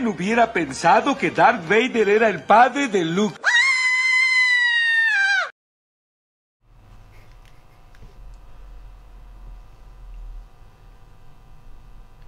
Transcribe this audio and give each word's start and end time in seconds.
¿Quién 0.00 0.14
hubiera 0.14 0.50
pensado 0.50 1.18
que 1.18 1.30
Darth 1.30 1.68
Vader 1.68 2.08
era 2.08 2.30
el 2.30 2.42
padre 2.42 2.88
de 2.88 3.04
Luke? 3.04 3.36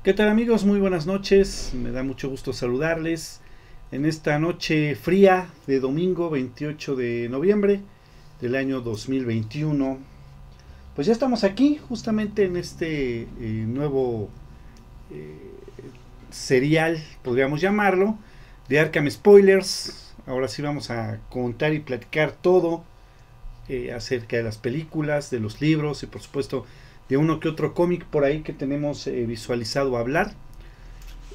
¿Qué 0.05 0.13
tal 0.13 0.29
amigos? 0.29 0.67
Muy 0.67 0.81
buenas 0.81 1.07
noches. 1.07 1.73
Me 1.73 1.93
da 1.93 2.03
mucho 2.03 2.29
gusto 2.29 2.53
saludarles 2.53 3.41
en 3.91 4.05
esta 4.05 4.39
noche 4.39 4.95
fría 4.95 5.49
de 5.67 5.81
domingo 5.81 6.29
28 6.29 6.95
de 6.95 7.31
noviembre 7.31 7.81
del 8.43 8.55
año 8.55 8.83
2021. 8.83 9.97
Pues 10.95 11.07
ya 11.07 11.15
estamos 11.15 11.43
aquí 11.43 11.81
justamente 11.89 12.45
en 12.45 12.59
este 12.59 13.23
eh, 13.23 13.29
nuevo 13.67 14.29
eh, 15.11 15.52
serial, 16.33 17.03
podríamos 17.23 17.61
llamarlo, 17.61 18.19
de 18.69 18.81
Arkham 18.81 19.11
Spoilers. 19.11 20.15
Ahora 20.27 20.49
sí 20.49 20.63
vamos 20.63 20.91
a 20.91 21.19
contar 21.31 21.73
y 21.75 21.81
platicar 21.81 22.33
todo 22.33 22.85
eh, 23.69 23.93
acerca 23.93 24.37
de 24.37 24.43
las 24.43 24.59
películas, 24.59 25.31
de 25.31 25.41
los 25.41 25.61
libros 25.61 26.03
y 26.03 26.07
por 26.07 26.21
supuesto 26.21 26.67
de 27.09 27.17
uno 27.17 27.41
que 27.41 27.49
otro 27.49 27.75
cómic 27.75 28.05
por 28.05 28.25
ahí 28.25 28.43
que 28.43 28.53
tenemos 28.53 29.07
eh, 29.07 29.25
visualizado 29.27 29.97
hablar. 29.97 30.35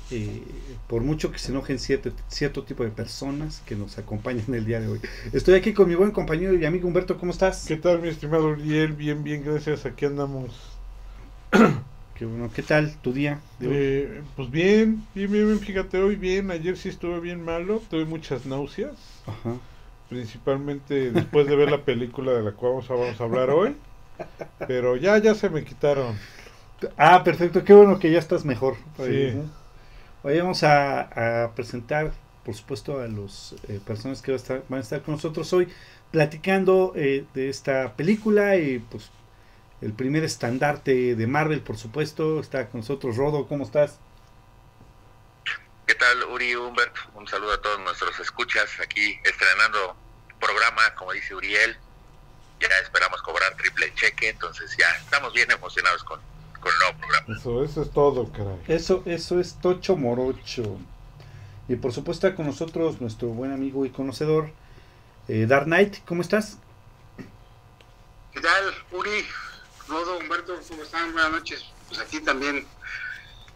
Eh, 0.09 0.41
por 0.87 1.01
mucho 1.01 1.31
que 1.31 1.37
se 1.37 1.51
enojen 1.51 1.79
cierto, 1.79 2.11
cierto 2.29 2.63
tipo 2.63 2.83
de 2.83 2.91
personas 2.91 3.61
que 3.65 3.75
nos 3.75 3.97
acompañan 3.97 4.53
el 4.53 4.65
día 4.65 4.79
de 4.79 4.87
hoy. 4.87 5.01
Estoy 5.33 5.55
aquí 5.55 5.73
con 5.73 5.89
mi 5.89 5.95
buen 5.95 6.11
compañero 6.11 6.55
y 6.55 6.65
amigo 6.65 6.87
Humberto, 6.87 7.17
¿cómo 7.17 7.31
estás? 7.31 7.65
¿Qué 7.67 7.75
tal, 7.75 8.01
mi 8.01 8.07
estimado 8.07 8.47
Uriel? 8.47 8.93
Bien, 8.93 9.23
bien, 9.23 9.43
gracias. 9.43 9.85
Aquí 9.85 10.05
andamos. 10.05 10.77
Qué 12.17 12.25
bueno, 12.25 12.49
¿qué 12.53 12.63
tal 12.63 12.95
tu 13.01 13.13
día? 13.13 13.39
de 13.59 13.67
hoy? 13.67 13.73
Eh, 13.75 14.21
pues 14.35 14.49
bien, 14.49 15.03
bien, 15.13 15.31
bien, 15.31 15.45
bien, 15.47 15.59
fíjate, 15.59 15.99
hoy 15.99 16.15
bien. 16.15 16.49
Ayer 16.51 16.75
sí 16.77 16.89
estuve 16.89 17.19
bien 17.19 17.43
malo, 17.43 17.81
tuve 17.89 18.05
muchas 18.05 18.45
náuseas. 18.45 18.95
Ajá. 19.27 19.55
Principalmente 20.09 21.11
después 21.11 21.47
de 21.47 21.55
ver 21.55 21.69
la 21.69 21.83
película 21.83 22.31
de 22.33 22.41
la 22.43 22.53
cual 22.53 22.73
vamos 22.73 22.89
a, 22.89 22.93
vamos 22.93 23.21
a 23.21 23.23
hablar 23.23 23.49
hoy. 23.49 23.75
Pero 24.67 24.95
ya, 24.95 25.17
ya 25.19 25.35
se 25.35 25.49
me 25.49 25.63
quitaron. 25.63 26.15
Ah, 26.97 27.23
perfecto, 27.23 27.63
qué 27.63 27.73
bueno 27.73 27.99
que 27.99 28.11
ya 28.11 28.19
estás 28.19 28.45
mejor. 28.45 28.75
Sí. 28.97 29.33
Hoy 30.23 30.39
vamos 30.39 30.63
a, 30.63 31.43
a 31.45 31.51
presentar, 31.53 32.11
por 32.43 32.55
supuesto, 32.55 32.99
a 32.99 33.07
las 33.07 33.55
personas 33.85 34.21
que 34.21 34.31
va 34.31 34.37
a 34.37 34.41
estar- 34.41 34.63
van 34.69 34.79
a 34.79 34.83
estar 34.83 35.01
con 35.01 35.15
nosotros 35.15 35.51
hoy 35.53 35.67
platicando 36.11 36.93
eh, 36.95 37.25
de 37.33 37.49
esta 37.49 37.93
película 37.95 38.55
y 38.57 38.79
pues 38.79 39.09
el 39.81 39.93
primer 39.93 40.23
estandarte 40.23 41.15
de 41.15 41.27
Marvel, 41.27 41.61
por 41.61 41.77
supuesto, 41.77 42.39
está 42.39 42.69
con 42.69 42.81
nosotros 42.81 43.15
Rodo, 43.15 43.47
¿cómo 43.47 43.63
estás? 43.63 43.99
¿Qué 45.85 45.95
tal, 45.95 46.23
Uri 46.25 46.55
Humbert? 46.55 46.95
Un 47.15 47.27
saludo 47.27 47.53
a 47.53 47.61
todos 47.61 47.79
nuestros 47.79 48.19
escuchas 48.19 48.69
aquí 48.81 49.17
estrenando 49.23 49.95
programa, 50.39 50.81
como 50.95 51.13
dice 51.13 51.33
Uriel. 51.33 51.77
Ya 52.59 52.67
esperamos 52.81 53.21
cobrar 53.21 53.55
triple 53.55 53.93
cheque, 53.93 54.29
entonces 54.29 54.75
ya 54.77 54.89
estamos 54.97 55.31
bien 55.33 55.49
emocionados 55.51 56.03
con, 56.03 56.19
con 56.59 56.71
el 56.73 56.79
nuevo 56.79 56.97
programa. 56.97 57.39
Eso, 57.39 57.63
eso 57.63 57.81
es 57.83 57.91
todo, 57.91 58.31
caray. 58.31 58.59
Eso, 58.67 59.03
eso 59.05 59.39
es 59.39 59.59
Tocho 59.61 59.95
Morocho. 59.95 60.77
Y 61.69 61.75
por 61.75 61.93
supuesto 61.93 62.27
está 62.27 62.35
con 62.35 62.47
nosotros 62.47 62.99
nuestro 62.99 63.27
buen 63.29 63.51
amigo 63.53 63.85
y 63.85 63.89
conocedor 63.91 64.51
eh, 65.27 65.45
Dark 65.45 65.65
Knight, 65.65 65.97
¿cómo 66.05 66.21
estás? 66.21 66.57
¿Qué 68.33 68.39
tal, 68.39 68.73
Uri? 68.91 69.25
Rodo, 69.87 70.17
Humberto, 70.17 70.53
¿cómo 70.69 70.83
están? 70.83 71.13
Buenas 71.13 71.31
noches. 71.31 71.63
Pues 71.87 71.99
aquí 71.99 72.19
también 72.19 72.65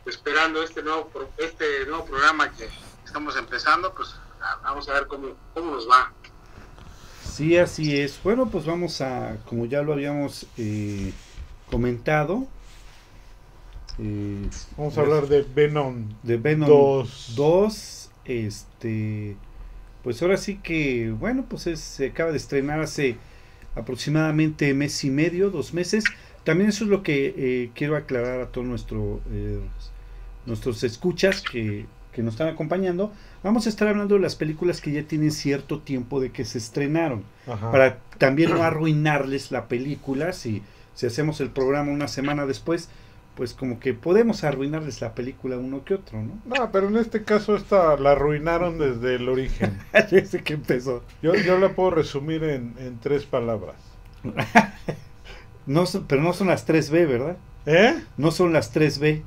esperando 0.06 0.64
este 0.64 0.81
nuevo 0.81 1.08
pro- 1.08 1.30
este 1.38 1.86
nuevo 1.88 2.06
programa 2.06 2.52
que 2.53 2.68
estamos 3.06 3.36
empezando, 3.36 3.94
pues 3.94 4.16
vamos 4.64 4.88
a 4.90 4.94
ver 4.94 5.08
cómo, 5.08 5.30
cómo 5.53 5.72
nos 5.75 5.90
va. 5.90 6.12
Sí, 7.30 7.58
así 7.58 7.97
es. 8.00 8.20
Bueno, 8.24 8.50
pues 8.50 8.66
vamos 8.66 9.02
a, 9.02 9.38
como 9.47 9.66
ya 9.66 9.81
lo 9.81 9.94
habíamos 9.94 10.46
eh, 10.58 11.14
comentado, 11.70 12.47
eh, 14.00 14.50
Vamos 14.78 14.97
a 14.97 15.02
hablar 15.02 15.28
de 15.28 15.41
Venom. 15.44 16.09
de 16.24 16.38
Venom 16.38 16.68
Dos. 16.70 17.34
2. 17.36 17.97
Este, 18.25 19.36
pues 20.03 20.22
ahora 20.22 20.38
sí 20.38 20.58
que, 20.59 21.12
bueno, 21.12 21.46
pues 21.50 21.68
es- 21.68 21.81
se 21.81 22.08
acaba 22.08 22.31
de 22.31 22.38
estrenar 22.38 22.80
hace 22.80 23.18
aproximadamente 23.76 24.74
mes 24.74 25.04
y 25.04 25.09
medio, 25.09 25.50
dos 25.50 25.74
meses. 25.74 26.04
También 26.44 26.70
eso 26.70 26.84
es 26.84 26.90
lo 26.90 27.04
que 27.04 27.34
eh, 27.38 27.72
quiero 27.76 27.96
aclarar 27.96 28.42
a 28.42 28.48
todos 28.48 28.66
nuestro, 28.68 29.22
eh, 29.32 29.59
nuestros 30.46 30.84
escuchas 30.84 31.42
que, 31.42 31.86
que 32.12 32.24
nos 32.24 32.34
están 32.34 32.48
acompañando. 32.48 33.12
Vamos 33.44 33.66
a 33.66 33.70
estar 33.70 33.88
hablando 33.88 34.16
de 34.16 34.22
las 34.22 34.36
películas 34.36 34.82
que 34.82 34.92
ya 34.92 35.04
tienen 35.04 35.32
cierto 35.32 35.80
tiempo 35.80 36.20
de 36.20 36.32
que 36.32 36.46
se 36.46 36.58
estrenaron 36.58 37.24
Ajá. 37.48 37.72
para 37.72 38.00
también 38.18 38.52
no 38.52 38.64
arruinarles 38.64 39.52
la 39.52 39.68
película 39.68 40.34
si, 40.34 40.62
si 40.94 41.06
hacemos 41.06 41.42
el 41.42 41.50
programa 41.50 41.92
una 41.92 42.08
semana 42.08 42.46
después 42.46 42.90
pues 43.36 43.53
como 43.53 43.80
que 43.80 43.94
podemos 43.94 44.44
arruinarles 44.44 45.02
la 45.02 45.14
película 45.16 45.58
uno 45.58 45.84
que 45.86 45.96
otro 45.96 46.22
no 46.22 46.40
No, 46.46 46.72
pero 46.72 46.88
en 46.90 46.97
este 46.97 47.24
caso 47.24 47.56
esta 47.56 47.96
la 47.97 48.12
arruinaron 48.12 48.78
desde 48.78 49.16
el 49.16 49.30
origen. 49.30 49.80
desde 50.12 50.44
que 50.44 50.53
empezó 50.53 51.03
Yo, 51.22 51.34
yo 51.36 51.58
la 51.58 51.70
puedo 51.70 51.91
resumir 51.91 52.44
en, 52.44 52.75
en 52.78 53.00
tres 53.00 53.25
palabras. 53.25 53.75
no 55.66 55.86
pero 56.08 56.22
no 56.22 56.34
son 56.34 56.47
las 56.47 56.68
3B 56.68 57.08
verdad 57.08 57.38
¿Eh? 57.66 57.96
no 58.18 58.31
son 58.31 58.53
las 58.53 58.74
3B 58.75 59.22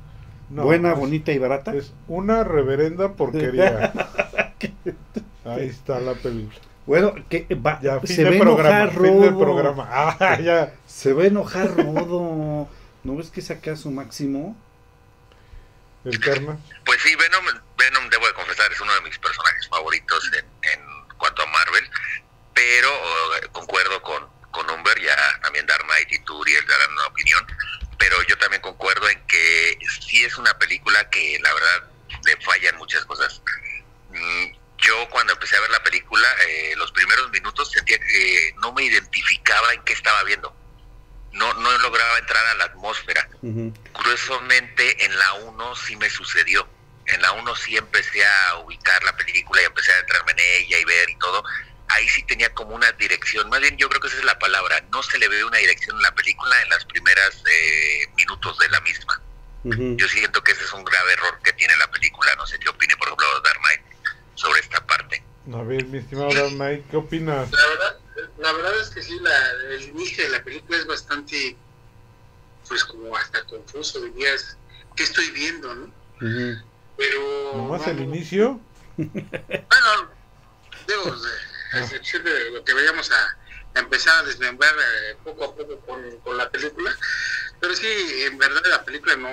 No, 0.49 0.63
buena 0.63 0.93
bonita 0.93 1.31
y 1.31 1.37
barata 1.39 1.73
Es 1.75 1.93
una 2.07 2.43
reverenda 2.43 3.13
porquería. 3.13 3.91
Ahí 5.45 5.67
está 5.67 5.99
la 5.99 6.13
película. 6.13 6.59
bueno 6.85 7.13
que 7.29 7.47
va, 7.55 7.79
Ya, 7.81 7.99
fin 7.99 8.15
se 8.15 8.23
va 8.25 8.31
de 8.31 8.39
programa. 8.39 8.81
enojar 8.81 8.91
Fin 8.91 9.21
de 9.21 9.31
programa. 9.31 9.87
Ah, 9.91 10.39
ya. 10.41 10.73
se 10.85 11.13
va 11.13 11.23
a 11.23 11.27
enojar 11.27 11.75
Rodo 11.75 12.67
no 13.05 13.15
ves 13.15 13.29
que 13.29 13.41
saca 13.41 13.75
su 13.75 13.91
máximo 13.91 14.55
El 16.03 16.19
karma. 16.19 16.57
Pues 16.85 17.01
sí, 17.01 17.15
Venom, 17.15 17.45
Venom, 17.77 18.09
debo 18.09 18.27
de 18.27 18.33
confesar, 18.33 18.71
es 18.71 18.81
uno 18.81 18.93
de 18.95 19.01
mis 19.01 19.17
personajes 19.17 19.67
favoritos 19.69 20.31
en, 20.33 20.45
en 20.73 21.07
cuanto 21.17 21.41
a 21.43 21.45
Marvel, 21.47 21.89
pero 22.53 22.89
eh, 22.89 23.47
concuerdo 23.51 24.01
con, 24.01 24.27
con 24.51 24.69
Humber, 24.69 24.99
ya 25.01 25.15
también 25.41 25.65
Dark 25.65 25.85
Knight 25.85 26.11
y 26.11 26.19
tú, 26.19 26.37
Uriel, 26.37 26.65
darán 26.67 26.91
una 26.91 27.07
opinión, 27.07 27.45
pero 27.97 28.21
yo 28.23 28.37
también 28.37 28.61
concuerdo 28.61 29.07
en 29.09 29.19
que 29.27 29.77
sí 30.01 30.23
es 30.23 30.37
una 30.37 30.57
película 30.59 31.09
que 31.09 31.39
la 31.41 31.53
verdad 31.53 31.89
le 32.25 32.37
fallan 32.37 32.77
muchas 32.77 33.05
cosas. 33.05 33.41
Mm, 34.11 34.45
Yo 34.77 35.09
cuando 35.09 35.33
empecé 35.33 35.55
a 35.57 35.61
ver 35.61 35.71
la 35.71 35.81
película, 35.83 36.27
eh, 36.47 36.73
los 36.77 36.91
primeros 36.91 37.31
minutos 37.31 37.71
sentía 37.71 37.97
que 37.97 38.53
no 38.61 38.73
me 38.73 38.83
identificaba 38.83 39.73
en 39.73 39.81
qué 39.83 39.93
estaba 39.93 40.23
viendo. 40.23 40.55
No, 41.31 41.53
no 41.55 41.77
lograba 41.79 42.17
entrar 42.19 42.45
a 42.45 42.53
la 42.55 42.73
curiosamente 43.93 45.05
en 45.05 45.17
la 45.17 45.33
1 45.33 45.75
sí 45.75 45.95
me 45.95 46.09
sucedió. 46.09 46.67
En 47.07 47.21
la 47.21 47.31
1 47.33 47.55
sí 47.55 47.77
empecé 47.77 48.25
a 48.25 48.57
ubicar 48.59 49.03
la 49.03 49.15
película 49.15 49.61
y 49.61 49.65
empecé 49.65 49.91
a 49.91 49.99
entrarme 49.99 50.31
en 50.33 50.39
ella 50.39 50.79
y 50.79 50.85
ver 50.85 51.09
y 51.09 51.17
todo. 51.17 51.43
Ahí 51.87 52.07
sí 52.09 52.23
tenía 52.23 52.51
como 52.53 52.75
una 52.75 52.91
dirección, 52.93 53.47
más 53.49 53.61
bien 53.61 53.77
yo 53.77 53.87
creo 53.89 54.01
que 54.01 54.07
esa 54.07 54.17
es 54.17 54.25
la 54.25 54.39
palabra, 54.39 54.83
no 54.91 55.03
se 55.03 55.19
le 55.19 55.27
ve 55.27 55.45
una 55.45 55.59
dirección 55.59 55.95
en 55.95 56.01
la 56.01 56.15
película 56.15 56.59
en 56.63 56.69
las 56.69 56.83
primeras 56.85 57.43
eh, 57.47 58.07
minutos 58.17 58.57
de 58.57 58.69
la 58.69 58.81
misma. 58.81 59.21
Yo 59.63 60.07
siento 60.07 60.43
que 60.43 60.51
ese 60.51 60.63
es 60.63 60.73
un 60.73 60.83
grave 60.83 61.13
error 61.13 61.39
que 61.43 61.51
tiene 61.53 61.75
la 61.77 61.89
película, 61.89 62.35
no 62.35 62.45
sé 62.45 62.59
qué 62.59 62.69
opine 62.69 62.95
por 62.97 63.07
ejemplo 63.07 63.25
Dark 63.41 63.59
Knight 63.59 63.81
sobre 64.35 64.59
esta 64.59 64.85
parte. 64.85 65.23
A 65.51 65.63
ver, 65.63 65.85
mi 65.85 65.97
estimado 65.97 66.33
Dark 66.33 66.53
Knight, 66.53 66.89
¿qué 66.89 66.97
opinas? 66.97 67.51
La 67.51 67.67
verdad, 67.67 67.99
la 68.37 68.51
verdad 68.53 68.79
es 68.79 68.89
que 68.89 69.01
sí, 69.01 69.17
la, 69.21 69.35
el 69.71 69.83
inicio 69.89 70.23
de 70.23 70.29
la 70.29 70.43
película 70.43 70.77
es 70.77 70.85
bastante, 70.85 71.55
pues 72.67 72.83
como 72.85 73.15
hasta 73.15 73.43
confuso, 73.45 74.01
dirías, 74.01 74.57
¿qué 74.95 75.03
estoy 75.03 75.29
viendo, 75.31 75.73
no? 75.75 75.85
Ujú. 76.21 76.63
Pero... 76.97 77.51
Nomás 77.55 77.87
el 77.87 77.97
vamos- 77.97 78.15
inicio. 78.15 78.59
Bueno, 78.97 80.11
digo, 80.87 81.15
de- 81.15 81.77
a 81.77 81.81
excepción 81.81 82.23
de 82.23 82.51
lo 82.51 82.63
que 82.63 82.73
vayamos 82.73 83.11
a, 83.11 83.37
a 83.75 83.79
empezar 83.79 84.17
a 84.19 84.27
desmembrar 84.27 84.73
eh, 84.73 85.17
poco 85.23 85.43
a 85.45 85.55
poco 85.55 85.77
con, 85.81 86.19
con 86.21 86.37
la 86.37 86.49
película, 86.49 86.95
pero 87.59 87.75
sí, 87.75 87.87
en 88.21 88.37
verdad 88.37 88.61
la 88.69 88.85
película 88.85 89.15
no, 89.17 89.29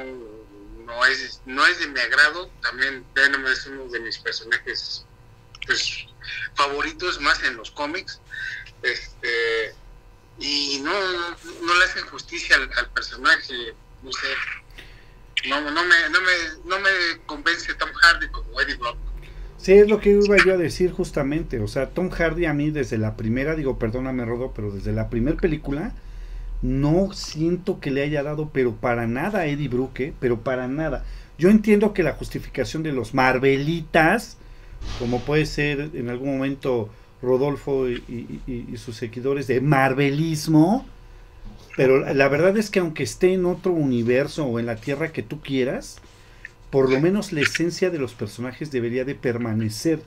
no 0.84 1.06
es 1.06 1.40
no 1.46 1.64
es 1.67 1.79
de 1.79 1.87
mi 1.87 2.00
agrado, 2.00 2.50
también 2.62 3.06
Venom 3.14 3.46
es 3.46 3.67
uno 3.67 3.87
de 3.88 4.00
mis 4.00 4.19
personajes 4.19 5.06
pues, 5.67 6.06
favoritos, 6.55 7.20
más 7.20 7.40
en 7.44 7.56
los 7.56 7.70
cómics, 7.70 8.20
este 8.82 9.75
y 10.38 10.81
no, 10.82 10.93
no 10.93 11.75
le 11.79 11.84
hacen 11.84 12.05
justicia 12.06 12.56
al, 12.56 12.88
personaje, 12.90 13.75
no 14.02 14.12
sé, 14.12 14.29
no, 15.49 15.61
no, 15.61 15.84
me, 15.84 15.96
no, 16.11 16.20
me, 16.20 16.67
no 16.67 16.79
me 16.81 16.90
convence 17.26 17.75
Tom 17.75 17.90
Hardy 17.93 18.29
como 18.29 18.61
Eddie 18.61 18.76
Brock. 18.76 18.96
Sí, 19.58 19.75
es 19.75 19.88
lo 19.88 20.00
que 20.00 20.11
iba 20.11 20.37
yo 20.44 20.55
a 20.55 20.56
decir 20.56 20.90
justamente. 20.90 21.61
O 21.61 21.69
sea, 21.69 21.90
Tom 21.90 22.11
Hardy 22.11 22.46
a 22.46 22.52
mí 22.52 22.70
desde 22.70 22.99
la 22.99 23.17
primera, 23.17 23.55
digo, 23.55 23.79
perdóname 23.79 24.25
Rodo, 24.25 24.52
pero 24.52 24.73
desde 24.73 24.93
la 24.93 25.08
primera 25.08 25.37
película, 25.37 25.93
no 26.62 27.12
siento 27.12 27.79
que 27.79 27.93
le 27.93 28.02
haya 28.02 28.25
dado, 28.25 28.50
pero 28.52 28.75
para 28.75 29.06
nada 29.06 29.40
a 29.40 29.46
Eddie 29.46 29.69
Brooke, 29.69 30.00
¿eh? 30.00 30.14
pero 30.19 30.40
para 30.40 30.67
nada. 30.67 31.05
Yo 31.38 31.49
entiendo 31.49 31.94
que 31.94 32.02
la 32.02 32.14
justificación 32.14 32.82
de 32.82 32.93
los 32.93 33.14
Marvelitas, 33.14 34.37
como 34.99 35.20
puede 35.20 35.46
ser 35.46 35.90
en 35.94 36.08
algún 36.08 36.37
momento 36.37 36.90
Rodolfo 37.22 37.88
y, 37.88 38.02
y- 38.08 38.42
y- 38.46 38.66
y 38.72 38.76
sus 38.78 38.96
seguidores 38.96 39.46
de 39.46 39.60
Marvelismo, 39.60 40.86
pero 41.76 42.00
la- 42.00 42.14
la 42.14 42.28
verdad 42.28 42.56
es 42.58 42.70
que 42.70 42.80
aunque 42.80 43.02
esté 43.04 43.32
en 43.34 43.46
otro 43.46 43.72
universo 43.72 44.46
o 44.46 44.58
en 44.60 44.66
la 44.66 44.76
tierra 44.76 45.12
que 45.12 45.22
tú 45.22 45.40
quieras, 45.40 46.00
por 46.70 46.90
lo 46.90 47.00
menos 47.00 47.32
la 47.32 47.42
esencia 47.42 47.90
de 47.90 47.98
los 47.98 48.14
personajes 48.14 48.70
debería 48.72 49.04
de 49.04 49.14
permanecer. 49.14 50.02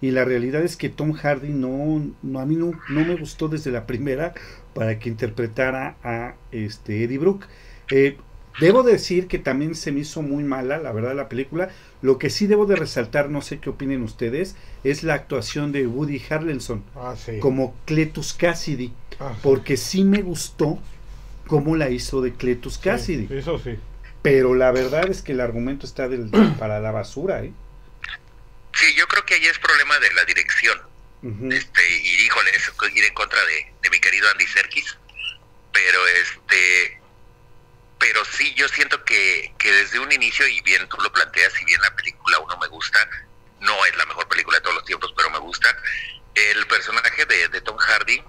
Y 0.00 0.10
la 0.10 0.24
realidad 0.24 0.62
es 0.62 0.76
que 0.76 0.88
Tom 0.90 1.12
Hardy 1.12 1.50
no, 1.50 2.02
no 2.22 2.40
a 2.40 2.46
mí 2.46 2.56
no, 2.56 2.72
no 2.88 3.04
me 3.04 3.16
gustó 3.16 3.48
desde 3.48 3.70
la 3.70 3.86
primera 3.86 4.34
para 4.74 4.98
que 4.98 5.08
interpretara 5.08 5.96
a 6.02 6.34
este 6.52 7.04
Eddie 7.04 7.18
Brooke. 7.18 7.46
Eh, 7.90 8.18
debo 8.60 8.82
decir 8.82 9.26
que 9.28 9.38
también 9.38 9.74
se 9.74 9.92
me 9.92 10.00
hizo 10.00 10.22
muy 10.22 10.44
mala, 10.44 10.78
la 10.78 10.92
verdad, 10.92 11.14
la 11.14 11.28
película. 11.28 11.70
Lo 12.02 12.18
que 12.18 12.30
sí 12.30 12.46
debo 12.46 12.66
de 12.66 12.76
resaltar, 12.76 13.30
no 13.30 13.42
sé 13.42 13.58
qué 13.58 13.70
opinen 13.70 14.02
ustedes, 14.02 14.56
es 14.84 15.02
la 15.02 15.14
actuación 15.14 15.72
de 15.72 15.86
Woody 15.86 16.22
Harrelson 16.28 16.84
Ah, 16.94 17.14
sí. 17.16 17.38
como 17.40 17.74
Cletus 17.84 18.32
Cassidy, 18.34 18.92
Ah, 19.18 19.32
sí. 19.34 19.40
porque 19.42 19.76
sí 19.76 20.04
me 20.04 20.22
gustó 20.22 20.78
cómo 21.46 21.76
la 21.76 21.90
hizo 21.90 22.20
de 22.22 22.32
Cletus 22.34 22.74
Sí, 22.74 22.80
Cassidy. 22.82 23.28
Eso 23.38 23.58
sí. 23.58 23.76
Pero 24.22 24.54
la 24.54 24.72
verdad 24.72 25.08
es 25.08 25.22
que 25.22 25.32
el 25.32 25.40
argumento 25.40 25.86
está 25.86 26.08
del, 26.08 26.30
para 26.58 26.80
la 26.80 26.90
basura, 26.90 27.42
¿eh? 27.44 27.52
Sí, 28.74 28.86
yo 28.96 29.06
creo 29.06 29.24
que 29.24 29.34
ahí 29.34 29.44
es 29.46 29.58
problema 29.58 29.98
de 29.98 30.12
la 30.14 30.24
dirección. 30.24 30.78
Este 31.50 31.80
y 32.04 32.24
híjole 32.26 32.50
es 32.50 32.70
ir 32.94 33.04
en 33.04 33.14
contra 33.14 33.38
de, 33.40 33.72
de 33.82 33.90
mi 33.90 33.98
querido 33.98 34.28
Andy 34.30 34.46
Serkis 34.46 34.96
pero 35.72 35.98
este 36.22 37.00
pero 37.98 38.24
sí 38.24 38.54
yo 38.54 38.68
siento 38.68 39.02
que, 39.04 39.54
que 39.58 39.72
desde 39.72 39.98
un 39.98 40.10
inicio 40.12 40.46
y 40.46 40.60
bien 40.62 40.88
tú 40.88 40.96
lo 41.02 41.12
planteas 41.12 41.52
si 41.54 41.64
bien 41.64 41.80
la 41.80 41.94
película 41.96 42.38
uno 42.40 42.56
me 42.58 42.66
gusta 42.68 43.08
no 43.60 43.84
es 43.86 43.96
la 43.96 44.04
mejor 44.06 44.28
película 44.28 44.58
de 44.58 44.62
todos 44.62 44.74
los 44.76 44.84
tiempos 44.84 45.12
pero 45.16 45.30
me 45.30 45.38
gusta 45.38 45.74
el 46.34 46.66
personaje 46.66 47.24
de, 47.24 47.48
de 47.48 47.60
Tom 47.62 47.76
Hardy 47.78 48.22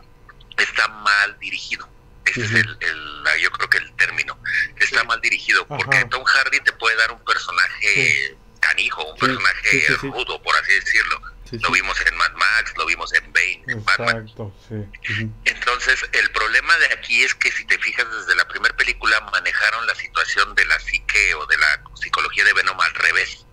está 0.58 0.88
mal 0.88 1.38
dirigido. 1.40 1.88
Ese 2.26 2.44
es 2.46 2.52
el, 2.52 2.78
el- 2.82 3.24
la- 3.24 3.38
yo 3.38 3.52
creo 3.52 3.70
que 3.70 3.78
el 3.78 3.94
término. 3.96 4.38
Está 4.78 5.04
mal 5.04 5.20
dirigido 5.22 5.68
porque 5.68 5.98
Ajá. 5.98 6.10
Tom 6.10 6.24
Hardy 6.26 6.60
te 6.62 6.72
puede 6.74 6.96
dar 6.96 7.12
un 7.12 7.24
personaje 7.26 8.38
canijo 8.62 9.04
un 9.04 9.14
Sí, 9.20 9.26
personaje 9.26 9.88
rudo 10.02 10.42
por 10.42 10.56
así 10.56 10.74
decirlo 10.74 11.22
Sí, 11.50 11.58
lo 11.60 11.68
sí. 11.70 11.74
vimos 11.76 12.00
en 12.06 12.16
Mad 12.18 12.34
Max, 12.34 12.74
lo 12.78 12.86
vimos 12.86 13.14
en 13.14 13.32
Bane, 13.32 13.64
en 13.68 13.86
Batman. 13.86 14.18
Exacto, 14.18 14.56
sí. 14.68 15.30
Entonces, 15.46 16.04
el 16.12 16.32
problema 16.32 16.78
de 16.78 16.88
aquí 16.94 17.24
es 17.24 17.34
que 17.36 17.52
si 17.52 17.66
te 17.66 17.78
fijas 17.80 18.06
desde 18.12 18.36
la 18.36 18.48
primera 18.48 18.76
película 18.76 19.20
manejaron 19.32 19.86
la 19.88 19.96
situación 19.96 20.56
de 20.56 20.66
la 20.66 20.80
psique 20.80 21.36
o 21.36 21.46
de 21.46 21.58
la 21.58 21.84
psicología 21.96 22.44
de 22.44 22.54
Venom 22.54 22.80
al 22.80 22.94
revés. 22.96 23.46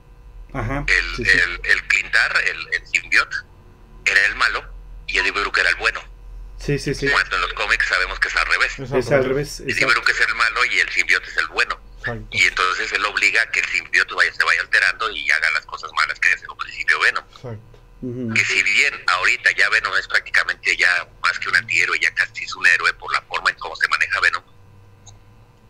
Ajá. 0.53 0.85
El, 0.87 1.17
sí, 1.17 1.25
sí. 1.25 1.39
el, 1.39 1.61
el 1.65 1.89
Clintar, 1.89 2.37
el, 2.47 2.75
el 2.75 2.87
simbionte, 2.87 3.37
era 4.05 4.27
el 4.27 4.35
malo 4.37 4.65
y 5.07 5.19
Eddie 5.19 5.33
Brooke 5.33 5.59
era 5.59 5.71
el 5.71 5.77
bueno. 5.77 6.01
Sí, 6.59 6.79
sí, 6.79 6.95
sí. 6.95 7.09
Cuando 7.09 7.37
en 7.37 7.43
los 7.43 7.53
cómics 7.55 7.87
sabemos 7.87 8.19
que 8.21 8.29
es 8.29 8.37
al 8.37 8.47
revés. 8.47 8.79
Es 8.79 9.13
al 9.13 9.25
revés. 9.25 9.61
Eddie. 9.61 9.85
Brooke 9.85 10.11
es 10.11 10.21
el 10.21 10.35
malo 10.35 10.65
y 10.65 10.79
el 10.81 10.89
simbionte 10.89 11.29
es 11.29 11.37
el 11.37 11.49
bueno. 11.49 11.79
Exacto. 11.99 12.27
Y 12.31 12.43
entonces 12.45 12.93
él 12.93 13.05
obliga 13.05 13.43
a 13.43 13.51
que 13.51 13.61
el 13.61 13.67
simbionte 13.67 14.15
vaya, 14.15 14.33
se 14.33 14.45
vaya 14.45 14.61
alterando 14.61 15.11
y 15.11 15.31
haga 15.31 15.51
las 15.53 15.67
cosas 15.67 15.91
malas 15.97 16.19
que 16.21 16.29
hace 16.33 16.45
en 16.45 16.51
un 16.51 16.57
principio 16.59 17.01
Venom. 17.01 17.25
Exacto. 17.35 17.74
Que 18.35 18.45
si 18.45 18.63
bien 18.63 18.95
ahorita 19.07 19.51
ya 19.53 19.69
Venom 19.71 19.97
es 19.97 20.07
prácticamente 20.09 20.77
ya 20.77 21.09
más 21.23 21.39
que 21.39 21.49
un 21.49 21.57
antihéroe, 21.57 21.99
ya 22.01 22.13
casi 22.15 22.45
es 22.45 22.55
un 22.55 22.67
héroe 22.67 22.93
por 22.95 23.13
la 23.13 23.23
forma 23.23 23.51
en 23.51 23.57
cómo 23.57 23.75
se 23.77 23.89
maneja 23.89 24.21
Venom, 24.21 24.43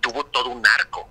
tuvo 0.00 0.24
todo 0.26 0.48
un 0.48 0.66
arco, 0.66 1.08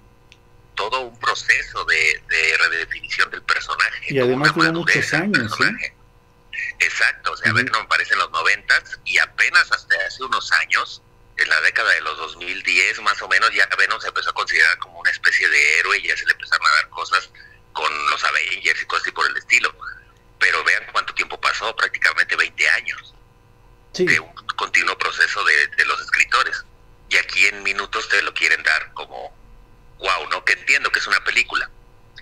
todo 0.75 1.01
un 1.01 1.19
proceso 1.19 1.85
de, 1.85 2.23
de 2.27 2.57
redefinición 2.57 3.29
del 3.31 3.41
personaje. 3.43 4.05
Y 4.09 4.19
además 4.19 4.53
duró 4.53 4.73
muchos 4.73 5.13
años, 5.13 5.53
¿eh? 5.61 5.93
Exacto, 6.79 7.31
o 7.31 7.37
sea. 7.37 7.53
Venom 7.53 7.83
aparece 7.83 8.13
en 8.13 8.19
los 8.19 8.31
noventas 8.31 8.99
y 9.05 9.17
apenas 9.17 9.71
hasta 9.71 9.95
hace 10.05 10.23
unos 10.23 10.51
años, 10.51 11.01
en 11.37 11.49
la 11.49 11.61
década 11.61 11.91
de 11.91 12.01
los 12.01 12.17
2010 12.17 13.01
más 13.01 13.21
o 13.21 13.27
menos, 13.27 13.49
ya 13.53 13.67
Venom 13.77 13.99
se 14.01 14.07
empezó 14.09 14.29
a 14.29 14.33
considerar 14.33 14.77
como 14.79 14.99
una 14.99 15.09
especie 15.09 15.47
de 15.47 15.79
héroe 15.79 15.97
y 15.99 16.07
ya 16.07 16.17
se 16.17 16.25
le 16.25 16.33
empezaron 16.33 16.67
a 16.67 16.75
dar 16.75 16.89
cosas 16.89 17.29
con 17.71 17.91
los 18.09 18.23
Avengers 18.23 18.81
y 18.81 18.85
cosas 18.85 19.03
así 19.03 19.11
por 19.11 19.29
el 19.29 19.37
estilo. 19.37 19.75
Pero 20.39 20.63
vean 20.63 20.83
cuánto 20.91 21.13
tiempo 21.13 21.39
pasó, 21.39 21.75
prácticamente 21.75 22.35
20 22.35 22.69
años 22.69 23.13
Sí, 23.93 24.05
de 24.05 24.19
un 24.19 24.33
continuo 24.55 24.97
proceso 24.97 25.43
de, 25.45 25.67
de 25.67 25.85
los 25.85 26.01
escritores. 26.01 26.65
Y 27.09 27.17
aquí 27.17 27.45
en 27.45 27.61
minutos 27.63 28.09
te 28.09 28.21
lo 28.23 28.33
quieren 28.33 28.61
dar 28.63 28.91
como, 28.93 29.31
wow, 29.99 30.29
¿no? 30.31 30.43
Que 30.43 30.53
entiendo 30.53 30.89
que 30.91 30.99
es 30.99 31.07
una 31.07 31.23
película, 31.23 31.69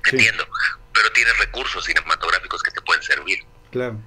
Sí. 0.03 0.11
entiendo, 0.11 0.45
pero 0.93 1.11
tienes 1.13 1.37
recursos 1.37 1.85
cinematográficos 1.85 2.61
que 2.63 2.71
te 2.71 2.81
pueden 2.81 3.01
servir. 3.03 3.43
claro. 3.71 3.99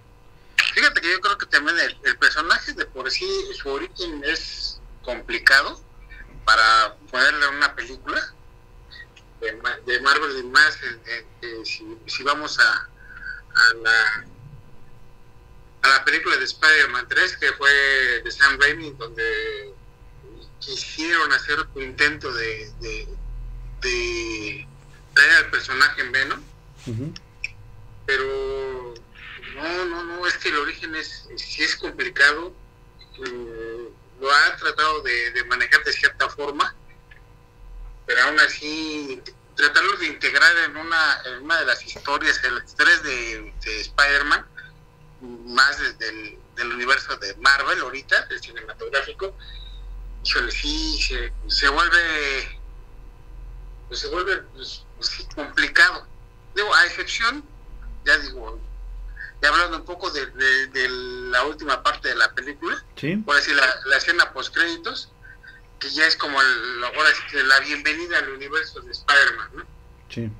Fíjate 0.75 1.01
que 1.01 1.11
yo 1.11 1.21
creo 1.21 1.39
que 1.39 1.47
también 1.47 1.79
el, 1.79 1.99
el 2.05 2.17
personaje 2.19 2.73
de 2.73 2.85
por 2.87 3.09
sí, 3.11 3.27
su 3.61 3.69
origen 3.69 4.23
es 4.25 4.81
complicado 5.03 5.81
para 6.45 6.95
ponerle 7.11 7.47
una 7.49 7.75
película 7.75 8.33
de, 9.41 9.53
de 9.87 10.01
Marvel 10.01 10.37
y 10.39 10.43
más. 10.45 10.77
eh, 10.83 11.01
eh, 11.07 11.27
eh, 11.43 11.57
si, 11.65 11.85
si 12.07 12.23
vamos 12.23 12.59
a, 12.59 12.89
a 13.55 13.75
la 13.83 14.25
a 15.83 15.89
la 15.89 16.05
película 16.05 16.37
de 16.39 16.45
Spider-Man 16.45 17.07
3, 17.09 17.37
que 17.37 17.53
fue 17.53 17.71
de 18.23 18.31
Sam 18.31 18.59
Raimi, 18.59 18.93
donde 18.93 19.75
quisieron 20.59 21.31
hacer 21.33 21.59
un 21.75 21.83
intento 21.83 22.33
de, 22.33 22.73
de, 22.81 23.09
de 23.83 24.67
traer 25.13 25.31
al 25.45 25.51
personaje 25.51 26.01
en 26.01 26.13
Venom. 26.13 26.43
Pero 28.07 28.95
no, 29.57 29.85
no, 29.85 30.05
no, 30.05 30.27
es 30.27 30.39
que 30.39 30.49
el 30.49 30.57
origen 30.57 30.95
es, 30.97 31.29
sí 31.37 31.63
es 31.63 31.77
complicado, 31.77 32.55
eh, 33.19 33.89
lo 34.21 34.33
ha 34.33 34.57
tratado 34.57 35.03
de, 35.03 35.33
de 35.33 35.45
manejar 35.45 35.85
de 35.85 35.93
cierta 35.93 36.31
forma, 36.31 36.75
pero 38.07 38.23
aún 38.23 38.41
así 38.41 39.23
tratarlo 39.57 39.97
de 39.99 40.07
integrar 40.07 40.57
en 40.65 40.77
una, 40.77 41.23
en 41.27 41.43
una 41.45 41.59
de 41.61 41.67
las 41.67 41.85
historias, 41.85 42.43
en 42.45 42.55
las 42.57 42.65
historias 42.65 43.03
de, 43.03 43.55
de 43.65 43.81
Spider-Man, 43.81 44.47
más 45.21 45.79
desde 45.79 46.09
el 46.09 46.39
del 46.57 46.73
universo 46.73 47.17
de 47.17 47.35
Marvel 47.37 47.81
ahorita, 47.81 48.27
del 48.27 48.41
cinematográfico, 48.41 49.37
híjole, 50.25 50.53
sí, 50.53 51.03
se, 51.03 51.33
se 51.49 51.69
vuelve, 51.69 52.61
pues 53.89 54.01
se 54.01 54.09
vuelve 54.09 54.37
pues, 54.55 54.85
sí, 55.01 55.27
complicado. 55.35 56.07
Digo, 56.55 56.73
a 56.75 56.87
excepción 56.87 57.45
ya 58.05 58.17
digo, 58.19 58.61
ya 59.43 59.49
hablando 59.49 59.79
un 59.79 59.85
poco 59.85 60.11
de, 60.11 60.27
de- 60.27 60.67
de 60.69 60.89
la 60.89 61.43
última 61.45 61.83
parte 61.83 62.09
de 62.09 62.15
la 62.15 62.33
película, 62.35 62.85
Sí, 62.97 63.17
por 63.17 63.35
decir 63.35 63.57
la, 63.57 63.67
la 63.87 63.97
escena 63.97 64.33
post 64.33 64.55
créditos, 64.55 65.11
que 65.79 65.89
ya 65.91 66.07
es 66.07 66.17
como 66.17 66.41
el- 66.41 66.85
ahora 66.85 67.09
sí 67.15 67.23
que 67.31 67.43
la 67.43 67.61
bienvenida 67.61 68.19
al 68.19 68.31
universo 68.31 68.81
de 68.81 68.91
Spider-Man, 68.93 69.49
¿no? 69.57 69.63
sí. 70.09 70.31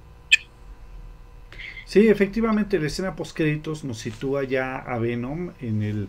Sí, 1.87 2.09
efectivamente 2.09 2.79
la 2.79 2.87
escena 2.87 3.15
post 3.15 3.37
créditos 3.37 3.85
nos 3.85 3.99
sitúa 3.99 4.43
ya 4.45 4.77
a 4.79 4.99
Venom 4.99 5.53
en 5.61 5.83
el 5.83 6.09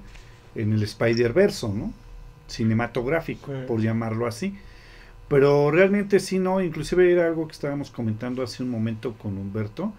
en 0.56 0.72
el 0.72 0.82
Spider-Verse, 0.84 1.68
¿no? 1.68 1.94
Cinematográfico, 2.48 3.52
Sí. 3.52 3.68
por 3.68 3.82
llamarlo 3.82 4.26
así. 4.26 4.58
Pero 5.28 5.70
realmente 5.72 6.20
sí, 6.22 6.40
no, 6.40 6.62
inclusive 6.62 7.12
era 7.12 7.26
algo 7.28 7.46
que 7.48 7.52
estábamos 7.54 7.92
comentando 7.92 8.42
hace 8.42 8.64
un 8.64 8.70
momento 8.70 9.14
con 9.16 9.38
Humberto. 9.38 9.94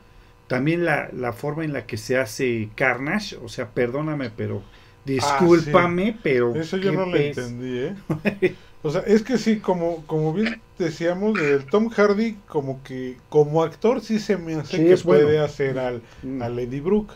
También 0.47 0.85
la, 0.85 1.11
la 1.13 1.33
forma 1.35 1.65
en 1.65 1.73
la 1.75 1.85
que 1.87 1.99
se 1.99 2.17
hace 2.17 2.71
Carnage, 2.75 3.37
o 3.37 3.49
sea, 3.51 3.69
perdóname, 3.71 4.31
pero 4.31 4.63
discúlpame, 5.05 6.19
pero 6.23 6.55
Eso 6.57 6.79
yo 6.79 6.91
qué 6.91 6.97
no 6.97 7.07
lo 7.07 7.17
entendí, 7.17 7.79
¿eh? 7.81 8.55
O 8.87 8.91
sea, 8.91 9.03
es 9.03 9.23
que 9.23 9.39
sí, 9.39 9.59
como, 9.61 10.05
como 10.07 10.33
bien 10.33 10.61
decíamos, 10.79 11.39
el 11.41 11.65
Tom 11.67 11.89
Hardy, 11.91 12.35
como 12.47 12.83
que 12.83 13.17
como 13.29 13.63
actor 13.63 14.01
sí 14.01 14.19
se 14.19 14.37
me 14.37 14.55
hace 14.55 14.77
Sí, 14.79 14.85
que 14.85 14.95
bueno. 15.03 15.25
puede 15.25 15.39
hacer 15.41 15.79
al, 15.79 16.03
Mm. 16.23 16.43
a 16.43 16.49
Lady 16.49 16.81
Brooke. 16.81 17.15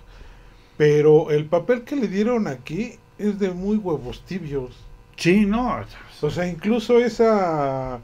Pero 0.77 1.31
el 1.31 1.47
papel 1.47 1.85
que 1.85 1.97
le 1.97 2.09
dieron 2.09 2.47
aquí 2.49 2.99
es 3.19 3.39
de 3.39 3.51
muy 3.53 3.77
huevos 3.77 4.23
tibios. 4.25 4.73
Sí, 5.17 5.47
no. 5.47 5.81
O 6.23 6.31
sea, 6.31 6.47
incluso 6.49 6.99
esa. 6.99 8.01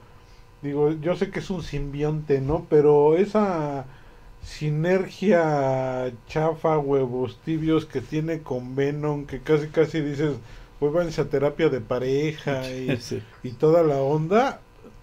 Digo, 0.62 0.92
yo 0.92 1.16
sé 1.16 1.30
que 1.30 1.40
es 1.40 1.50
un 1.50 1.62
simbionte, 1.62 2.40
¿no? 2.40 2.66
Pero 2.70 3.16
esa 3.16 3.86
sinergia 4.42 6.12
chafa, 6.28 6.78
huevos 6.78 7.38
tibios 7.44 7.86
que 7.86 8.00
tiene 8.00 8.40
con 8.42 8.74
Venom, 8.76 9.26
que 9.26 9.40
casi 9.40 9.68
casi 9.68 10.00
dices, 10.00 10.34
vuélvanse 10.80 11.20
a 11.20 11.24
terapia 11.28 11.68
de 11.68 11.80
pareja 11.80 12.70
y, 12.70 12.96
Sí. 13.00 13.22
y 13.42 13.50
toda 13.52 13.82
la 13.82 13.96
onda, 13.98 14.60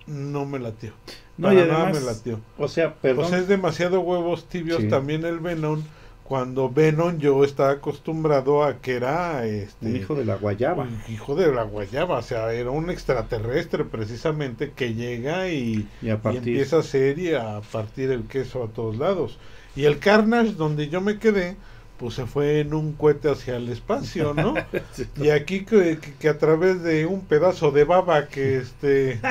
no 0.08 0.46
me 0.46 0.60
latió. 0.60 0.92
No, 1.38 1.48
Para 1.48 1.65
y 1.65 1.68
nada 1.68 1.89
me 1.92 2.00
latió. 2.01 2.39
o 2.58 2.68
sea, 2.68 2.94
perdón. 2.96 3.25
O 3.25 3.27
sea, 3.30 3.39
es 3.39 3.48
demasiado 3.48 4.01
huevos 4.01 4.46
tibios 4.48 4.82
Sí. 4.82 4.88
también 4.89 5.25
el 5.25 5.39
Venom, 5.39 5.82
cuando 6.24 6.70
Venom 6.70 7.18
yo 7.18 7.44
estaba 7.44 7.72
acostumbrado 7.72 8.63
a 8.63 8.77
que 8.80 8.94
era 8.96 9.46
este 9.46 9.86
Un 9.88 9.96
hijo 9.98 10.15
de 10.15 10.25
la 10.25 10.36
guayaba. 10.36 10.84
un 10.84 11.01
hijo 11.13 11.36
de 11.36 11.51
la 11.51 11.63
guayaba, 11.63 12.20
o 12.20 12.22
sea, 12.22 12.53
era 12.53 12.70
un 12.70 12.89
extraterrestre 12.89 13.84
precisamente 13.84 14.72
que 14.75 14.94
llega 14.94 15.50
y, 15.50 15.88
Y 16.01 16.10
a 16.10 16.13
y 16.13 16.18
partir. 16.18 16.38
empieza 16.50 16.77
a 16.77 16.84
ser 16.84 17.18
y 17.20 17.34
a 17.34 17.62
partir 17.72 18.12
el 18.12 18.24
queso 18.24 18.63
a 18.63 18.68
todos 18.68 18.98
lados. 18.98 19.38
Y 19.75 19.86
el 19.86 19.98
Carnage, 20.00 20.53
donde 20.53 20.88
yo 20.88 21.01
me 21.01 21.18
quedé, 21.18 21.58
pues 22.03 22.15
se 22.15 22.25
fue 22.25 22.60
en 22.60 22.74
un 22.74 22.93
cohete 22.98 23.31
hacia 23.31 23.55
el 23.55 23.69
espacio, 23.69 24.33
¿no? 24.33 24.55
Y 25.15 25.29
aquí 25.29 25.63
que, 25.63 25.98
que- 26.00 26.13
que 26.15 26.27
a 26.29 26.38
través 26.38 26.83
de 26.83 27.05
un 27.05 27.25
pedazo 27.25 27.72
de 27.72 27.86
baba 27.86 28.27
que 28.27 28.57
este 28.57 29.22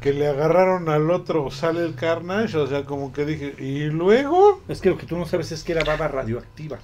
que 0.00 0.12
le 0.12 0.28
agarraron 0.28 0.88
al 0.90 1.10
otro 1.10 1.50
sale 1.50 1.80
el 1.84 1.94
Carnage, 1.96 2.56
o 2.58 2.66
sea, 2.68 2.84
como 2.84 3.12
que 3.12 3.24
dije, 3.24 3.54
¿y 3.58 3.86
luego? 3.86 4.62
Es 4.68 4.80
que 4.80 4.90
lo 4.90 4.98
que 4.98 5.06
tú 5.06 5.16
no 5.16 5.26
sabes 5.26 5.50
es 5.50 5.64
que 5.64 5.72
era 5.72 5.82
baba 5.82 6.06
radioactiva. 6.08 6.78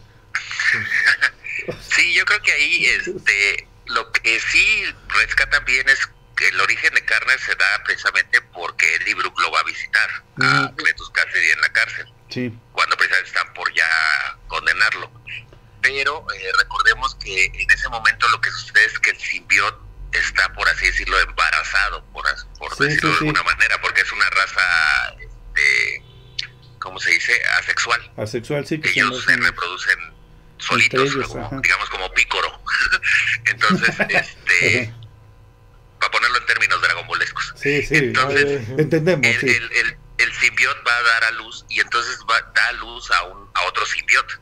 Sí, 1.89 2.15
yo 2.15 2.25
creo 2.25 2.41
que 2.43 2.53
ahí 2.53 2.85
este, 2.87 3.69
lo 3.87 4.11
que 4.13 4.41
sí 4.41 4.85
rescatan 5.09 5.65
bien 5.65 5.89
es 5.89 5.99
que 6.37 6.49
el 6.49 6.61
origen 6.61 6.95
de 6.95 7.05
Carnage 7.05 7.39
se 7.45 7.55
da 7.55 7.67
precisamente 7.85 8.41
porque 8.55 8.87
Eddie 8.97 9.15
Brook 9.15 9.39
lo 9.41 9.53
va 9.53 9.61
a 9.61 9.65
visitar 9.65 10.11
a 10.41 10.71
Mm. 10.73 10.77
Cletus 10.77 11.11
Cassidy 11.11 11.51
en 11.55 11.61
la 11.61 11.69
cárcel, 11.73 12.07
Sí, 12.31 12.57
cuando 12.73 12.97
precisamente 12.97 13.29
están 13.31 13.53
por 13.55 13.73
ya 13.75 13.87
condenarlo. 14.49 15.11
Pero 15.83 16.27
eh, 16.35 16.53
recordemos 16.59 17.15
que 17.17 17.47
en 17.47 17.71
ese 17.71 17.89
momento 17.89 18.29
lo 18.29 18.41
que 18.41 18.51
sucede 18.51 18.85
es 18.85 18.99
que 18.99 19.11
el 19.11 19.19
simbiot 19.19 19.79
está, 20.13 20.53
por 20.53 20.69
así 20.69 20.87
decirlo, 20.87 21.19
embarazado, 21.21 22.05
por, 22.13 22.25
por 22.59 22.75
Sí, 22.77 22.85
decirlo 22.85 23.11
sí, 23.15 23.25
de 23.25 23.31
alguna 23.31 23.43
manera, 23.45 23.81
porque 23.81 24.03
es 24.03 24.13
una 24.13 24.29
raza, 24.31 25.15
este, 25.21 26.03
¿cómo 26.81 26.99
se 27.01 27.11
dice?, 27.13 27.33
asexual. 27.59 28.13
asexual, 28.17 28.67
sí, 28.67 28.81
que 28.81 28.91
ellos 28.91 29.25
se 29.25 29.37
reproducen 29.37 29.99
solitos, 30.59 31.11
ellos, 31.13 31.29
como- 31.29 31.61
digamos 31.63 31.89
como 31.91 32.13
pícoro. 32.13 32.63
Entonces, 33.47 33.97
este, 34.11 34.93
para 35.99 36.11
ponerlo 36.13 36.39
en 36.39 36.47
términos 36.47 36.81
dragonbolescos, 36.83 37.55
Sí, 37.57 37.83
sí, 37.87 37.97
Entonces, 37.97 38.45
Eh, 38.69 38.75
entendemos, 38.79 39.25
el, 39.27 39.49
el, 39.49 39.73
el 39.73 39.97
simbiot 40.61 40.87
va 40.87 40.97
a 40.97 41.03
dar 41.03 41.25
a 41.25 41.31
luz 41.33 41.65
y 41.69 41.81
entonces 41.81 42.19
va 42.29 42.41
da 42.55 42.67
a 42.69 42.73
luz 42.73 43.11
a, 43.11 43.23
un, 43.25 43.49
a 43.55 43.63
otro 43.65 43.85
simbiot. 43.87 44.41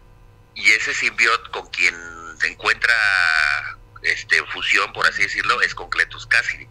Y 0.55 0.71
ese 0.73 0.93
simbiot 0.95 1.51
con 1.51 1.67
quien 1.71 1.95
se 2.41 2.49
encuentra 2.49 2.93
este, 4.03 4.43
fusión, 4.47 4.93
por 4.93 5.07
así 5.07 5.23
decirlo, 5.23 5.61
es 5.63 5.75
con 5.75 5.89
Cletus 5.91 6.27
Cassidy. 6.27 6.67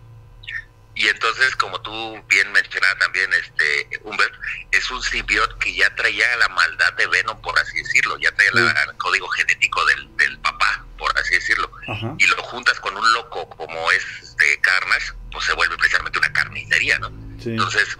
Y 0.96 1.08
entonces, 1.10 1.56
como 1.56 1.80
tú 1.82 2.24
bien 2.28 2.52
mencionabas 2.52 2.98
también, 2.98 3.32
este 3.34 4.00
Humbert, 4.04 4.34
es 4.72 4.90
un 4.90 5.02
simbiot 5.04 5.58
que 5.60 5.74
ya 5.76 5.94
traía 5.96 6.36
la 6.38 6.50
maldad 6.50 6.92
de 6.94 7.06
Venom, 7.08 7.40
por 7.42 7.58
así 7.60 7.78
decirlo, 7.78 8.18
ya 8.18 8.32
traía 8.34 8.52
la- 8.54 8.84
el 8.84 8.98
código 8.98 9.28
genético 9.30 9.86
del, 9.86 10.18
del 10.18 10.40
papá, 10.40 10.84
por 10.98 11.16
así 11.20 11.36
decirlo. 11.36 11.72
Ajá. 11.88 12.16
Y 12.18 12.26
lo 12.26 12.42
juntas 12.44 12.80
con 12.80 12.98
un 12.98 13.14
loco 13.14 13.48
como 13.52 13.92
es 13.92 14.04
este 14.24 14.60
Carnage, 14.60 15.12
pues 15.32 15.46
se 15.46 15.54
vuelve 15.54 15.78
precisamente 15.78 16.18
una 16.18 16.34
carnicería, 16.34 16.98
¿no? 16.98 17.10
Sí. 17.44 17.52
Entonces, 17.52 17.96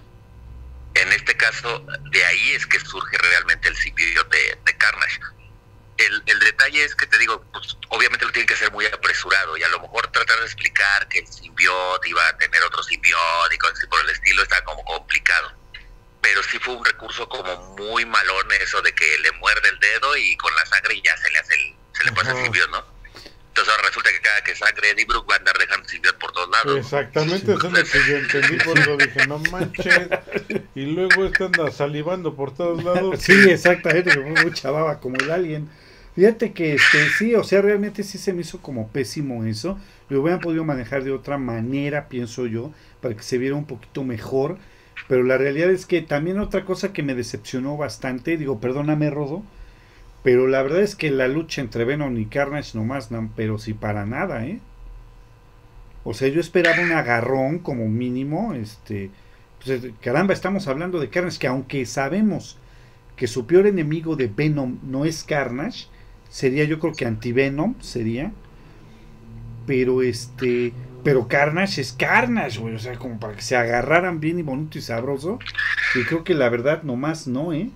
en 1.02 1.12
este 1.12 1.36
caso, 1.36 1.84
de 2.10 2.24
ahí 2.24 2.52
es 2.52 2.66
que 2.66 2.80
surge 2.80 3.16
realmente 3.18 3.68
el 3.68 3.76
simbiote 3.76 4.36
de, 4.36 4.58
de 4.64 4.76
Carnage. 4.78 5.20
El, 5.96 6.22
el 6.26 6.38
detalle 6.40 6.84
es 6.84 6.94
que 6.94 7.06
te 7.06 7.18
digo, 7.18 7.42
pues, 7.52 7.76
obviamente 7.88 8.24
lo 8.24 8.32
tienen 8.32 8.46
que 8.46 8.54
hacer 8.54 8.70
muy 8.70 8.86
apresurado 8.86 9.56
y 9.56 9.62
a 9.64 9.68
lo 9.68 9.80
mejor 9.80 10.06
tratar 10.12 10.38
de 10.38 10.44
explicar 10.44 11.08
que 11.08 11.18
el 11.20 11.26
simbiote 11.26 12.08
iba 12.08 12.26
a 12.26 12.36
tener 12.38 12.62
otro 12.62 12.82
simbiote 12.84 13.54
y 13.54 13.58
cosas 13.58 13.78
así 13.78 13.86
por 13.88 14.00
el 14.00 14.10
estilo 14.10 14.42
está 14.42 14.62
como 14.64 14.84
complicado. 14.84 15.52
Pero 16.20 16.42
sí 16.44 16.58
fue 16.58 16.74
un 16.74 16.84
recurso 16.84 17.28
como 17.28 17.76
muy 17.76 18.04
malón 18.04 18.52
eso 18.52 18.80
de 18.82 18.94
que 18.94 19.18
le 19.18 19.32
muerde 19.32 19.68
el 19.68 19.78
dedo 19.80 20.16
y 20.16 20.36
con 20.36 20.54
la 20.54 20.66
sangre 20.66 21.00
ya 21.02 21.16
se 21.16 21.30
le 21.30 21.38
hace 21.38 21.54
el, 21.54 21.76
se 21.92 22.04
le 22.04 22.12
pasa 22.12 22.30
el 22.30 22.36
Ajá. 22.36 22.44
simbiote, 22.44 22.70
¿no? 22.70 22.97
Entonces 23.58 23.74
ahora 23.74 23.88
resulta 23.88 24.10
que 24.12 24.20
cada 24.20 24.40
que 24.42 24.54
sangre 24.54 24.90
Eddie 24.90 25.04
Brook 25.04 25.28
va 25.28 25.34
a 25.34 25.38
andar 25.38 25.58
dejando 25.58 25.88
por 26.20 26.30
todos 26.30 26.48
lados. 26.48 26.78
Exactamente, 26.78 27.52
eso 27.52 27.66
es 27.66 27.72
lo 27.72 27.84
que 27.84 28.08
yo 28.08 28.16
entendí, 28.18 28.64
por 28.64 28.78
eso 28.78 28.96
dije, 28.96 29.26
no 29.26 29.38
manches. 29.50 30.08
Y 30.76 30.86
luego 30.86 31.24
este 31.24 31.44
anda 31.44 31.72
salivando 31.72 32.36
por 32.36 32.54
todos 32.54 32.84
lados. 32.84 33.20
Sí, 33.20 33.32
exactamente, 33.50 34.10
que 34.10 34.20
fue 34.20 34.44
mucha 34.44 34.70
baba 34.70 35.00
como 35.00 35.16
el 35.16 35.28
alien. 35.32 35.68
Fíjate 36.14 36.52
que 36.52 36.74
este, 36.74 37.08
sí, 37.18 37.34
o 37.34 37.42
sea, 37.42 37.60
realmente 37.60 38.04
sí 38.04 38.16
se 38.16 38.32
me 38.32 38.42
hizo 38.42 38.62
como 38.62 38.92
pésimo 38.92 39.44
eso. 39.44 39.76
Lo 40.08 40.20
hubieran 40.20 40.40
podido 40.40 40.62
manejar 40.62 41.02
de 41.02 41.10
otra 41.10 41.36
manera, 41.36 42.08
pienso 42.08 42.46
yo, 42.46 42.72
para 43.00 43.16
que 43.16 43.24
se 43.24 43.38
viera 43.38 43.56
un 43.56 43.66
poquito 43.66 44.04
mejor. 44.04 44.56
Pero 45.08 45.24
la 45.24 45.36
realidad 45.36 45.70
es 45.70 45.84
que 45.84 46.00
también 46.00 46.38
otra 46.38 46.64
cosa 46.64 46.92
que 46.92 47.02
me 47.02 47.16
decepcionó 47.16 47.76
bastante, 47.76 48.36
digo, 48.36 48.60
perdóname, 48.60 49.10
Rodo, 49.10 49.42
pero 50.22 50.46
la 50.46 50.62
verdad 50.62 50.82
es 50.82 50.96
que 50.96 51.10
la 51.10 51.28
lucha 51.28 51.60
entre 51.60 51.84
Venom 51.84 52.16
y 52.18 52.26
Carnage 52.26 52.76
nomás, 52.76 53.10
no, 53.10 53.30
pero 53.36 53.58
sí 53.58 53.74
para 53.74 54.04
nada, 54.06 54.44
¿eh? 54.46 54.60
O 56.04 56.14
sea, 56.14 56.28
yo 56.28 56.40
esperaba 56.40 56.82
un 56.82 56.92
agarrón 56.92 57.58
como 57.58 57.88
mínimo, 57.88 58.54
este, 58.54 59.10
pues, 59.64 59.82
caramba, 60.00 60.32
estamos 60.32 60.66
hablando 60.66 61.00
de 61.00 61.08
Carnage, 61.10 61.38
que 61.38 61.46
aunque 61.46 61.84
sabemos 61.86 62.58
que 63.16 63.26
su 63.26 63.46
peor 63.46 63.66
enemigo 63.66 64.16
de 64.16 64.28
Venom 64.28 64.78
no 64.82 65.04
es 65.04 65.24
Carnage, 65.24 65.86
sería 66.30 66.64
yo 66.64 66.78
creo 66.78 66.94
que 66.94 67.04
Antivenom 67.04 67.74
sería, 67.80 68.32
pero 69.66 70.02
este, 70.02 70.72
pero 71.04 71.28
Carnage 71.28 71.80
es 71.80 71.92
Carnage, 71.92 72.58
güey, 72.60 72.74
o 72.74 72.78
sea, 72.78 72.96
como 72.96 73.18
para 73.20 73.34
que 73.34 73.42
se 73.42 73.56
agarraran 73.56 74.20
bien 74.20 74.38
y 74.38 74.42
bonito 74.42 74.78
y 74.78 74.82
sabroso, 74.82 75.38
y 75.94 76.04
creo 76.04 76.24
que 76.24 76.34
la 76.34 76.48
verdad 76.48 76.82
nomás 76.84 77.26
no, 77.26 77.52
¿eh? 77.52 77.70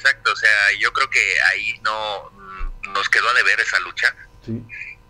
Sí, 0.00 0.04
sí, 0.04 0.06
exacto. 0.06 0.32
O 0.32 0.36
sea, 0.36 0.72
yo 0.78 0.92
creo 0.92 1.10
que 1.10 1.40
ahí 1.52 1.78
no 1.82 2.30
mm, 2.32 2.92
nos 2.92 3.08
quedó 3.08 3.28
a 3.28 3.34
deber 3.34 3.60
esa 3.60 3.78
lucha. 3.80 4.14
Sí, 4.44 4.62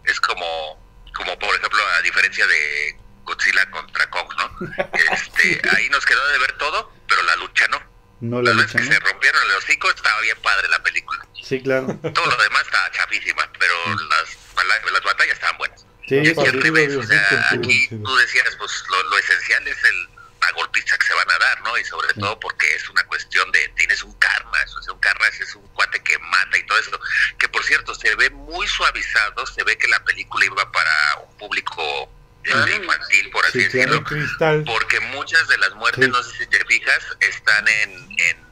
Es 0.05 0.21
como, 0.21 0.83
como 1.15 1.39
por 1.39 1.55
ejemplo, 1.55 1.81
a 1.99 2.03
diferencia 2.03 2.47
de 2.47 2.97
Godzilla 3.25 3.71
contra 3.71 4.09
Kong, 4.11 4.29
¿no? 4.39 4.67
Este, 5.13 5.61
ahí 5.77 5.89
nos 5.91 6.05
quedó 6.05 6.23
a 6.23 6.33
deber 6.33 6.53
todo, 6.59 6.93
pero 7.09 7.23
la 7.23 7.37
lucha 7.37 7.67
no. 7.69 7.83
no 8.21 8.43
la 8.43 8.53
veces 8.53 8.75
lucha, 8.75 8.79
que 8.79 8.85
¿no? 8.85 8.93
se 8.93 9.01
rompieron 9.13 9.43
el 9.45 9.57
hocico 9.57 9.91
estaba 9.91 10.21
bien 10.21 10.39
padre 10.43 10.69
la 10.69 10.83
película. 10.83 11.27
Sí, 11.43 11.63
claro. 11.63 11.87
Todo 12.15 12.27
lo 12.27 12.43
demás 12.43 12.63
estaba 12.63 12.91
chafísima, 12.93 13.51
pero 13.59 13.75
las, 14.09 14.39
las, 14.67 14.93
las 14.93 15.03
batallas 15.03 15.35
estaban 15.35 15.59
buenas. 15.59 15.87
Sí, 16.09 16.17
Y 16.17 16.27
sí, 16.27 16.35
Partido 16.35 16.57
al 16.57 16.63
revés, 16.63 16.97
o 16.97 17.03
sea, 17.03 17.49
aquí 17.53 17.89
tú 17.89 18.17
decías, 18.17 18.57
pues 18.59 18.85
lo, 18.91 19.03
lo 19.11 19.19
esencial 19.19 19.67
es 19.69 19.85
el, 19.85 20.09
la 20.41 20.51
golpiza 20.53 20.97
que 20.99 21.07
se 21.07 21.15
van 21.15 21.31
a 21.31 21.39
dar, 21.39 21.61
¿no? 21.63 21.77
Y 21.79 21.85
sobre 21.85 22.13
Sí. 22.15 22.21
todo 22.21 22.39
porque 22.41 22.75
es 22.75 22.89
una 22.89 23.05
cuestión 23.05 23.51
de, 23.53 23.69
tienes 23.77 24.03
un 24.03 24.13
karma, 24.19 24.59
o 24.79 24.83
sea, 24.83 24.93
un 24.95 25.01
karma 25.01 25.27
es 25.29 25.55
un 25.55 25.67
cuate 25.69 26.03
que 26.03 26.19
mata 26.19 26.57
y 26.59 26.65
todo 26.67 26.79
eso. 26.79 26.99
Que 27.39 27.49
por 27.49 27.63
cierto, 27.65 27.95
se 27.95 28.15
ve 28.17 28.31
muy 28.31 28.67
suavizado, 28.67 29.47
se 29.47 29.63
ve 29.65 29.77
que 29.77 29.89
la 29.89 30.03
película 30.05 30.45
iba 30.47 30.73
para 30.73 31.17
un 31.27 31.37
público 31.39 32.11
este, 32.43 32.53
Claro. 32.57 32.73
infantil, 32.75 33.31
por 33.31 33.45
así 33.45 33.59
Sí, 33.59 33.65
decirlo. 33.65 34.03
Cristal. 34.03 34.65
Porque 34.65 34.99
muchas 35.01 35.47
de 35.49 35.59
las 35.59 35.75
muertes, 35.75 36.07
Sí. 36.07 36.11
no 36.11 36.23
sé 36.23 36.39
si 36.39 36.47
te 36.47 36.65
fijas, 36.65 37.05
están 37.21 37.69
en, 37.69 37.91
en 38.19 38.47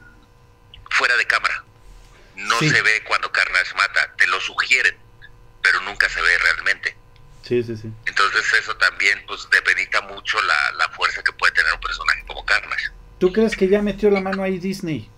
fuera 0.91 1.17
de 1.17 1.25
cámara. 1.25 1.63
No 2.35 2.59
Sí. 2.59 2.69
se 2.69 2.81
ve 2.83 3.03
cuando 3.05 3.31
Carnage 3.31 3.73
mata, 3.73 4.13
te 4.15 4.27
lo 4.27 4.39
sugieren, 4.41 4.95
pero 5.63 5.81
nunca 5.81 6.07
se 6.07 6.21
ve 6.21 6.37
realmente. 6.37 6.95
Sí, 7.43 7.63
sí, 7.63 7.75
sí. 7.77 7.91
Entonces 8.05 8.45
eso 8.59 8.75
también 8.77 9.23
pues 9.27 9.47
depenita 9.51 10.01
mucho 10.01 10.41
la, 10.41 10.71
la 10.73 10.89
fuerza 10.89 11.23
que 11.23 11.31
puede 11.33 11.53
tener 11.53 11.73
un 11.73 11.79
personaje 11.79 12.23
como 12.27 12.45
Carnage. 12.45 12.91
¿Tú 13.19 13.33
crees 13.33 13.55
que 13.55 13.67
ya 13.67 13.81
metió 13.81 14.09
la 14.09 14.21
mano 14.21 14.43
ahí 14.43 14.59
Disney? 14.59 15.09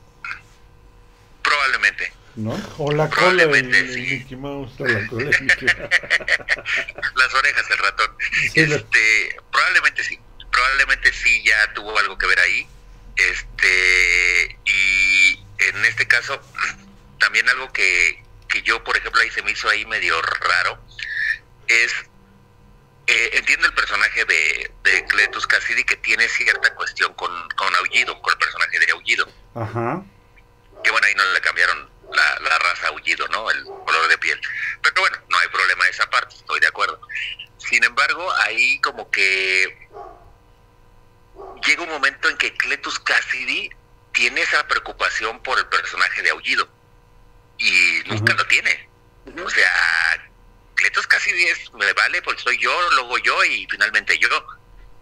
Probablemente. 1.41 2.13
¿No? 2.35 2.57
O 2.77 2.91
la 2.91 3.09
cola 3.09 3.45
del 3.45 3.93
sí. 3.93 4.01
Mickey 4.01 4.37
Mouse. 4.37 4.71
Por 4.77 4.89
la 4.89 5.05
cola 5.07 5.29
de 5.29 5.39
Mickey. 5.41 5.67
Las 5.67 7.33
orejas 7.33 7.67
del 7.67 7.77
ratón. 7.77 8.11
Sí, 8.53 8.61
Este, 8.61 9.35
probablemente 9.51 10.03
sí. 10.03 10.19
Probablemente 10.51 11.11
sí 11.13 11.43
ya 11.45 11.73
tuvo 11.73 11.97
algo 11.97 12.17
que 12.17 12.27
ver 12.27 12.39
ahí. 12.39 12.67
Este, 13.15 14.59
y 14.65 15.43
en 15.59 15.85
este 15.85 16.07
caso, 16.07 16.41
también 17.19 17.47
algo 17.49 17.71
que, 17.71 18.23
que 18.47 18.61
yo, 18.63 18.83
por 18.83 18.97
ejemplo, 18.97 19.21
ahí 19.21 19.29
se 19.29 19.41
me 19.43 19.51
hizo 19.51 19.69
ahí 19.69 19.85
medio 19.85 20.19
raro, 20.21 20.79
es, 21.67 21.93
eh, 23.11 23.29
entiendo 23.33 23.67
el 23.67 23.73
personaje 23.73 24.23
de, 24.25 24.71
de 24.83 25.05
Cletus 25.05 25.45
Cassidy 25.47 25.83
que 25.83 25.97
tiene 25.97 26.27
cierta 26.29 26.73
cuestión 26.75 27.13
con, 27.15 27.29
con 27.57 27.75
Aullido, 27.75 28.19
con 28.21 28.31
el 28.33 28.39
personaje 28.39 28.79
de 28.79 28.91
Aullido. 28.91 29.27
Ajá. 29.55 30.01
que 30.83 30.91
bueno, 30.91 31.07
ahí 31.07 31.15
no 31.15 31.25
le 31.33 31.41
cambiaron 31.41 31.89
la, 32.13 32.39
la 32.39 32.57
raza 32.59 32.87
aullido, 32.87 33.27
¿no? 33.29 33.49
El 33.51 33.63
color 33.65 34.07
de 34.07 34.17
piel. 34.17 34.39
Pero 34.81 35.01
bueno, 35.01 35.17
no 35.29 35.37
hay 35.39 35.47
problema 35.49 35.83
de 35.85 35.91
esa 35.91 36.09
parte, 36.09 36.35
estoy 36.35 36.59
de 36.59 36.67
acuerdo. 36.67 36.99
Sin 37.57 37.83
embargo, 37.83 38.31
ahí 38.45 38.79
como 38.81 39.09
que 39.11 39.87
llega 41.65 41.83
un 41.83 41.89
momento 41.89 42.29
en 42.29 42.37
que 42.37 42.53
Cletus 42.55 42.99
Cassidy 42.99 43.69
tiene 44.13 44.41
esa 44.41 44.67
preocupación 44.67 45.41
por 45.43 45.57
el 45.59 45.65
personaje 45.67 46.21
de 46.21 46.29
aullido 46.31 46.67
y 47.57 48.01
nunca 48.07 48.33
Ajá. 48.33 48.41
lo 48.43 48.47
tiene. 48.47 48.89
O 49.45 49.49
sea, 49.49 50.10
Cletus 50.81 51.05
Cassidy 51.05 51.43
es, 51.43 51.71
me 51.73 51.93
vale 51.93 52.21
porque 52.23 52.41
soy 52.41 52.57
yo, 52.57 52.75
luego 52.91 53.17
yo 53.19 53.43
y 53.45 53.67
finalmente 53.69 54.17
yo. 54.17 54.27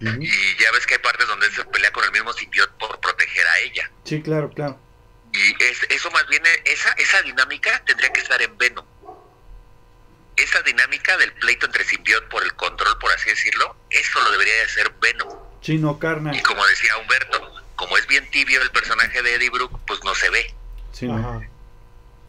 Y 0.01 0.57
ya 0.57 0.71
ves 0.71 0.85
que 0.85 0.95
hay 0.95 0.99
partes 0.99 1.27
donde 1.27 1.47
él 1.47 1.53
se 1.53 1.63
pelea 1.65 1.91
con 1.91 2.03
el 2.03 2.11
mismo 2.11 2.31
simbionte 2.33 2.73
por 2.79 2.99
proteger 2.99 3.47
a 3.47 3.59
ella. 3.59 3.91
Sí, 4.05 4.21
claro, 4.21 4.49
claro. 4.49 4.79
Y 5.33 5.63
es, 5.63 5.83
eso 5.89 6.09
más 6.11 6.27
bien, 6.27 6.41
esa, 6.65 6.91
esa 6.93 7.21
dinámica 7.21 7.83
tendría 7.85 8.11
que 8.11 8.21
estar 8.21 8.41
en 8.41 8.57
Venom. 8.57 8.85
Esa 10.35 10.61
dinámica 10.61 11.17
del 11.17 11.33
pleito 11.33 11.65
entre 11.65 11.83
simbiot 11.83 12.27
por 12.29 12.43
el 12.43 12.53
control, 12.55 12.97
por 12.99 13.11
así 13.11 13.29
decirlo, 13.29 13.75
eso 13.89 14.21
lo 14.21 14.31
debería 14.31 14.55
de 14.55 14.61
hacer 14.63 14.93
Venom. 15.01 15.29
Chino 15.61 15.99
Carnage. 15.99 16.39
Y 16.39 16.41
como 16.43 16.65
decía 16.67 16.97
Humberto, 16.97 17.63
como 17.75 17.97
es 17.97 18.07
bien 18.07 18.29
tibio 18.31 18.61
el 18.61 18.71
personaje 18.71 19.21
de 19.21 19.35
Eddie 19.35 19.49
Brooke, 19.49 19.77
pues 19.85 20.01
no 20.03 20.15
se 20.15 20.29
ve. 20.29 20.53
Sí. 20.93 21.07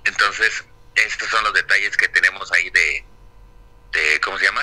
Entonces, 0.04 0.64
estos 0.94 1.28
son 1.28 1.44
los 1.44 1.54
detalles 1.54 1.96
que 1.96 2.08
tenemos 2.08 2.50
ahí 2.52 2.68
de, 2.70 3.04
¿cómo 4.24 4.38
se 4.38 4.46
llama? 4.46 4.62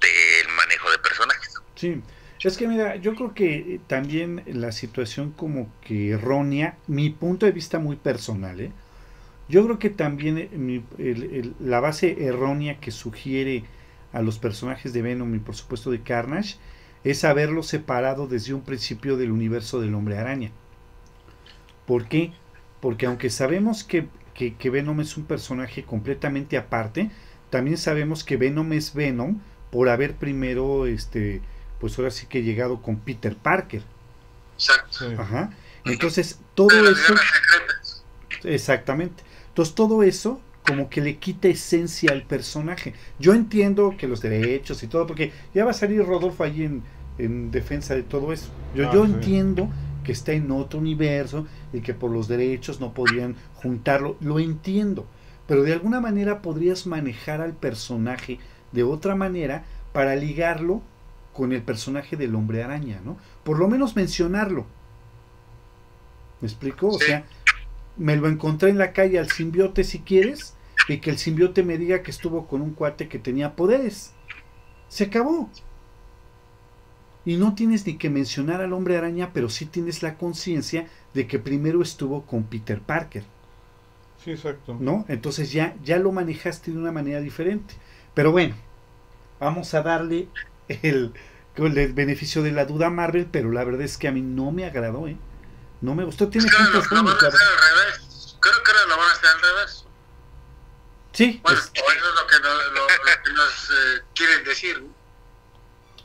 Del 0.00 0.48
manejo 0.56 0.90
de 0.90 0.98
personajes. 0.98 1.54
Sí, 1.76 2.02
es 2.42 2.56
que 2.56 2.68
mira, 2.68 2.96
yo 2.96 3.14
creo 3.14 3.34
que 3.34 3.80
también 3.86 4.42
la 4.46 4.72
situación 4.72 5.32
como 5.32 5.72
que 5.80 6.10
errónea, 6.10 6.78
mi 6.86 7.10
punto 7.10 7.46
de 7.46 7.52
vista 7.52 7.78
muy 7.78 7.96
personal, 7.96 8.60
¿eh? 8.60 8.72
yo 9.48 9.64
creo 9.64 9.78
que 9.78 9.90
también 9.90 10.38
eh, 10.38 10.50
mi- 10.54 10.84
el- 10.98 11.56
la 11.60 11.80
base 11.80 12.24
errónea 12.26 12.80
que 12.80 12.90
sugiere 12.92 13.64
a 14.12 14.22
los 14.22 14.38
personajes 14.38 14.92
de 14.92 15.02
Venom 15.02 15.34
y 15.34 15.40
por 15.40 15.56
supuesto 15.56 15.90
de 15.90 16.02
Carnage 16.02 16.56
es 17.04 17.24
haberlo 17.24 17.62
separado 17.62 18.26
desde 18.28 18.54
un 18.54 18.64
principio 18.64 19.16
del 19.18 19.32
universo 19.32 19.80
del 19.80 19.94
hombre 19.94 20.18
araña. 20.18 20.52
¿Por 21.86 22.08
qué? 22.08 22.32
Porque 22.80 23.06
aunque 23.06 23.30
sabemos 23.30 23.84
que, 23.84 24.08
que, 24.34 24.56
que 24.56 24.70
Venom 24.70 25.00
es 25.00 25.16
un 25.16 25.24
personaje 25.26 25.84
completamente 25.84 26.56
aparte, 26.56 27.10
también 27.54 27.76
sabemos 27.78 28.24
que 28.24 28.36
Venom 28.36 28.72
es 28.72 28.94
Venom 28.94 29.38
por 29.70 29.88
haber 29.88 30.16
primero, 30.16 30.86
este, 30.86 31.40
pues 31.78 31.96
ahora 31.96 32.10
sí 32.10 32.26
que 32.26 32.42
llegado 32.42 32.82
con 32.82 32.96
Peter 32.96 33.36
Parker. 33.36 33.80
Exacto. 34.56 35.04
Ajá. 35.16 35.50
Entonces, 35.84 36.40
todo 36.56 36.90
eso, 36.90 37.14
exactamente. 38.42 39.22
Entonces, 39.50 39.72
todo 39.76 40.02
eso 40.02 40.40
como 40.66 40.90
que 40.90 41.00
le 41.00 41.18
quita 41.18 41.46
esencia 41.46 42.10
al 42.10 42.24
personaje. 42.24 42.94
Yo 43.20 43.34
entiendo 43.34 43.94
que 43.96 44.08
los 44.08 44.20
derechos 44.20 44.82
y 44.82 44.88
todo, 44.88 45.06
porque 45.06 45.32
ya 45.54 45.64
va 45.64 45.70
a 45.70 45.74
salir 45.74 46.04
Rodolfo 46.04 46.42
allí 46.42 46.64
en, 46.64 46.82
en 47.18 47.52
defensa 47.52 47.94
de 47.94 48.02
todo 48.02 48.32
eso. 48.32 48.48
Yo, 48.74 48.88
Ah, 48.88 48.90
yo 48.92 49.04
sí. 49.06 49.12
entiendo 49.12 49.70
que 50.02 50.10
está 50.10 50.32
en 50.32 50.50
otro 50.50 50.80
universo 50.80 51.46
y 51.72 51.82
que 51.82 51.94
por 51.94 52.10
los 52.10 52.26
derechos 52.26 52.80
no 52.80 52.94
podían 52.94 53.36
juntarlo. 53.54 54.16
Lo 54.20 54.40
entiendo. 54.40 55.06
Pero 55.46 55.62
de 55.62 55.72
alguna 55.72 56.00
manera 56.00 56.42
podrías 56.42 56.86
manejar 56.86 57.40
al 57.40 57.52
personaje 57.52 58.38
de 58.72 58.82
otra 58.82 59.14
manera 59.14 59.64
para 59.92 60.16
ligarlo 60.16 60.82
con 61.32 61.52
el 61.52 61.62
personaje 61.62 62.16
del 62.16 62.34
hombre 62.34 62.62
araña, 62.62 63.00
¿no? 63.04 63.18
Por 63.42 63.58
lo 63.58 63.68
menos 63.68 63.96
mencionarlo. 63.96 64.66
¿Me 66.40 66.48
explico? 66.48 66.88
O 66.88 66.98
sea, 66.98 67.24
me 67.96 68.16
lo 68.16 68.28
encontré 68.28 68.70
en 68.70 68.78
la 68.78 68.92
calle 68.92 69.18
al 69.18 69.30
simbiote 69.30 69.84
si 69.84 70.00
quieres 70.00 70.54
y 70.88 70.98
que 70.98 71.10
el 71.10 71.18
simbiote 71.18 71.62
me 71.62 71.78
diga 71.78 72.02
que 72.02 72.10
estuvo 72.10 72.46
con 72.46 72.62
un 72.62 72.72
cuate 72.72 73.08
que 73.08 73.18
tenía 73.18 73.56
poderes. 73.56 74.12
Se 74.88 75.04
acabó. 75.04 75.50
Y 77.24 77.36
no 77.36 77.54
tienes 77.54 77.86
ni 77.86 77.96
que 77.96 78.10
mencionar 78.10 78.60
al 78.60 78.72
hombre 78.72 78.96
araña, 78.96 79.30
pero 79.32 79.48
sí 79.48 79.66
tienes 79.66 80.02
la 80.02 80.16
conciencia 80.16 80.88
de 81.14 81.26
que 81.26 81.38
primero 81.38 81.80
estuvo 81.82 82.26
con 82.26 82.44
Peter 82.44 82.80
Parker. 82.80 83.24
Sí, 84.24 84.30
exacto. 84.32 84.76
¿no? 84.80 85.04
Entonces 85.08 85.52
ya, 85.52 85.74
ya 85.82 85.98
lo 85.98 86.10
manejaste 86.12 86.70
de 86.70 86.78
una 86.78 86.92
manera 86.92 87.20
diferente. 87.20 87.74
Pero 88.14 88.32
bueno, 88.32 88.56
vamos 89.38 89.74
a 89.74 89.82
darle 89.82 90.28
el, 90.68 91.12
el 91.56 91.92
beneficio 91.92 92.42
de 92.42 92.52
la 92.52 92.64
duda 92.64 92.86
a 92.86 92.90
Marvel, 92.90 93.26
pero 93.30 93.50
la 93.50 93.64
verdad 93.64 93.82
es 93.82 93.98
que 93.98 94.08
a 94.08 94.12
mí 94.12 94.22
no 94.22 94.50
me 94.50 94.64
agradó, 94.64 95.06
¿eh? 95.08 95.16
No 95.82 95.94
me 95.94 96.04
gustó. 96.04 96.28
Tiene 96.28 96.48
Creo 96.48 96.58
que 96.82 96.94
lo, 96.94 97.02
van 97.04 97.08
a 97.08 97.12
hacer 97.12 97.26
al 97.26 97.30
revés. 97.30 98.36
Creo 98.40 98.62
que 98.62 98.70
ahora 98.70 98.86
lo 98.86 98.96
van 98.96 99.08
a 99.08 99.12
hacer 99.12 99.28
al 99.28 99.40
revés. 99.42 99.84
Sí, 101.12 101.40
Bueno, 101.44 101.58
es- 101.58 101.66
o 101.66 101.92
eso 101.92 102.08
es 102.08 102.14
lo 102.20 102.26
que, 102.26 102.40
no- 102.40 102.54
lo- 102.54 102.80
lo 102.80 102.86
que 103.22 103.32
nos 103.34 103.70
eh, 103.70 104.02
quieren 104.14 104.44
decir. 104.44 104.82
¿no? 104.82 104.94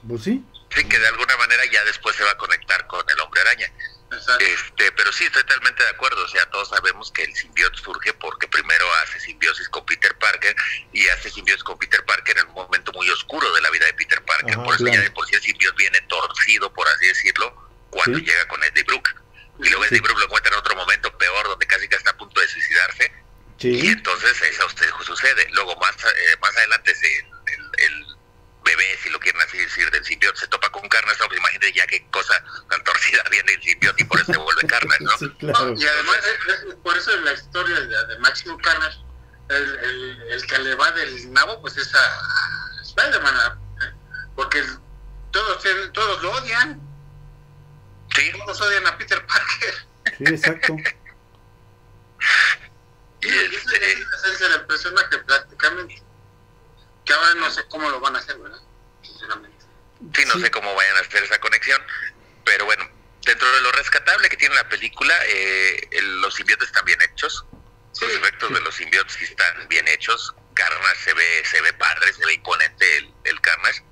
pues 0.07 0.23
sí, 0.23 0.45
Sí, 0.75 0.83
que 0.85 0.99
de 0.99 1.07
alguna 1.07 1.35
manera 1.37 1.63
ya 1.71 1.83
después 1.85 2.15
se 2.15 2.23
va 2.23 2.31
a 2.31 2.37
conectar 2.37 2.85
con 2.87 3.01
el 3.09 3.19
hombre 3.21 3.41
araña. 3.41 3.67
Exacto. 4.11 4.43
Este, 4.45 4.91
pero 4.93 5.11
sí, 5.11 5.25
estoy 5.25 5.43
totalmente 5.43 5.83
de 5.83 5.89
acuerdo. 5.89 6.23
O 6.23 6.27
sea, 6.27 6.45
todos 6.49 6.69
sabemos 6.69 7.11
que 7.11 7.23
el 7.23 7.35
simbiote 7.35 7.77
surge 7.77 8.13
porque 8.13 8.47
primero 8.47 8.85
hace 9.03 9.19
simbiosis 9.19 9.69
con 9.69 9.85
Peter 9.85 10.15
Parker 10.17 10.55
y 10.93 11.07
hace 11.09 11.29
simbiosis 11.29 11.63
con 11.63 11.77
Peter 11.77 12.03
Parker 12.05 12.37
en 12.39 12.47
un 12.47 12.53
momento 12.55 12.91
muy 12.93 13.09
oscuro 13.09 13.51
de 13.53 13.61
la 13.61 13.69
vida 13.69 13.85
de 13.85 13.93
Peter 13.93 14.23
Parker. 14.25 14.53
Ajá, 14.55 14.63
por 14.63 14.75
eso 14.75 14.83
claro. 14.83 14.97
ya 14.97 15.03
de 15.03 15.11
por 15.11 15.27
sí 15.27 15.35
el 15.35 15.41
simbiote 15.41 15.77
viene 15.77 16.01
torcido, 16.01 16.73
por 16.73 16.87
así 16.87 17.05
decirlo, 17.07 17.69
cuando 17.91 18.17
Sí. 18.19 18.25
llega 18.25 18.47
con 18.47 18.63
Eddie 18.63 18.83
Brooke. 18.83 19.15
Y 19.59 19.69
luego 19.69 19.83
Sí. 19.83 19.89
Eddie 19.91 20.01
Brooke 20.01 20.19
lo 20.19 20.25
encuentra 20.25 20.53
en 20.53 20.59
otro 20.59 20.75
momento 20.75 21.15
peor, 21.17 21.47
donde 21.47 21.67
casi 21.67 21.87
que 21.87 21.95
está 21.95 22.11
a 22.11 22.17
punto 22.17 22.39
de 22.41 22.47
suicidarse. 22.47 23.11
Y 23.61 23.89
entonces 23.89 24.41
eso 24.41 24.67
sucede. 25.05 25.47
Luego 25.51 25.75
más 25.75 25.93
eh, 25.97 26.35
más 26.41 26.55
adelante 26.55 26.95
se, 26.95 27.17
el, 27.19 27.69
el 27.77 28.05
bebé, 28.69 28.97
si 29.03 29.09
lo 29.09 29.19
quieren 29.19 29.41
así 29.41 29.57
decir, 29.57 29.89
del 29.91 30.03
simbiote 30.05 30.39
se 30.39 30.47
topa 30.47 30.69
con 30.71 30.87
Carnage. 30.89 31.17
Pues 31.27 31.39
imagínate 31.39 31.73
ya 31.73 31.85
qué 31.87 32.05
cosa 32.11 32.33
tan 32.69 32.83
torcida 32.83 33.23
viene 33.31 33.53
el 33.53 33.61
simbiote 33.61 34.03
y 34.03 34.05
por 34.05 34.19
eso 34.19 34.31
se 34.33 34.37
vuelve 34.39 34.67
Carnage, 34.67 35.03
¿no? 35.03 35.17
sí, 35.17 35.29
claro. 35.39 35.73
Y 35.77 35.85
además, 35.87 36.17
es- 36.17 36.53
es- 36.69 36.75
por 36.75 36.97
eso 36.97 37.11
en 37.13 37.25
la 37.25 37.33
historia 37.33 37.79
de, 37.79 37.87
de 38.07 38.19
Máximo 38.19 38.57
Carnage, 38.59 38.97
el, 39.49 39.79
el, 39.79 40.21
el 40.33 40.45
que 40.47 40.57
le 40.59 40.75
va 40.75 40.91
del 40.91 41.31
nabo, 41.33 41.59
pues 41.61 41.75
es 41.77 41.93
a, 41.95 42.81
Spider-Man. 42.83 43.35
Porque 44.35 44.63
todos, 45.31 45.61
tienen- 45.63 45.91
todos 45.93 46.21
lo 46.21 46.31
odian. 46.33 46.79
Sí, 48.15 48.31
Todos 48.45 48.61
odian 48.61 48.87
a 48.87 48.97
Peter 48.97 49.25
Parker. 49.25 49.73
Sí, 50.17 50.23
exacto. 50.27 50.75
y 53.21 53.27
Y 53.27 53.29
esa 53.29 53.41
es 53.45 53.53
este, 53.53 53.79
la 53.99 54.15
esencia 54.17 54.47
del 54.49 54.65
personaje, 54.65 55.17
prácticamente. 55.19 56.03
Que 57.09 57.15
ahora 57.15 57.33
no 57.33 57.49
sé 57.49 57.65
cómo 57.69 57.89
lo 57.89 57.99
van 57.99 58.15
a 58.15 58.19
hacer, 58.19 58.37
¿verdad? 58.37 58.59
Sinceramente. 59.01 59.65
sí, 60.15 60.23
no 60.27 60.35
Sí. 60.35 60.41
sé 60.41 60.51
cómo 60.51 60.75
vayan 60.75 60.95
a 60.97 60.99
hacer 60.99 61.23
esa 61.23 61.39
conexión, 61.39 61.81
pero 62.45 62.65
bueno, 62.65 62.87
dentro 63.25 63.51
de 63.51 63.61
lo 63.61 63.71
rescatable 63.71 64.29
que 64.29 64.37
tiene 64.37 64.53
la 64.53 64.69
película, 64.69 65.13
eh, 65.25 65.87
el- 65.89 66.21
los 66.21 66.35
simbiotes 66.35 66.67
están 66.67 66.85
bien 66.85 67.01
hechos. 67.01 67.45
Sí, 67.93 68.05
los 68.05 68.13
efectos 68.17 68.53
de 68.53 68.59
los 68.61 68.75
simbiotes 68.75 69.19
están 69.23 69.67
bien 69.69 69.87
hechos. 69.87 70.35
Carnage 70.53 71.03
se 71.03 71.13
ve, 71.15 71.43
se 71.49 71.61
ve 71.61 71.73
padre, 71.73 72.13
se 72.13 72.23
ve 72.27 72.33
imponente 72.35 72.97
el, 72.97 73.11
el 73.23 73.41
Carnage. 73.41 73.83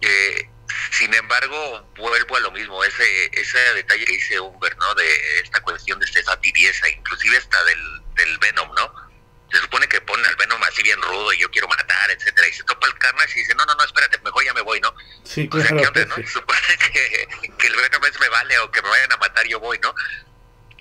Eh, 0.00 0.48
sin 0.92 1.12
embargo, 1.12 1.92
vuelvo 1.98 2.36
a 2.36 2.40
lo 2.40 2.50
mismo, 2.52 2.82
ese, 2.84 3.30
ese 3.38 3.58
detalle 3.74 4.06
que 4.06 4.12
dice 4.14 4.40
Humber, 4.40 4.74
¿no? 4.78 4.94
De 4.94 5.40
esta 5.40 5.60
cuestión 5.60 5.98
de 6.00 6.06
esta 6.06 6.40
tibieza, 6.40 6.88
inclusive 6.88 7.36
hasta 7.36 7.62
del, 7.64 8.02
del 8.14 8.38
Venom, 8.38 8.74
¿no? 8.74 9.10
Se 9.52 9.58
supone 9.58 9.86
que 9.88 10.00
pone 10.00 10.26
al 10.26 10.36
Venom 10.36 10.62
así 10.80 10.82
bien 10.82 11.00
rudo 11.02 11.32
y 11.32 11.38
yo 11.38 11.50
quiero 11.50 11.68
matar, 11.68 12.10
etcétera, 12.10 12.48
y 12.48 12.52
se 12.52 12.64
topa 12.64 12.86
el 12.86 12.94
Carnage 12.98 13.38
y 13.38 13.42
dice, 13.42 13.54
no, 13.54 13.64
no, 13.66 13.74
no, 13.74 13.84
espérate, 13.84 14.18
mejor 14.20 14.44
ya 14.44 14.54
me 14.54 14.60
voy, 14.62 14.80
¿no? 14.80 14.94
Sí, 15.24 15.48
O 15.52 15.56
sea, 15.58 15.68
¿qué 15.68 15.74
claro. 15.74 15.88
onda, 15.88 16.04
no? 16.16 16.28
Supone 16.28 16.58
que, 16.92 17.28
que 17.58 17.66
el 17.66 17.74
es 17.74 18.20
me 18.20 18.28
vale 18.28 18.58
o 18.60 18.70
que 18.70 18.82
me 18.82 18.88
vayan 18.88 19.12
a 19.12 19.16
matar, 19.18 19.46
yo 19.46 19.60
voy, 19.60 19.78
¿no? 19.80 19.94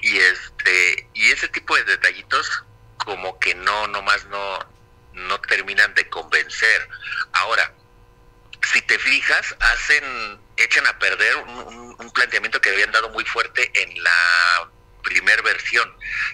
Y 0.01 0.17
este, 0.17 1.09
y 1.13 1.31
ese 1.31 1.47
tipo 1.49 1.75
de 1.75 1.83
detallitos 1.83 2.63
como 2.97 3.37
que 3.39 3.53
no, 3.55 3.87
nomás 3.87 4.25
no, 4.25 4.59
no 5.13 5.41
terminan 5.41 5.93
de 5.93 6.07
convencer. 6.09 6.89
Ahora, 7.33 7.73
si 8.71 8.81
te 8.83 8.97
fijas, 8.99 9.55
hacen, 9.59 10.39
echan 10.57 10.87
a 10.87 10.97
perder 10.99 11.35
un, 11.37 11.49
un- 11.49 11.95
un 11.99 12.11
planteamiento 12.11 12.61
que 12.61 12.69
habían 12.69 12.91
dado 12.91 13.09
muy 13.09 13.25
fuerte 13.25 13.69
en 13.75 14.03
la 14.03 14.69
primer 15.03 15.41
versión. 15.43 15.91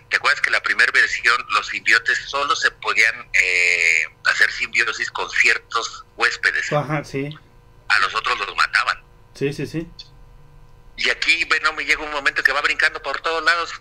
¿Te 0.09 0.17
acuerdas 0.17 0.41
que 0.41 0.49
la 0.49 0.61
primera 0.61 0.91
versión 0.91 1.35
los 1.49 1.67
simbiotes 1.67 2.17
solo 2.27 2.55
se 2.55 2.71
podían 2.71 3.29
eh, 3.33 4.05
hacer 4.25 4.51
simbiosis 4.51 5.11
con 5.11 5.29
ciertos 5.29 6.05
huéspedes? 6.17 6.71
Ajá, 6.73 7.03
sí. 7.03 7.37
A 7.87 7.99
los 7.99 8.13
otros 8.15 8.37
los 8.39 8.55
mataban. 8.55 9.03
Sí, 9.33 9.53
sí, 9.53 9.67
sí. 9.67 9.87
Y 10.97 11.09
aquí, 11.09 11.43
bueno, 11.45 11.73
me 11.73 11.85
llega 11.85 12.03
un 12.03 12.11
momento 12.11 12.41
que 12.43 12.53
va 12.53 12.61
brincando 12.61 13.01
por 13.01 13.19
todos 13.21 13.43
lados. 13.43 13.73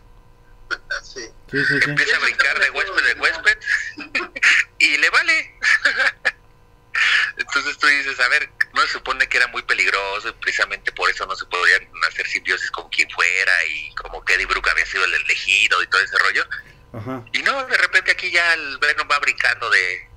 sí. 1.03 1.21
Sí, 1.51 1.65
sí, 1.65 1.81
sí. 1.81 1.91
Empieza 1.91 2.17
a 2.17 2.21
brincar 2.21 2.59
de 2.59 2.71
huésped 2.71 3.07
en 3.09 3.21
huésped 3.21 3.59
y 4.79 4.97
le 4.97 5.11
vale. 5.11 5.59
Entonces 7.37 7.79
tú 7.79 7.87
dices, 7.87 8.19
a 8.21 8.29
ver, 8.29 8.51
no 8.75 8.81
se 8.83 8.89
supone 8.89 9.27
que 9.29 9.37
era 9.39 9.47
muy 9.49 9.63
peligroso 9.63 10.29
y 10.29 10.33
precisamente 10.33 10.93
por 10.93 11.09
eso 11.09 11.25
no 11.27 11.35
se 11.37 11.47
podían 11.47 11.89
hacer 12.09 12.27
simbiosis 12.27 12.71
con 12.71 12.89
quien 12.91 13.09
fuera 13.11 13.53
y 13.67 13.95
como 13.95 14.25
que 14.25 14.35
Eddie 14.35 14.47
Brooke 14.47 14.71
había 14.71 14.85
sido 14.87 15.05
el 15.05 15.15
elegido 15.15 15.83
y 15.83 15.87
todo 15.87 16.01
ese 16.03 16.19
rollo. 16.19 16.45
Ajá. 16.93 17.25
Y 17.33 17.43
no, 17.43 17.65
de 17.67 17.77
repente 17.77 18.11
aquí 18.11 18.31
ya 18.31 18.55
el 18.55 18.79
Venom 18.79 19.09
va 19.11 19.19
brincando 19.21 19.71
de 19.71 20.09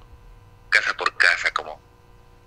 casa 0.69 0.95
por 0.97 1.15
casa 1.17 1.51
como 1.51 1.85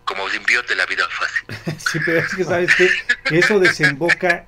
como 0.04 0.28
simbiote 0.28 0.74
la 0.74 0.86
vida 0.86 1.08
fácil. 1.08 1.78
Sí, 1.78 1.98
pero 2.04 2.18
es 2.18 2.34
que 2.34 2.44
sabes 2.44 2.74
qué? 2.74 2.90
que 3.26 3.38
eso 3.38 3.60
desemboca 3.60 4.46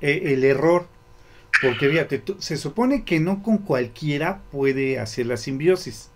eh, 0.00 0.22
el 0.26 0.44
error. 0.44 0.88
Porque 1.60 1.88
fíjate, 1.88 2.18
tú- 2.18 2.40
se 2.40 2.56
supone 2.56 3.04
que 3.04 3.18
no 3.20 3.42
con 3.42 3.58
cualquiera 3.58 4.40
puede 4.52 4.98
hacer 5.00 5.26
la 5.26 5.36
simbiosis. 5.36 6.10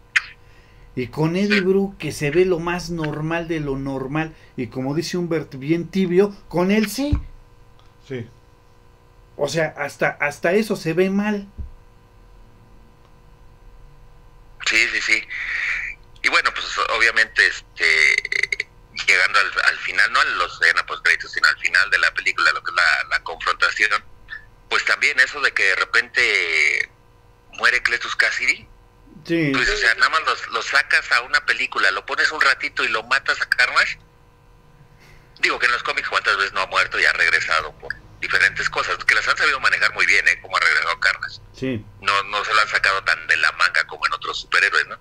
Y 0.96 1.08
con 1.08 1.36
Eddie 1.36 1.60
Bru, 1.60 1.94
que 1.98 2.10
se 2.10 2.30
ve 2.30 2.46
lo 2.46 2.58
más 2.58 2.88
normal 2.88 3.48
de 3.48 3.60
lo 3.60 3.76
normal, 3.76 4.34
y 4.56 4.68
como 4.68 4.94
dice 4.94 5.18
Humbert, 5.18 5.54
bien 5.56 5.88
tibio, 5.88 6.34
con 6.48 6.70
él 6.70 6.88
sí. 6.88 7.18
Sí. 8.08 8.26
O 9.36 9.46
sea, 9.46 9.74
hasta, 9.76 10.08
hasta 10.08 10.52
eso 10.54 10.74
se 10.74 10.94
ve 10.94 11.10
mal. 11.10 11.46
Sí, 14.64 14.88
sí, 14.94 15.00
sí. 15.02 15.22
Y 16.22 16.30
bueno, 16.30 16.50
pues 16.54 16.66
obviamente, 16.96 17.46
este 17.46 18.66
llegando 19.06 19.38
al, 19.38 19.78
final, 19.80 20.10
no 20.12 20.20
a 20.20 20.24
los 20.24 20.60
escena 20.62 20.86
post 20.86 21.04
créditos, 21.04 21.30
sino 21.30 21.46
al 21.46 21.58
final 21.58 21.90
de 21.90 21.98
la 21.98 22.14
película, 22.14 22.50
lo 22.52 22.62
que 22.64 22.70
es 22.70 22.74
la, 22.74 23.08
la 23.10 23.22
confrontación, 23.22 23.90
pues 24.70 24.82
también 24.86 25.20
eso 25.20 25.42
de 25.42 25.52
que 25.52 25.62
de 25.62 25.76
repente 25.76 26.90
muere 27.52 27.82
Cletus 27.82 28.16
Cassidy 28.16 28.66
Sí, 29.26 29.50
pues, 29.52 29.68
o 29.68 29.76
sea, 29.76 29.94
nada 29.94 30.10
más 30.10 30.22
lo, 30.50 30.62
sacas 30.62 31.10
a 31.12 31.22
una 31.22 31.44
película, 31.44 31.90
lo 31.90 32.06
pones 32.06 32.30
un 32.30 32.40
ratito 32.40 32.84
y 32.84 32.88
lo 32.88 33.02
matas 33.04 33.40
a 33.40 33.48
Carnage. 33.48 33.98
Digo 35.40 35.58
que 35.58 35.66
en 35.66 35.72
los 35.72 35.82
cómics 35.82 36.08
cuántas 36.08 36.36
veces 36.36 36.52
no 36.52 36.60
ha 36.60 36.66
muerto 36.66 36.98
y 36.98 37.04
ha 37.04 37.12
regresado 37.12 37.72
por 37.78 37.94
diferentes 38.20 38.70
cosas, 38.70 38.96
que 39.04 39.14
las 39.14 39.26
han 39.28 39.36
sabido 39.36 39.60
manejar 39.60 39.92
muy 39.94 40.06
bien, 40.06 40.26
¿eh? 40.28 40.40
Como 40.40 40.56
ha 40.56 40.60
regresado 40.60 41.00
Carnage. 41.00 41.40
sí. 41.54 41.84
No, 42.00 42.22
no 42.24 42.44
se 42.44 42.54
lo 42.54 42.60
han 42.60 42.68
sacado 42.68 43.02
tan 43.04 43.26
de 43.26 43.36
la 43.36 43.52
manga 43.52 43.84
como 43.86 44.06
en 44.06 44.12
otros 44.12 44.40
superhéroes, 44.40 44.86
¿no? 44.86 44.98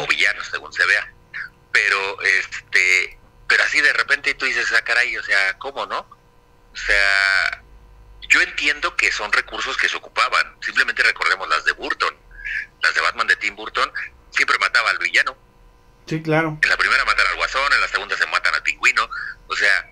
O 0.00 0.06
villanos 0.06 0.48
según 0.48 0.72
se 0.72 0.84
vea 0.86 1.12
pero 1.78 2.20
este 2.22 3.18
pero 3.46 3.62
así 3.62 3.80
de 3.80 3.92
repente 3.92 4.34
tú 4.34 4.46
dices 4.46 4.72
ah 4.76 4.82
caray 4.82 5.16
o 5.16 5.22
sea 5.22 5.56
cómo 5.58 5.86
no 5.86 6.00
o 6.00 6.76
sea 6.76 7.62
yo 8.28 8.40
entiendo 8.42 8.96
que 8.96 9.12
son 9.12 9.32
recursos 9.32 9.76
que 9.76 9.88
se 9.88 9.96
ocupaban 9.96 10.56
simplemente 10.60 11.02
recordemos 11.02 11.48
las 11.48 11.64
de 11.64 11.72
Burton 11.72 12.14
las 12.82 12.94
de 12.94 13.00
Batman 13.00 13.26
de 13.26 13.36
Tim 13.36 13.56
Burton 13.56 13.90
siempre 14.30 14.58
mataba 14.58 14.90
al 14.90 14.98
villano 14.98 15.36
Sí, 16.06 16.22
claro. 16.22 16.58
en 16.62 16.68
la 16.68 16.76
primera 16.76 17.04
matan 17.04 17.26
al 17.26 17.36
guasón 17.36 17.72
en 17.72 17.80
la 17.80 17.88
segunda 17.88 18.16
se 18.16 18.26
matan 18.26 18.54
al 18.54 18.62
pingüino 18.62 19.08
o 19.46 19.56
sea 19.56 19.90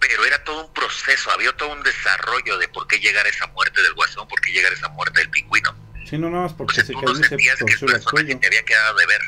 pero 0.00 0.24
era 0.24 0.42
todo 0.44 0.66
un 0.66 0.72
proceso 0.72 1.30
había 1.30 1.52
todo 1.56 1.70
un 1.70 1.82
desarrollo 1.82 2.56
de 2.58 2.68
por 2.68 2.86
qué 2.86 2.98
llegar 3.00 3.26
a 3.26 3.28
esa 3.28 3.46
muerte 3.48 3.82
del 3.82 3.92
guasón 3.94 4.26
por 4.28 4.40
qué 4.40 4.52
llegar 4.52 4.72
a 4.72 4.74
esa 4.74 4.88
muerte 4.88 5.18
del 5.20 5.30
pingüino 5.30 5.76
Sí, 6.08 6.16
no, 6.16 6.30
no, 6.30 6.46
es 6.46 6.52
o 6.52 6.56
porque 6.56 6.76
sea, 6.76 6.84
se 6.86 6.94
tú 6.94 7.02
no 7.02 7.14
sentías 7.14 7.58
que 7.58 7.70
el 7.70 7.80
personaje 7.80 8.34
te 8.36 8.46
había 8.46 8.64
quedado 8.64 8.96
de 8.96 9.04
ver. 9.04 9.20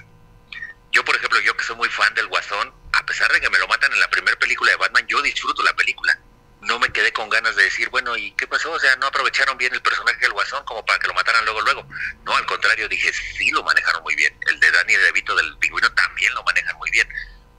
Yo, 0.92 1.04
por 1.04 1.14
ejemplo, 1.14 1.38
yo 1.40 1.54
que 1.54 1.62
soy 1.62 1.76
muy 1.76 1.90
fan 1.90 2.14
del 2.14 2.26
Guasón, 2.28 2.72
a 2.94 3.04
pesar 3.04 3.30
de 3.32 3.38
que 3.38 3.50
me 3.50 3.58
lo 3.58 3.68
matan 3.68 3.92
en 3.92 4.00
la 4.00 4.08
primera 4.08 4.34
película 4.38 4.70
de 4.70 4.78
Batman, 4.78 5.06
yo 5.06 5.20
disfruto 5.20 5.62
la 5.62 5.74
película. 5.74 6.18
No 6.62 6.78
me 6.78 6.90
quedé 6.90 7.12
con 7.12 7.28
ganas 7.30 7.56
de 7.56 7.64
decir, 7.64 7.88
bueno, 7.88 8.16
¿y 8.16 8.32
qué 8.32 8.46
pasó? 8.46 8.70
O 8.72 8.78
sea, 8.78 8.94
no 8.96 9.06
aprovecharon 9.06 9.56
bien 9.56 9.72
el 9.72 9.80
personaje 9.80 10.18
del 10.20 10.32
Guasón 10.32 10.64
como 10.64 10.84
para 10.84 10.98
que 10.98 11.08
lo 11.08 11.14
mataran 11.14 11.44
luego, 11.44 11.60
luego. 11.62 11.86
No, 12.24 12.36
al 12.36 12.46
contrario, 12.46 12.88
dije, 12.88 13.10
sí 13.12 13.50
lo 13.50 13.62
manejaron 13.62 14.02
muy 14.02 14.14
bien. 14.14 14.36
El 14.46 14.60
de 14.60 14.70
Danny 14.70 14.94
DeVito 14.94 15.34
del 15.34 15.56
pingüino 15.58 15.90
también 15.92 16.34
lo 16.34 16.42
manejan 16.44 16.76
muy 16.76 16.90
bien. 16.90 17.08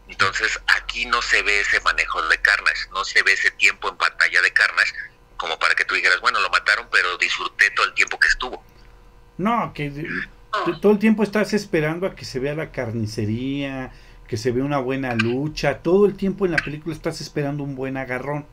Entonces, 0.08 0.60
aquí 0.68 1.06
no 1.06 1.22
se 1.22 1.42
ve 1.42 1.62
ese 1.62 1.80
manejo 1.82 2.22
de 2.28 2.38
Carnage, 2.42 2.90
no 2.92 3.04
se 3.06 3.24
ve 3.24 3.34
ese 3.34 3.50
tiempo 3.52 3.90
en 3.90 3.98
pantalla 3.98 4.42
de 4.42 4.54
Carnage 4.54 4.94
como 5.42 5.58
para 5.58 5.74
que 5.74 5.86
tú 5.86 5.96
dijeras, 5.96 6.22
bueno, 6.22 6.40
lo 6.40 6.52
mataron, 6.52 6.86
pero 6.92 7.18
disfruté 7.18 7.72
todo 7.72 7.88
el 7.88 7.96
tiempo 7.96 8.20
que 8.20 8.28
estuvo. 8.28 8.64
No, 9.40 9.74
que 9.74 9.92
todo 10.80 10.92
el 10.92 11.00
tiempo 11.00 11.24
estás 11.24 11.54
esperando 11.54 12.06
a 12.06 12.14
que 12.16 12.26
se 12.26 12.38
vea 12.38 12.54
la 12.54 12.72
carnicería, 12.72 13.92
que 14.28 14.38
se 14.38 14.52
vea 14.52 14.64
una 14.64 14.78
buena 14.78 15.16
lucha. 15.16 15.80
Todo 15.80 16.06
el 16.06 16.16
tiempo 16.16 16.46
en 16.46 16.52
la 16.52 16.60
película 16.60 16.94
estás 16.94 17.22
esperando 17.22 17.64
un 17.64 17.76
buen 17.76 17.98
agarrón. 17.98 18.46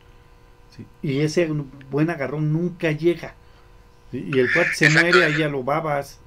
¿Sí? 0.78 0.86
Y 1.02 1.20
ese 1.20 1.46
buen 1.90 2.08
agarrón 2.10 2.52
nunca 2.52 2.90
llega. 2.92 3.34
¿sí? 4.10 4.24
Y 4.32 4.38
el 4.38 4.50
cuate 4.52 4.74
se 4.74 4.86
Exacto. 4.86 5.08
muere, 5.10 5.24
ahí 5.26 5.36
ya 5.38 5.48
lo 5.48 5.62
babas. 5.62 6.20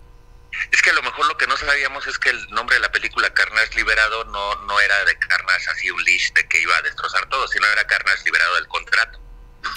Es 0.71 0.81
que 0.81 0.89
a 0.89 0.93
lo 0.93 1.01
mejor 1.01 1.27
lo 1.27 1.37
que 1.37 1.47
no 1.47 1.55
sabíamos 1.55 2.05
es 2.07 2.19
que 2.19 2.29
el 2.29 2.49
nombre 2.49 2.75
de 2.75 2.81
la 2.81 2.91
película 2.91 3.33
Carnage 3.33 3.73
Liberado 3.75 4.25
no, 4.25 4.55
no 4.65 4.79
era 4.81 5.05
de 5.05 5.17
Carnage 5.17 5.69
así 5.69 5.89
un 5.89 6.03
leash 6.03 6.33
de 6.33 6.45
que 6.47 6.61
iba 6.61 6.75
a 6.75 6.81
destrozar 6.81 7.25
todo, 7.29 7.47
sino 7.47 7.65
era 7.67 7.87
Carnage 7.87 8.25
Liberado 8.25 8.55
del 8.55 8.67
contrato. 8.67 9.19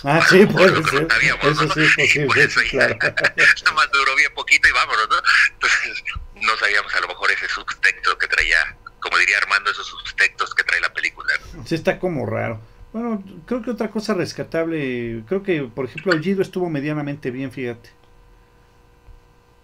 Ah, 0.03 0.21
sí, 0.29 0.45
puede 0.53 0.75
que 0.75 0.81
no 0.81 0.89
ser. 0.89 1.07
sabíamos, 1.09 1.45
Eso 1.45 1.65
¿no? 1.67 1.75
sí 1.75 1.83
es 1.99 2.27
por 2.27 2.39
eso 2.39 2.61
sí, 2.61 2.67
ya- 2.73 2.99
claro. 2.99 2.99
Nada 3.37 3.73
más 3.75 3.91
duró 3.93 4.17
bien 4.17 4.35
poquito 4.35 4.69
y 4.69 4.73
vámonos, 4.73 5.09
¿no? 5.09 5.17
Entonces 5.53 6.03
no 6.35 6.57
sabíamos 6.57 6.93
a 6.95 7.01
lo 7.01 7.09
mejor 7.09 7.31
ese 7.31 7.47
subtexto 7.49 8.19
que 8.19 8.27
traía, 8.27 8.77
como 9.01 9.17
diría 9.19 9.39
Armando, 9.39 9.71
esos 9.71 9.87
subtextos 9.87 10.55
que 10.57 10.65
trae 10.65 10.81
la 10.81 10.93
película. 10.93 11.33
¿no? 11.53 11.65
Sí, 11.67 11.77
está 11.77 12.01
como 12.01 12.27
raro. 12.27 12.61
Bueno, 12.95 13.25
creo 13.45 13.61
que 13.61 13.73
otra 13.73 13.91
cosa 13.91 14.15
rescatable, 14.15 15.25
creo 15.27 15.43
que, 15.43 15.65
por 15.65 15.85
ejemplo, 15.87 16.13
Aullido 16.13 16.43
estuvo 16.43 16.71
medianamente 16.71 17.33
bien, 17.33 17.51
fíjate. 17.51 17.91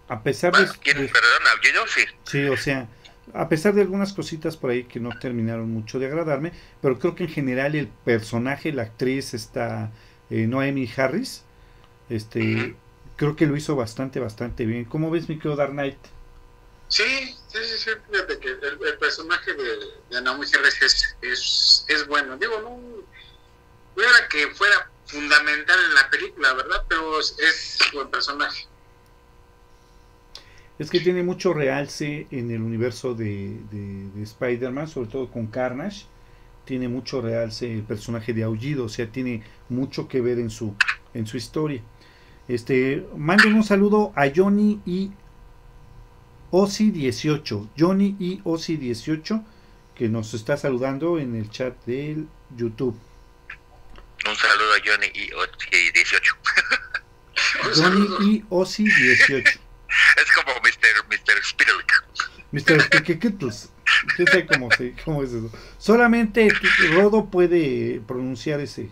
A 0.09 0.21
pesar 0.21 0.51
de... 0.51 0.65
¿Quién, 0.81 0.97
perdón, 0.97 1.47
¿Aullido? 1.55 1.87
Sí. 1.87 2.01
Sí, 2.25 2.43
o 2.49 2.57
sea, 2.57 2.89
a 3.33 3.47
pesar 3.47 3.73
de 3.73 3.83
algunas 3.83 4.11
cositas 4.11 4.57
por 4.57 4.71
ahí 4.71 4.83
que 4.83 4.99
no 4.99 5.17
terminaron 5.17 5.71
mucho 5.71 5.97
de 5.97 6.07
agradarme, 6.07 6.51
pero 6.81 6.99
creo 6.99 7.15
que 7.15 7.23
en 7.23 7.29
general 7.29 7.73
el 7.75 7.87
personaje, 7.87 8.73
la 8.73 8.81
actriz, 8.81 9.33
esta 9.33 9.91
eh, 10.29 10.45
Noemi 10.45 10.91
Harris, 10.97 11.45
este, 12.09 12.75
creo 13.15 13.37
que 13.37 13.47
lo 13.47 13.55
hizo 13.55 13.77
bastante, 13.77 14.19
bastante 14.19 14.65
bien. 14.65 14.83
¿Cómo 14.83 15.09
ves, 15.09 15.29
mi 15.29 15.37
querido 15.37 15.55
Dark 15.55 15.71
Knight? 15.71 15.95
Sí, 16.89 17.03
sí, 17.47 17.59
sí, 17.63 17.77
sí, 17.77 17.91
fíjate 18.11 18.39
que 18.39 18.49
el, 18.49 18.77
el 18.85 18.97
personaje 18.99 19.53
de, 19.53 19.69
de 20.09 20.21
Naomi 20.21 20.45
Harris 20.53 20.81
es, 20.81 21.15
es, 21.21 21.85
es 21.87 22.05
bueno. 22.07 22.35
Digo, 22.35 22.59
no, 22.59 22.90
no 23.95 24.03
que 24.29 24.47
fuera 24.55 24.89
fundamental 25.05 25.77
en 25.89 25.95
la 25.95 26.09
película, 26.09 26.53
¿verdad? 26.53 26.83
Pero 26.87 27.19
es, 27.19 27.77
buen 27.93 28.09
personaje. 28.09 28.67
Es 30.79 30.89
que 30.89 30.99
tiene 30.99 31.21
mucho 31.21 31.53
realce 31.53 32.27
en 32.31 32.49
el 32.49 32.61
universo 32.61 33.13
de, 33.13 33.57
de- 33.71 34.09
de 34.15 34.23
Spider-Man, 34.23 34.87
sobre 34.87 35.09
todo 35.09 35.29
con 35.29 35.47
Carnage. 35.47 36.05
Tiene 36.65 36.87
mucho 36.87 37.21
realce 37.21 37.71
el 37.71 37.83
personaje 37.83 38.33
de 38.33 38.43
Aullido, 38.43 38.85
o 38.85 38.89
sea, 38.89 39.07
tiene 39.07 39.43
mucho 39.69 40.07
que 40.07 40.21
ver 40.21 40.39
en 40.39 40.49
su, 40.49 40.73
en 41.13 41.27
su 41.27 41.37
historia. 41.37 41.81
Este, 42.47 43.05
manden 43.15 43.53
un 43.55 43.63
saludo 43.63 44.11
a 44.15 44.31
Johnny 44.33 44.79
y 44.85 45.11
Osi18. 46.51 47.69
Johnny 47.77 48.15
y 48.19 48.39
Osi18, 48.41 49.43
que 49.95 50.09
nos 50.09 50.33
está 50.33 50.57
saludando 50.57 51.19
en 51.19 51.35
el 51.35 51.49
chat 51.49 51.75
del 51.85 52.27
YouTube. 52.55 52.95
Un 54.29 54.35
saludo 54.35 54.73
a 54.73 54.77
Johnny 54.85 55.07
y, 55.13 55.29
y 55.75 55.91
18. 55.91 56.35
Un 57.65 57.73
Johnny 57.73 58.25
y 58.35 58.41
Osi18. 58.49 59.59
Es 60.17 60.31
como 60.35 60.53
Mr. 60.61 61.05
Mr. 61.09 61.43
Spitalik. 61.43 61.93
Mr. 62.51 62.89
Piquequitos. 62.89 63.69
¿Qué 64.15 64.25
sé 64.25 64.45
cómo, 64.45 64.69
se- 64.71 64.93
cómo 65.03 65.23
es 65.23 65.31
eso? 65.31 65.51
Solamente 65.77 66.49
Rodo 66.93 67.29
puede 67.29 68.01
pronunciar 68.07 68.59
ese. 68.61 68.89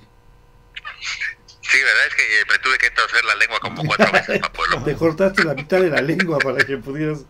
Sí, 1.62 1.78
¿verdad? 1.84 2.08
Es 2.08 2.16
que 2.16 2.24
eh, 2.24 2.44
me 2.50 2.58
tuve 2.60 2.78
que 2.80 2.90
torcer 2.92 3.24
la 3.26 3.36
lengua 3.36 3.60
como 3.60 3.84
cuatro 3.86 4.12
veces 4.12 4.40
para 4.40 4.54
poderlo. 4.54 4.84
Te 4.84 4.96
cortaste 4.96 5.44
la 5.44 5.54
mitad 5.54 5.80
de 5.80 5.90
la 5.90 6.02
lengua 6.02 6.40
para 6.40 6.58
que 6.66 6.78
pudieras. 6.78 7.26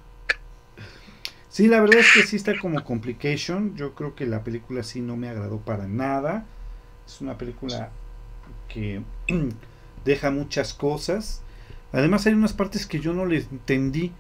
Sí, 1.50 1.68
la 1.68 1.82
verdad 1.82 2.00
es 2.00 2.12
que 2.14 2.24
sí 2.24 2.36
está 2.38 2.58
como 2.58 2.84
complication. 2.84 3.76
Yo 3.76 3.94
creo 3.96 4.16
que 4.16 4.26
la 4.26 4.44
película 4.44 4.84
sí 4.84 5.02
no 5.02 5.18
me 5.18 5.30
agradó 5.30 5.60
para 5.60 5.88
nada. 5.88 6.46
Es 7.10 7.22
una 7.22 7.38
película 7.38 7.90
que 8.68 9.02
deja 10.06 10.30
muchas 10.32 10.74
cosas. 10.76 11.42
Además 11.92 12.28
hay 12.28 12.34
unas 12.34 12.54
partes 12.54 12.86
que 12.86 13.00
yo 13.00 13.14
no 13.14 13.26
les 13.26 13.46
entendí. 13.52 14.12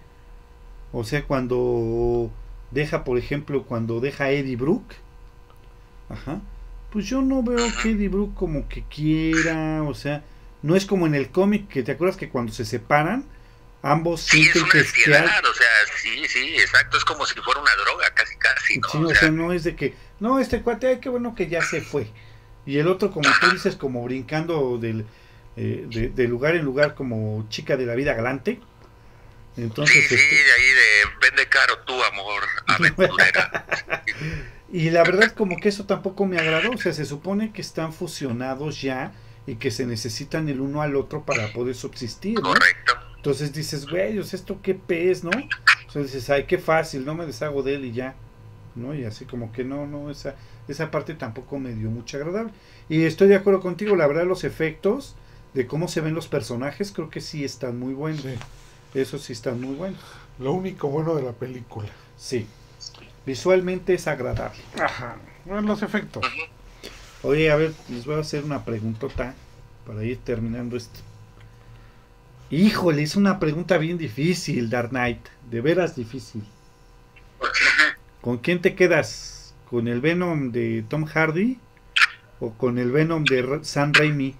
O 0.91 1.03
sea, 1.03 1.23
cuando 1.25 2.31
deja, 2.71 3.03
por 3.03 3.19
ejemplo, 3.19 3.63
cuando 3.63 3.99
deja 3.99 4.23
a 4.25 4.31
Eddie 4.31 4.55
Brooke. 4.55 4.95
Ajá. 6.09 6.41
Pues 6.91 7.05
yo 7.05 7.21
no 7.21 7.43
veo 7.43 7.67
que 7.83 7.91
Eddie 7.91 8.09
Brooke 8.09 8.33
como 8.33 8.67
que 8.67 8.83
quiera, 8.85 9.83
o 9.83 9.93
sea, 9.93 10.23
no 10.63 10.75
es 10.75 10.87
como 10.87 11.05
en 11.05 11.13
el 11.13 11.29
cómic 11.29 11.67
que 11.67 11.83
te 11.83 11.91
acuerdas 11.91 12.17
que 12.17 12.29
cuando 12.29 12.51
se 12.51 12.65
separan, 12.65 13.23
ambos 13.83 14.21
Sí, 14.21 14.41
es 14.41 14.51
sienten 14.53 14.63
una 14.63 14.71
que, 14.71 14.79
hay- 14.79 15.23
o 15.47 15.53
sea, 15.53 15.67
sí, 16.01 16.27
sí, 16.27 16.55
exacto, 16.57 16.97
es 16.97 17.05
como 17.05 17.27
si 17.27 17.39
fuera 17.41 17.61
una 17.61 17.75
droga, 17.75 18.11
casi, 18.15 18.35
casi, 18.37 18.79
¿no? 18.79 18.89
Sí, 18.89 18.97
O 18.97 19.01
o 19.01 19.09
sea, 19.09 19.19
sea, 19.19 19.31
no 19.31 19.53
es 19.53 19.63
de 19.63 19.75
que, 19.75 19.93
no, 20.19 20.39
este 20.39 20.63
cuate, 20.63 20.87
ay, 20.87 20.99
qué 20.99 21.09
bueno 21.09 21.35
que 21.35 21.47
ya 21.47 21.61
se 21.61 21.81
fue. 21.81 22.07
Y 22.65 22.77
el 22.77 22.87
otro, 22.87 23.11
como 23.11 23.29
tú 23.41 23.51
dices, 23.51 23.75
como 23.75 24.03
brincando 24.03 24.77
del, 24.77 25.05
eh, 25.55 25.85
de, 25.89 26.09
de 26.09 26.27
lugar 26.27 26.55
en 26.55 26.63
lugar 26.63 26.95
como 26.95 27.45
chica 27.49 27.77
de 27.77 27.85
la 27.85 27.95
vida 27.95 28.13
galante. 28.13 28.59
sí, 29.55 29.61
Entonces, 29.63 30.07
sí, 30.07 30.15
este, 30.15 30.35
de 30.35 30.51
ahí 30.53 30.69
de 30.69 31.27
vende 31.27 31.47
caro 31.47 31.79
tu 31.79 32.03
amor 32.03 32.43
aventurera. 32.67 33.65
y 34.71 34.89
la 34.89 35.03
verdad 35.03 35.31
como 35.31 35.57
que 35.57 35.69
eso 35.69 35.85
tampoco 35.85 36.25
me 36.25 36.37
agradó. 36.37 36.71
O 36.71 36.77
sea, 36.77 36.93
se 36.93 37.05
supone 37.05 37.51
que 37.51 37.61
están 37.61 37.93
fusionados 37.93 38.81
ya 38.81 39.13
y 39.47 39.55
que 39.55 39.71
se 39.71 39.85
necesitan 39.85 40.47
el 40.47 40.61
uno 40.61 40.81
al 40.81 40.95
otro 40.95 41.25
para 41.25 41.51
poder 41.53 41.75
subsistir, 41.75 42.35
¿no? 42.35 42.53
Correcto. 42.53 42.93
Entonces 43.15 43.51
dices, 43.51 43.85
güey, 43.87 44.17
esto 44.17 44.61
qué 44.61 44.75
pez, 44.75 45.23
¿no? 45.23 45.31
O 45.31 45.91
sea, 45.91 46.01
dices, 46.01 46.29
ay, 46.29 46.45
qué 46.45 46.57
fácil, 46.57 47.03
no 47.03 47.15
me 47.15 47.25
deshago 47.25 47.63
de 47.63 47.75
él 47.75 47.85
y 47.85 47.91
ya, 47.91 48.15
¿no? 48.75 48.93
Y 48.93 49.03
así 49.03 49.25
como 49.25 49.51
que 49.51 49.63
no, 49.63 49.87
no, 49.87 50.09
esa, 50.09 50.35
esa 50.69 50.91
parte 50.91 51.13
tampoco 51.15 51.59
me 51.59 51.73
dio 51.73 51.89
mucha 51.89 52.17
agradable. 52.17 52.53
Y 52.87 53.03
estoy 53.03 53.27
de 53.27 53.35
acuerdo 53.35 53.59
contigo, 53.59 53.95
la 53.95 54.07
verdad, 54.07 54.25
los 54.25 54.43
efectos 54.43 55.15
de 55.53 55.67
cómo 55.67 55.87
se 55.87 56.01
ven 56.01 56.13
los 56.13 56.27
personajes, 56.27 56.91
creo 56.91 57.09
que 57.09 57.21
sí 57.21 57.43
están 57.43 57.79
muy 57.79 57.93
buenos. 57.93 58.21
Sí. 58.21 58.35
Eso 58.93 59.17
sí 59.19 59.33
están 59.33 59.61
muy 59.61 59.75
buenos. 59.75 59.99
Lo 60.39 60.53
único 60.53 60.87
bueno 60.89 61.15
de 61.15 61.23
la 61.23 61.33
película. 61.33 61.89
Sí. 62.17 62.47
Visualmente 63.25 63.93
es 63.93 64.07
agradable. 64.07 64.59
Ajá. 64.81 65.17
Bueno, 65.45 65.61
los 65.61 65.83
efectos. 65.83 66.25
Oye, 67.21 67.51
a 67.51 67.55
ver, 67.55 67.73
les 67.89 68.05
voy 68.05 68.15
a 68.15 68.19
hacer 68.19 68.43
una 68.43 68.63
preguntota 68.65 69.33
para 69.85 70.03
ir 70.03 70.17
terminando 70.19 70.77
esto. 70.77 70.99
Híjole, 72.49 73.03
es 73.03 73.15
una 73.15 73.39
pregunta 73.39 73.77
bien 73.77 73.97
difícil, 73.97 74.69
Dark 74.69 74.89
Knight. 74.89 75.27
De 75.51 75.61
veras 75.61 75.95
difícil. 75.95 76.43
¿Con 78.21 78.37
quién 78.37 78.61
te 78.61 78.75
quedas? 78.75 79.28
¿Con 79.69 79.87
el 79.87 80.01
Venom 80.01 80.51
de 80.51 80.83
Tom 80.89 81.05
Hardy 81.05 81.59
o 82.39 82.53
con 82.57 82.79
el 82.79 82.91
Venom 82.91 83.23
de 83.23 83.59
Sam 83.63 83.93
Raimi? 83.93 84.35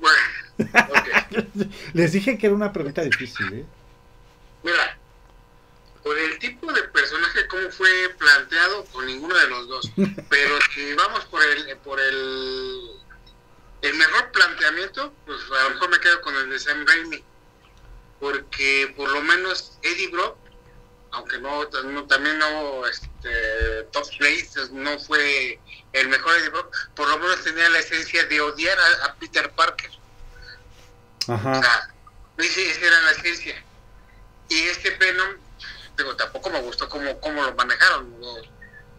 Bueno. 0.00 0.92
Les 1.92 2.12
dije 2.12 2.38
que 2.38 2.46
era 2.46 2.54
una 2.54 2.72
pregunta 2.72 3.02
difícil, 3.02 3.52
¿eh? 3.52 3.64
Mira, 4.62 4.98
por 6.02 6.16
el 6.16 6.38
tipo 6.38 6.72
de 6.72 6.82
personaje 6.84 7.46
como 7.48 7.68
fue 7.70 7.88
planteado, 8.18 8.84
con 8.86 9.04
ninguno 9.06 9.34
de 9.36 9.48
los 9.48 9.68
dos. 9.68 9.92
Pero 10.28 10.58
si 10.74 10.94
vamos 10.94 11.24
por 11.26 11.42
el 11.42 11.76
por 11.78 12.00
el 12.00 12.90
el 13.82 13.94
mejor 13.94 14.30
planteamiento, 14.32 15.12
pues 15.26 15.38
a 15.50 15.64
lo 15.64 15.70
mejor 15.74 15.90
me 15.90 16.00
quedo 16.00 16.20
con 16.22 16.34
el 16.36 16.48
de 16.48 16.58
Sam 16.58 16.86
Raimi. 16.86 17.22
Porque 18.18 18.94
por 18.96 19.10
lo 19.10 19.20
menos 19.22 19.78
Eddie 19.82 20.08
Brock, 20.08 20.38
aunque 21.16 21.38
no, 21.38 21.66
también 22.06 22.38
no 22.38 22.86
este 22.86 23.84
Top 23.90 24.06
Place 24.18 24.50
no 24.72 24.98
fue 24.98 25.58
el 25.94 26.08
mejor 26.08 26.36
Eddie 26.36 26.50
Brock, 26.50 26.76
por 26.94 27.08
lo 27.08 27.18
menos 27.18 27.42
tenía 27.42 27.70
la 27.70 27.78
esencia 27.78 28.24
de 28.26 28.40
odiar 28.40 28.78
a, 28.78 29.06
a 29.06 29.14
Peter 29.14 29.50
Parker. 29.52 29.90
O 31.26 31.38
sea, 31.38 31.94
esa 32.36 32.86
era 32.86 33.00
la 33.00 33.10
esencia. 33.12 33.64
Y 34.50 34.58
este 34.64 34.90
Venom, 34.90 35.36
digo, 35.96 36.14
tampoco 36.16 36.50
me 36.50 36.60
gustó 36.60 36.88
cómo, 36.88 37.18
cómo 37.20 37.42
lo 37.42 37.54
manejaron. 37.54 38.14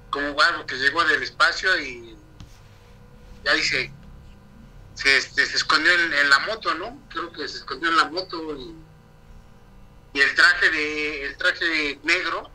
Como 0.09 0.41
algo 0.41 0.65
que 0.65 0.75
llegó 0.75 1.05
del 1.05 1.21
espacio 1.21 1.79
y 1.79 2.17
ya 3.43 3.53
dice, 3.53 3.93
se, 4.95 5.17
este, 5.17 5.45
se 5.45 5.55
escondió 5.55 5.93
en, 5.93 6.13
en 6.13 6.29
la 6.31 6.39
moto, 6.39 6.73
¿no? 6.73 6.99
Creo 7.09 7.31
que 7.31 7.47
se 7.47 7.57
escondió 7.57 7.89
en 7.89 7.97
la 7.97 8.05
moto 8.05 8.57
y, 8.57 8.75
y 10.17 10.21
el 10.21 10.33
traje 10.33 10.69
de 10.71 11.25
el 11.25 11.37
traje 11.37 11.99
negro, 12.03 12.49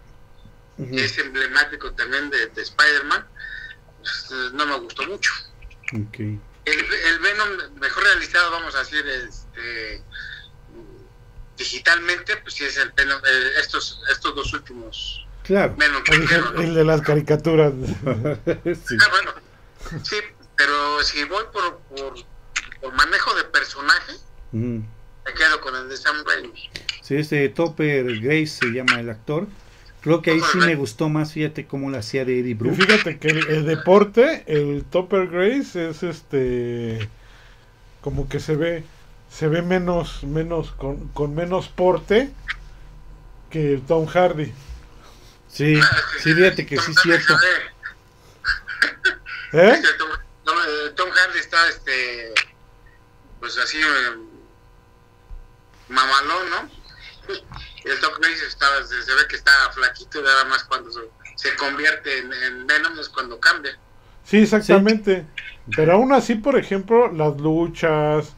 que 0.76 1.04
es 1.04 1.16
emblemático 1.18 1.92
también 1.92 2.28
de, 2.28 2.48
de 2.48 2.62
Spider-Man, 2.62 3.24
pues, 3.98 4.52
no 4.52 4.66
me 4.66 4.78
gustó 4.80 5.04
mucho. 5.06 5.32
El, 5.92 6.44
el 6.64 7.18
Venom 7.20 7.78
mejor 7.80 8.02
realizado, 8.02 8.50
vamos 8.50 8.74
a 8.74 8.80
decir, 8.80 9.06
este, 9.06 10.02
digitalmente, 11.56 12.36
pues 12.38 12.54
sí 12.54 12.64
es 12.64 12.76
el 12.78 12.90
Venom, 12.96 13.20
estos, 13.60 14.02
estos 14.10 14.34
dos 14.34 14.52
últimos 14.54 15.24
Claro. 15.44 15.74
Venom 15.76 16.02
El, 16.06 16.24
hicieron, 16.24 16.54
¿no? 16.54 16.60
el 16.62 16.74
de 16.74 16.84
las 16.84 17.00
caricaturas. 17.02 17.72
sí. 17.84 18.96
Ah, 19.00 19.08
bueno, 19.10 19.34
sí, 20.02 20.16
pero 20.56 21.02
si 21.04 21.22
voy 21.24 21.44
por, 21.52 21.78
por, 21.80 22.14
por 22.80 22.92
manejo 22.94 23.34
de 23.34 23.44
personaje, 23.44 24.14
me 24.52 25.34
quedo 25.36 25.60
con 25.60 25.76
el 25.76 25.88
de 25.88 25.96
Sam 25.96 26.24
Raimi. 26.26 26.70
Sí, 27.02 27.16
este 27.16 27.48
Topper 27.48 28.20
Grace 28.20 28.46
se 28.46 28.66
llama 28.66 29.00
el 29.00 29.10
actor. 29.10 29.46
Creo 30.00 30.22
que 30.22 30.32
ahí 30.32 30.40
sí 30.52 30.58
me 30.58 30.74
gustó 30.74 31.08
más, 31.08 31.32
fíjate 31.32 31.66
cómo 31.66 31.90
la 31.90 31.98
hacía 31.98 32.24
de 32.24 32.40
Eddie 32.40 32.50
Y 32.50 32.54
Brooke. 32.54 32.76
fíjate 32.76 33.18
que 33.18 33.28
el, 33.28 33.46
el 33.48 33.66
deporte, 33.66 34.44
el 34.46 34.84
Topper 34.84 35.28
Grace 35.28 35.90
es 35.90 36.02
este 36.02 37.08
como 38.00 38.28
que 38.28 38.40
se 38.40 38.56
ve 38.56 38.84
se 39.30 39.46
ve 39.46 39.62
menos 39.62 40.24
menos 40.24 40.72
con, 40.72 41.08
con 41.08 41.34
menos 41.34 41.68
porte 41.68 42.30
que 43.50 43.74
el 43.74 43.82
Tom 43.82 44.06
Hardy. 44.06 44.52
Sí, 45.48 45.76
sí, 46.20 46.34
fíjate 46.34 46.66
que 46.66 46.78
sí 46.78 46.90
es 46.92 47.00
cierto. 47.00 47.34
¿Eh? 49.52 49.70
Este, 49.74 49.88
Tom, 49.98 50.08
eh, 50.56 50.90
Tom 50.96 51.10
Hardy 51.10 51.38
está, 51.38 51.68
este, 51.68 52.32
pues 53.38 53.58
así, 53.58 53.78
eh, 53.78 54.16
mamalón, 55.88 56.50
¿no? 56.50 56.81
El 57.84 58.00
Tom 58.00 58.12
Cruise 58.20 58.42
está, 58.42 58.66
se, 58.86 59.02
se 59.02 59.12
ve 59.14 59.22
que 59.28 59.36
está 59.36 59.52
flaquito, 59.72 60.22
nada 60.22 60.44
más 60.44 60.64
cuando 60.64 60.90
se, 60.92 61.00
se 61.36 61.54
convierte 61.56 62.18
en, 62.18 62.32
en 62.32 62.66
Venom 62.66 62.98
es 62.98 63.08
cuando 63.08 63.38
cambia. 63.40 63.76
Sí, 64.24 64.38
exactamente. 64.38 65.26
Pero 65.76 65.92
aún 65.94 66.12
así, 66.12 66.34
por 66.36 66.56
ejemplo, 66.56 67.10
las 67.12 67.40
luchas, 67.40 68.34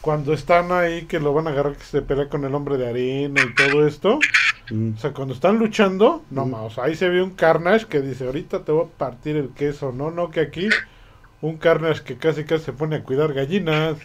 cuando 0.00 0.32
están 0.32 0.72
ahí 0.72 1.06
que 1.06 1.20
lo 1.20 1.32
van 1.34 1.46
a 1.46 1.50
agarrar 1.50 1.76
que 1.76 1.84
se 1.84 2.02
pelea 2.02 2.28
con 2.28 2.44
el 2.44 2.54
hombre 2.54 2.76
de 2.78 2.88
arena 2.88 3.42
y 3.42 3.54
todo 3.54 3.86
esto, 3.86 4.18
Mm. 4.68 4.94
o 4.96 4.98
sea, 4.98 5.12
cuando 5.12 5.32
están 5.32 5.58
luchando, 5.58 6.24
no 6.30 6.44
Mm. 6.46 6.50
más, 6.50 6.60
o 6.62 6.70
sea, 6.70 6.84
ahí 6.84 6.96
se 6.96 7.08
ve 7.08 7.22
un 7.22 7.30
Carnage 7.36 7.86
que 7.86 8.00
dice, 8.00 8.24
ahorita 8.26 8.64
te 8.64 8.72
voy 8.72 8.86
a 8.86 8.98
partir 8.98 9.36
el 9.36 9.50
queso, 9.50 9.92
no, 9.92 10.10
no, 10.10 10.30
que 10.30 10.40
aquí 10.40 10.68
un 11.40 11.58
Carnage 11.58 12.02
que 12.02 12.16
casi 12.18 12.44
casi 12.44 12.64
se 12.64 12.72
pone 12.72 12.96
a 12.96 13.04
cuidar 13.04 13.32
gallinas, 13.32 13.96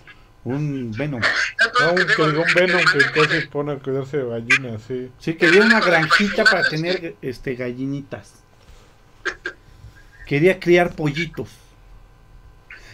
Un 0.43 0.91
Venom. 0.91 1.21
No, 1.79 1.91
un, 1.93 1.95
que 1.97 2.05
que 2.05 2.27
digo, 2.27 2.43
un 2.43 2.53
Venom 2.53 2.79
que 2.79 2.97
manejo 2.97 3.11
casi 3.13 3.47
pone 3.47 3.71
a 3.73 3.75
cuidarse 3.77 4.17
de 4.17 4.25
gallinas, 4.29 4.81
sí. 4.87 5.09
Sí, 5.19 5.33
quería 5.35 5.61
una 5.63 5.79
granjita 5.79 6.43
para 6.43 6.67
tener 6.67 7.15
este 7.21 7.55
gallinitas. 7.55 8.33
Quería 10.25 10.59
criar 10.59 10.95
pollitos. 10.95 11.49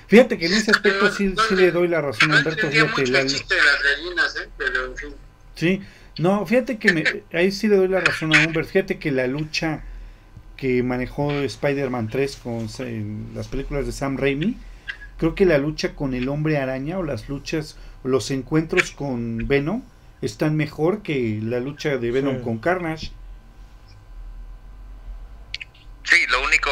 Fíjate 0.08 0.38
que 0.38 0.46
en 0.46 0.54
ese 0.54 0.72
aspecto 0.72 1.12
sí, 1.12 1.34
sí 1.50 1.56
le 1.56 1.72
doy 1.72 1.88
la 1.90 2.00
razón 2.02 2.32
a 2.32 2.40
entendía 2.40 2.86
Fíjate, 2.86 3.02
mucho 3.02 3.12
la- 3.12 3.20
el 3.22 3.28
chiste 3.28 3.56
de 3.56 3.62
las 3.62 3.84
gallinas, 3.84 4.36
¿eh? 4.38 4.50
Pero, 4.58 4.86
en 4.86 4.96
fin. 4.98 5.10
Sí, 5.56 5.82
no, 6.20 6.46
fíjate 6.46 6.78
que 6.78 6.94
me- 6.94 7.24
ahí 7.34 7.52
sí 7.52 7.68
le 7.68 7.76
doy 7.76 7.90
la 7.90 8.00
razón 8.00 8.34
a 8.36 8.46
Humbert. 8.46 8.70
Fíjate 8.70 9.00
que 9.00 9.12
la 9.12 9.28
lucha 9.28 9.84
que 10.56 10.82
manejó 10.82 11.32
Spider-Man 11.34 12.08
3 12.10 12.38
con 12.38 12.68
en 12.80 13.32
las 13.36 13.48
películas 13.48 13.86
de 13.86 13.92
Sam 13.92 14.18
Raimi, 14.18 14.58
creo 15.18 15.36
que 15.36 15.46
la 15.46 15.58
lucha 15.58 15.96
con 15.96 16.14
el 16.14 16.30
hombre 16.30 16.58
araña 16.58 16.98
o 17.00 17.04
las 17.04 17.28
luchas, 17.30 17.78
o 18.04 18.08
los 18.08 18.30
encuentros 18.32 18.92
con 18.92 19.48
Venom 19.48 19.84
están 20.22 20.56
mejor 20.56 21.02
que 21.04 21.40
la 21.44 21.60
lucha 21.60 21.98
de 21.98 22.12
Venom 22.12 22.38
Sí. 22.38 22.44
con 22.44 22.58
Carnage. 22.60 23.12
Sí, 26.04 26.26
lo 26.28 26.42
único 26.44 26.70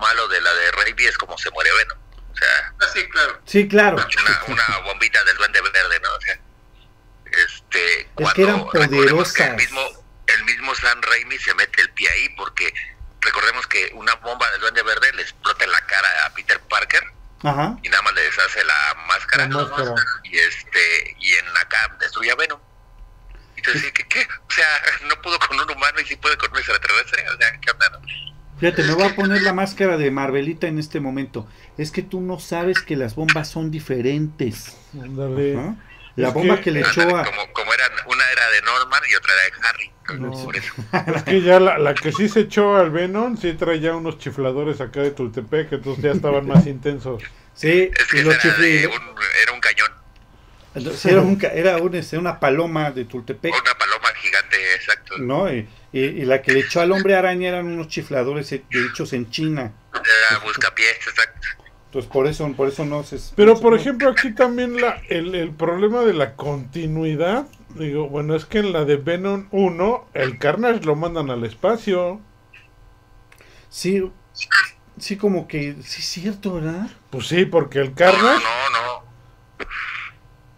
malo 0.00 0.28
de 0.28 0.40
la 0.40 0.52
de 0.54 0.70
Raimi 0.72 1.04
es 1.04 1.18
como 1.18 1.36
se 1.36 1.50
muere 1.50 1.70
Venom. 1.78 1.98
O 2.32 2.36
sea, 2.36 2.72
Ah, 2.80 2.86
sí, 2.94 3.08
claro. 3.08 3.40
Sí, 3.44 3.68
claro. 3.68 3.96
una, 3.96 4.54
una 4.54 4.78
bombita 4.84 5.22
del 5.24 5.36
duende 5.36 5.60
verde, 5.60 6.00
¿no? 6.00 6.08
O 6.16 6.20
sea, 6.20 6.38
este, 7.44 8.08
cuando 8.14 8.34
que 8.34 8.42
eran 8.42 8.60
que 8.70 8.78
poderosas. 8.96 9.40
el 9.50 9.56
mismo, 9.56 9.80
el 10.28 10.44
mismo 10.44 10.74
Sam 10.76 11.00
Raimi 11.02 11.38
se 11.38 11.52
mete 11.54 11.82
el 11.82 11.90
pie 11.90 12.08
ahí 12.10 12.28
porque 12.36 12.72
recordemos 13.20 13.66
que 13.66 13.90
una 13.94 14.14
bomba 14.16 14.48
del 14.52 14.60
duende 14.60 14.82
verde 14.84 15.12
le 15.14 15.22
explota 15.22 15.64
en 15.64 15.72
la 15.72 15.80
cara 15.86 16.08
a 16.26 16.30
Peter 16.34 16.60
Parker 16.60 17.02
Ajá. 17.42 17.78
y 17.82 17.88
nada 17.88 18.02
más 18.02 18.14
le 18.14 18.22
deshace 18.22 18.64
la 18.64 18.94
máscara 19.06 19.46
La 19.48 19.56
máscara. 19.58 19.94
y 20.24 20.36
este 20.36 21.16
y 21.20 21.32
en 21.34 21.46
acá 21.56 21.96
destruye 22.00 22.30
a 22.30 22.34
Venom. 22.36 22.60
Entonces, 23.56 23.92
¿qué, 23.92 24.04
¿qué? 24.08 24.20
O 24.20 24.50
sea, 24.50 24.66
no 25.08 25.20
pudo 25.20 25.38
con 25.40 25.58
un 25.58 25.70
humano 25.70 26.00
y 26.00 26.04
sí 26.04 26.14
puede 26.16 26.36
con 26.36 26.50
un 26.50 26.58
extraterrestre. 26.58 27.24
O 27.28 27.36
sea, 27.36 27.58
¿qué 27.60 27.70
onda? 27.70 27.90
no? 27.90 28.00
Fíjate, 28.58 28.82
me 28.84 28.94
voy 28.94 29.04
a 29.04 29.14
poner 29.14 29.42
la 29.42 29.52
máscara 29.52 29.96
de 29.96 30.10
Marvelita 30.10 30.66
en 30.66 30.78
este 30.78 30.98
momento. 31.00 31.48
Es 31.76 31.90
que 31.92 32.02
tú 32.02 32.20
no 32.20 32.40
sabes 32.40 32.80
que 32.82 32.96
las 32.96 33.14
bombas 33.14 33.48
son 33.48 33.70
diferentes. 33.70 34.76
Ándale. 34.94 35.74
Ajá. 36.18 36.22
La 36.22 36.28
Es 36.28 36.34
bomba 36.34 36.56
que- 36.56 36.62
que 36.62 36.70
le 36.72 36.80
echó 36.88 37.02
a... 37.16 37.24
Como, 37.24 37.52
como 37.52 37.74
eran, 37.74 37.90
una 38.06 38.24
era 38.32 38.50
de 38.50 38.62
Norman 38.62 39.02
y 39.10 39.14
otra 39.14 39.32
era 39.32 39.42
de 39.42 39.68
Harry. 39.68 39.92
No. 40.20 40.30
Por 40.44 40.56
eso. 40.56 40.72
Es 41.16 41.22
que 41.24 41.42
ya 41.42 41.60
la, 41.60 41.78
la 41.78 41.94
que 41.94 42.12
sí 42.12 42.28
se 42.28 42.40
echó 42.40 42.76
al 42.76 42.90
Venom, 42.90 43.36
sí 43.36 43.52
traía 43.54 43.94
unos 43.94 44.18
chifladores 44.18 44.80
acá 44.80 45.00
de 45.00 45.10
Tultepec, 45.10 45.72
entonces 45.72 46.02
ya 46.04 46.12
estaban 46.12 46.46
más 46.46 46.66
intensos. 46.66 47.22
Sí, 47.54 47.90
Es 47.94 48.06
que 48.06 48.18
y 48.20 48.22
lo 48.22 48.30
esa 48.32 48.48
era, 48.48 48.88
un, 48.88 49.14
era 49.42 49.52
un 49.52 49.60
cañón, 49.60 49.92
Sí, 50.96 51.08
era, 51.10 51.20
un 51.22 51.38
era 51.42 51.76
un, 51.78 51.94
este, 51.96 52.16
una 52.18 52.38
paloma 52.38 52.90
de 52.92 53.04
Tultepec, 53.04 53.52
una 53.52 53.74
paloma 53.76 54.08
gigante, 54.20 54.56
exacto. 54.76 55.18
¿no? 55.18 55.52
Y, 55.52 55.68
y- 55.92 56.00
y 56.00 56.24
la 56.24 56.40
que 56.40 56.52
le 56.52 56.60
echó 56.60 56.80
al 56.80 56.92
hombre 56.92 57.16
araña 57.16 57.48
eran 57.48 57.66
unos 57.66 57.88
chifladores 57.88 58.52
he- 58.52 58.64
hechos 58.70 59.12
en 59.12 59.28
China. 59.30 59.72
Era 59.92 60.38
buscapiés, 60.44 60.96
exacto. 61.06 61.48
Entonces 61.88 62.10
por 62.10 62.26
eso, 62.26 62.46
por 62.52 62.68
eso 62.68 62.84
no 62.84 63.02
se... 63.02 63.18
Pero 63.34 63.58
por 63.60 63.74
ejemplo 63.74 64.10
aquí 64.10 64.34
también 64.34 64.78
la, 64.80 65.00
el, 65.08 65.34
el 65.34 65.52
problema 65.52 66.02
de 66.02 66.12
la 66.12 66.36
continuidad, 66.36 67.46
digo, 67.70 68.08
bueno, 68.08 68.34
es 68.36 68.44
que 68.44 68.58
en 68.58 68.72
la 68.74 68.84
de 68.84 68.96
Venom 68.98 69.48
1, 69.52 70.08
el 70.12 70.38
Carnage 70.38 70.84
lo 70.84 70.96
mandan 70.96 71.30
al 71.30 71.44
espacio. 71.44 72.20
Sí, 73.70 74.10
sí 74.98 75.16
como 75.16 75.48
que... 75.48 75.76
Sí 75.82 76.00
es 76.02 76.08
cierto, 76.08 76.54
¿verdad? 76.54 76.90
Pues 77.10 77.26
sí, 77.26 77.46
porque 77.46 77.78
el 77.80 77.90
No, 77.90 77.94
Carnage... 77.94 78.44
no, 78.44 78.70
no. 78.70 79.08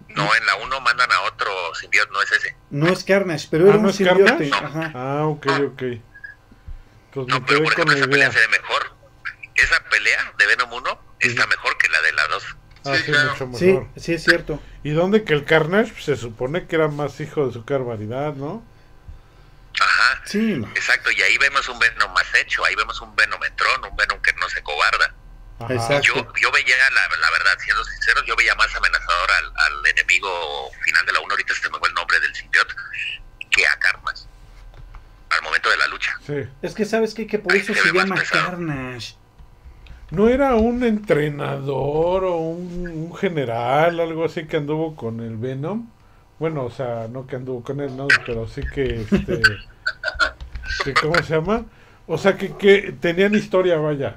No, 0.08 0.34
en 0.34 0.44
la 0.46 0.56
1 0.56 0.80
mandan 0.80 1.12
a 1.12 1.20
otro 1.22 1.48
simbionte, 1.80 2.12
no 2.12 2.20
es 2.22 2.32
ese. 2.32 2.56
No 2.70 2.88
es 2.88 3.04
Carnage, 3.04 3.46
pero 3.50 3.66
Ah, 3.66 3.68
era 3.68 3.76
¿no 3.78 3.84
un 3.84 3.90
es 3.90 3.96
simbiote. 3.96 4.50
Carnage? 4.50 4.52
Ajá. 4.52 4.90
Ah, 4.94 5.26
ok, 5.26 5.46
ok. 5.68 5.82
Entonces 5.82 7.32
me 7.32 7.40
No, 7.40 7.46
pero 7.46 7.60
quedé 7.60 7.62
por 7.62 7.74
con 7.74 7.88
ejemplo 7.88 7.94
la 7.94 7.98
esa 7.98 8.08
pelea 8.10 8.28
idea. 8.28 8.32
se 8.32 8.38
ve 8.40 8.48
mejor. 8.48 8.96
Esa 9.54 9.84
pelea 9.88 10.32
de 10.38 10.46
Venom 10.46 10.72
1 10.72 11.09
está 11.28 11.46
mejor 11.46 11.76
que 11.78 11.88
la 11.88 12.00
de 12.02 12.12
la 12.12 12.26
2. 12.28 12.44
Ah, 12.86 12.96
Sí, 12.96 13.02
sí, 13.04 13.12
claro. 13.12 13.46
mucho 13.46 13.58
Sí, 13.58 13.66
mejor. 13.66 13.88
sí 13.96 14.14
es 14.14 14.24
cierto. 14.24 14.62
Y 14.82 14.90
donde 14.92 15.22
que 15.24 15.34
el 15.34 15.44
Carnage 15.44 15.92
pues, 15.92 16.04
se 16.04 16.16
supone 16.16 16.66
que 16.66 16.76
era 16.76 16.88
más 16.88 17.20
hijo 17.20 17.46
de 17.46 17.52
su 17.52 17.64
barbaridad, 17.64 18.34
¿no? 18.34 18.64
Ajá, 19.78 20.22
Sí, 20.26 20.54
exacto. 20.74 21.10
Y 21.10 21.22
ahí 21.22 21.36
vemos 21.38 21.68
un 21.68 21.78
Venom 21.78 22.12
más 22.12 22.26
hecho. 22.34 22.64
Ahí 22.64 22.74
vemos 22.74 23.00
un 23.00 23.14
Venom 23.16 23.42
entrón, 23.44 23.84
un 23.84 23.96
Venom 23.96 24.20
que 24.22 24.32
no 24.34 24.48
se 24.48 24.62
cobarda. 24.62 25.14
Ajá. 25.58 26.00
Yo, 26.00 26.14
yo 26.40 26.50
veía, 26.52 26.74
la, 26.94 27.16
la 27.18 27.30
verdad, 27.30 27.58
siendo 27.62 27.84
sinceros, 27.84 28.24
yo 28.26 28.34
veía 28.34 28.54
más 28.54 28.74
amenazador 28.74 29.30
al, 29.30 29.52
al 29.56 29.86
enemigo 29.88 30.70
final 30.82 31.04
de 31.04 31.12
la 31.12 31.20
1, 31.20 31.30
ahorita 31.30 31.54
se 31.54 31.68
me 31.70 31.78
fue 31.78 31.88
el 31.88 31.94
nombre 31.94 32.18
del 32.20 32.34
simbionte, 32.34 32.74
que 33.50 33.66
a 33.66 33.78
Carnage. 33.78 34.24
Al 35.28 35.42
momento 35.42 35.68
de 35.70 35.76
la 35.76 35.86
lucha. 35.88 36.18
Sí. 36.26 36.48
Es 36.62 36.74
que 36.74 36.84
sabes 36.86 37.12
qué? 37.14 37.26
que 37.26 37.38
por 37.38 37.52
Ahí 37.52 37.60
eso 37.60 37.74
se 37.74 37.80
se 37.82 37.92
llama 37.92 38.16
pesado. 38.16 38.50
Carnage. 38.50 39.14
¿No 40.10 40.28
era 40.28 40.56
un 40.56 40.82
entrenador 40.82 42.24
o 42.24 42.36
un, 42.36 42.88
un 42.88 43.16
general, 43.16 44.00
algo 44.00 44.24
así 44.24 44.46
que 44.46 44.56
anduvo 44.56 44.96
con 44.96 45.20
el 45.20 45.36
Venom? 45.36 45.88
Bueno, 46.38 46.64
o 46.64 46.70
sea, 46.70 47.06
no 47.08 47.26
que 47.26 47.36
anduvo 47.36 47.62
con 47.62 47.80
él, 47.80 47.96
no, 47.96 48.08
pero 48.26 48.48
sí 48.48 48.62
que, 48.74 49.02
este, 49.02 49.40
que 50.84 50.94
¿cómo 50.94 51.14
se 51.22 51.34
llama? 51.34 51.66
O 52.06 52.18
sea, 52.18 52.36
que, 52.36 52.56
que 52.56 52.92
tenían 53.00 53.34
historia, 53.34 53.76
vaya. 53.76 54.16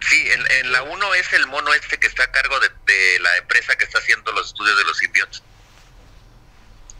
Sí, 0.00 0.28
en, 0.32 0.66
en 0.66 0.72
la 0.72 0.82
1 0.82 1.14
es 1.14 1.32
el 1.34 1.46
mono 1.46 1.72
este 1.74 1.98
que 1.98 2.08
está 2.08 2.24
a 2.24 2.32
cargo 2.32 2.58
de, 2.58 2.68
de 2.68 3.20
la 3.20 3.36
empresa 3.36 3.76
que 3.76 3.84
está 3.84 3.98
haciendo 3.98 4.32
los 4.32 4.48
estudios 4.48 4.76
de 4.78 4.84
los 4.84 4.96
simbiontes. 4.96 5.42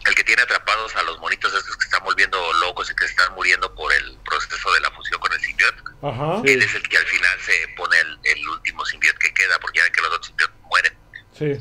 El 0.07 0.15
que 0.15 0.25
tiene 0.25 0.41
atrapados 0.43 0.97
a 0.97 1.03
los 1.03 1.19
monitos 1.19 1.53
estos 1.53 1.77
que 1.77 1.85
están 1.85 2.03
volviendo 2.05 2.53
locos 2.55 2.91
y 2.91 2.95
que 2.95 3.05
están 3.05 3.35
muriendo 3.35 3.75
por 3.75 3.93
el 3.93 4.19
proceso 4.25 4.73
de 4.73 4.81
la 4.81 4.91
fusión 4.93 5.21
con 5.21 5.33
el 5.33 5.41
simbionte. 5.41 5.83
Ajá, 6.03 6.41
Sí. 6.45 6.53
Él 6.53 6.63
es 6.63 6.75
el 6.75 6.89
que 6.89 6.97
al 6.97 7.07
final 7.07 7.41
se 7.41 7.69
pone 7.77 7.99
el, 7.99 8.19
el 8.25 8.49
último 8.49 8.85
simbionte 8.87 9.27
que 9.27 9.35
queda, 9.35 9.59
porque 9.59 9.79
ya 9.79 9.85
ven 9.85 9.93
que 9.93 10.01
los 10.01 10.11
otros 10.11 10.27
simbiontes 10.29 10.61
mueren. 10.63 10.99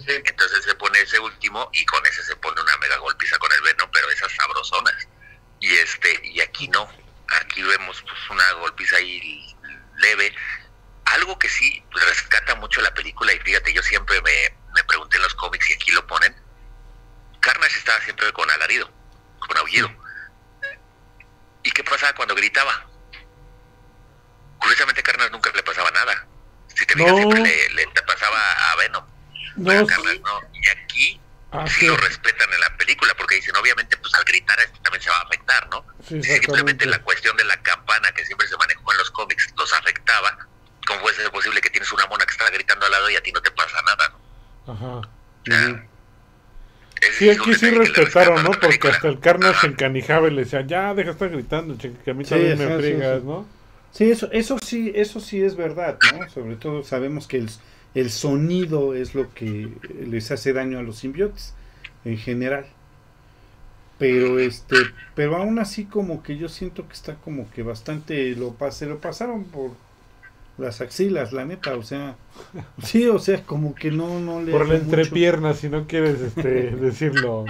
sí. 0.05 0.21
Entonces 0.25 0.63
se 0.63 0.75
pone 0.75 1.01
ese 1.01 1.19
último 1.19 1.69
y 1.73 1.85
con 1.85 2.05
ese 2.05 2.23
se 2.23 2.35
pone 2.37 2.61
una 2.61 2.77
mega 2.77 2.97
golpiza 2.97 3.37
con 3.39 3.51
el 3.51 3.61
Venom, 3.61 3.89
pero 3.91 4.09
esas 4.09 4.31
sabrosonas. 4.31 5.07
Y 5.59 5.73
este 5.75 6.19
y 6.23 6.39
aquí 6.39 6.67
no. 6.69 6.89
Aquí 7.41 7.61
vemos 7.61 8.01
pues 8.03 8.29
una 8.29 8.51
golpiza 8.53 8.95
ahí 8.95 9.55
leve. 9.97 10.33
Algo 11.05 11.37
que 11.39 11.49
sí 11.49 11.83
rescata 11.91 12.55
mucho 12.55 12.81
la 12.81 12.93
película 12.93 13.33
y 13.33 13.39
fíjate, 13.39 13.73
yo 13.73 13.81
siempre 13.83 14.21
me, 14.21 14.55
me 14.75 14.83
pregunté 14.85 15.17
en 15.17 15.23
los 15.23 15.33
cómics 15.35 15.69
y 15.69 15.73
aquí 15.73 15.91
lo 15.91 16.05
ponen. 16.07 16.33
Carnage 17.39 17.77
estaba 17.77 17.99
siempre 18.01 18.31
con 18.33 18.49
alarido, 18.51 18.89
con 19.39 19.57
aullido. 19.57 19.89
¿Y 21.63 21.71
qué 21.71 21.83
pasaba 21.83 22.13
cuando 22.13 22.35
gritaba? 22.35 22.85
Curiosamente 24.59 25.01
a 25.01 25.03
Carnage 25.03 25.31
nunca 25.31 25.51
le 25.55 25.63
pasaba 25.63 25.89
nada. 25.91 26.27
Si 26.67 26.85
te 26.85 26.93
fijas, 26.93 27.11
No. 27.11 27.17
siempre 27.17 27.69
le, 27.69 27.85
le 27.85 28.01
pasaba 28.05 28.71
a 28.71 28.75
Venom. 28.77 29.05
No, 29.57 29.71
a. 29.71 29.87
Carnage 29.87 30.19
no. 30.19 30.41
Y 30.53 30.69
aquí 30.69 31.21
Ah, 31.51 31.65
sí 31.65 31.79
sí. 31.79 31.87
lo 31.87 31.97
respetan 31.97 32.53
en 32.53 32.59
la 32.59 32.77
película 32.77 33.11
porque 33.17 33.33
dicen 33.33 33.55
obviamente 33.55 33.97
pues 33.97 34.13
al 34.13 34.23
gritar 34.23 34.59
esto 34.59 34.79
también 34.83 35.01
se 35.01 35.09
va 35.09 35.15
a 35.17 35.21
afectar 35.21 35.67
no 35.69 35.83
Sí, 36.07 36.21
simplemente 36.21 36.85
la 36.85 37.01
cuestión 37.01 37.35
de 37.37 37.43
la 37.43 37.59
campana 37.63 38.11
que 38.11 38.23
siempre 38.23 38.47
se 38.47 38.55
manejó 38.55 38.91
en 38.91 38.97
los 38.99 39.09
cómics 39.09 39.51
los 39.57 39.73
afectaba 39.73 40.37
cómo 40.85 41.01
puede 41.01 41.15
ser 41.15 41.31
posible 41.31 41.59
que 41.59 41.71
tienes 41.71 41.91
una 41.91 42.05
mona 42.05 42.23
que 42.27 42.33
está 42.33 42.47
gritando 42.51 42.85
al 42.85 42.91
lado 42.91 43.09
y 43.09 43.15
a 43.15 43.23
ti 43.23 43.31
no 43.31 43.41
te 43.41 43.49
pasa 43.49 43.81
nada 43.81 44.09
¿no? 44.67 44.73
Ajá. 44.73 44.85
O 44.85 45.11
sea, 45.43 45.87
Sí, 47.19 47.29
aquí 47.29 47.53
sí 47.53 47.69
respetaron, 47.71 48.43
¿no? 48.43 48.59
Porque 48.59 48.87
hasta 48.89 49.07
el 49.09 49.19
Carnage 49.19 49.59
se 49.61 49.67
encanijaba 49.67 50.27
y 50.27 50.31
le 50.31 50.43
decía, 50.43 50.65
ya, 50.65 50.93
deja 50.93 51.07
de 51.09 51.11
estar 51.13 51.29
gritando, 51.29 51.77
que 51.77 52.11
a 52.11 52.13
mí 52.13 52.23
Sí, 52.23 52.25
también 52.25 52.55
me 52.57 52.71
friegas, 52.71 53.23
sí. 53.23 53.23
¿no? 53.23 53.51
Sí, 53.91 54.11
eso, 54.11 54.31
eso 54.31 54.59
sí, 54.59 54.91
eso 54.95 55.19
sí 55.19 55.41
es 55.43 55.55
verdad, 55.55 56.01
¿no? 56.03 56.29
Sobre 56.29 56.57
todo 56.57 56.83
sabemos 56.83 57.27
que 57.27 57.37
el, 57.37 57.49
el 57.95 58.11
sonido 58.11 58.95
es 58.95 59.15
lo 59.15 59.33
que 59.33 59.79
les 60.07 60.31
hace 60.31 60.53
daño 60.53 60.79
a 60.79 60.83
los 60.83 60.99
simbiotes 60.99 61.55
en 62.05 62.17
general. 62.17 62.67
Pero 63.97 64.39
este, 64.39 64.93
pero 65.13 65.35
aún 65.35 65.59
así 65.59 65.85
como 65.85 66.23
que 66.23 66.37
yo 66.37 66.47
siento 66.49 66.87
que 66.87 66.93
está 66.93 67.15
como 67.19 67.49
que 67.51 67.63
bastante 67.63 68.33
lo 68.35 68.57
pas- 68.57 68.71
se 68.71 68.85
lo 68.85 68.99
pasaron 69.01 69.43
por 69.51 69.71
las 70.59 70.81
axilas, 70.81 71.31
la 71.33 71.45
neta, 71.45 71.75
o 71.75 71.83
sea, 71.83 72.15
sí, 72.83 73.07
o 73.07 73.19
sea, 73.19 73.43
como 73.45 73.75
que 73.75 73.91
no 73.91 74.19
no 74.19 74.41
le 74.41 74.51
Por 74.51 74.67
la 74.67 74.75
mucho. 74.75 74.85
entrepierna, 74.85 75.53
si 75.53 75.69
no 75.69 75.87
quieres 75.87 76.19
este, 76.21 76.71
decirlo. 76.75 77.45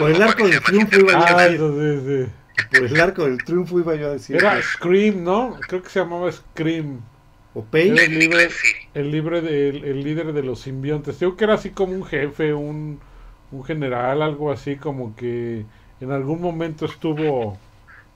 por 0.00 0.10
el 0.10 0.22
arco 0.22 0.46
del 0.48 0.60
triunfo 0.62 0.98
Por 1.00 1.10
el 1.10 1.16
arco 1.16 1.18
del 1.18 1.18
triunfo 1.22 1.24
iba 1.24 1.26
yo 1.26 1.26
a 1.26 1.40
Ah, 1.40 1.48
decir. 1.48 1.54
eso 1.56 1.74
sí, 1.78 2.26
sí. 2.26 2.32
Por 2.78 2.84
el 2.86 3.00
arco 3.00 3.24
del 3.24 3.44
triunfo 3.44 3.78
iba 3.80 3.94
yo 3.96 4.08
a 4.08 4.12
decir. 4.12 4.36
Era 4.36 4.60
Scream, 4.62 5.24
¿no? 5.24 5.56
Creo 5.68 5.82
que 5.82 5.88
se 5.88 6.00
llamaba 6.00 6.30
Scream. 6.30 7.00
o 7.54 7.64
en 7.72 7.98
el 7.98 9.10
libre 9.10 9.40
de- 9.40 9.68
el, 9.70 9.84
el 9.84 10.04
líder 10.04 10.32
de 10.32 10.42
los 10.42 10.60
simbiontes. 10.60 11.18
Digo 11.18 11.36
que 11.36 11.44
era 11.44 11.54
así 11.54 11.70
como 11.70 11.92
un 11.94 12.04
jefe, 12.04 12.54
un, 12.54 13.00
un 13.50 13.64
general, 13.64 14.22
algo 14.22 14.52
así 14.52 14.76
como 14.76 15.16
que 15.16 15.64
en 16.00 16.12
algún 16.12 16.40
momento 16.40 16.86
estuvo 16.86 17.58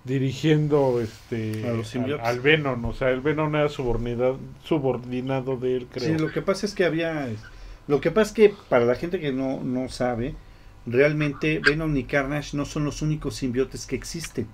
dirigiendo 0.05 1.01
este 1.01 1.67
al, 1.67 2.21
al 2.21 2.41
Venom. 2.41 2.85
O 2.85 2.95
sea, 2.95 3.11
el 3.11 3.21
Venom 3.21 3.55
era 3.57 3.69
subordinado, 3.69 4.39
subordinado 4.65 5.57
de 5.57 5.77
él, 5.77 5.89
creo. 5.91 6.17
Sí, 6.17 6.23
lo 6.23 6.31
que 6.31 6.43
pasa 6.43 6.67
es 6.67 6.75
que 6.75 6.85
había. 6.85 7.29
Lo 7.87 8.01
que 8.01 8.11
pasa 8.11 8.29
es 8.29 8.35
que 8.35 8.55
para 8.69 8.85
la 8.85 8.95
gente 8.95 9.21
que 9.21 9.33
no, 9.33 9.61
no 9.63 9.89
sabe, 9.89 10.35
realmente 10.87 11.61
Venom 11.61 11.97
y 11.97 12.05
Carnage 12.05 12.57
no 12.57 12.65
son 12.65 12.85
los 12.85 13.03
únicos 13.03 13.37
simbiotes 13.37 13.87
que 13.87 13.97
existen. 13.97 14.49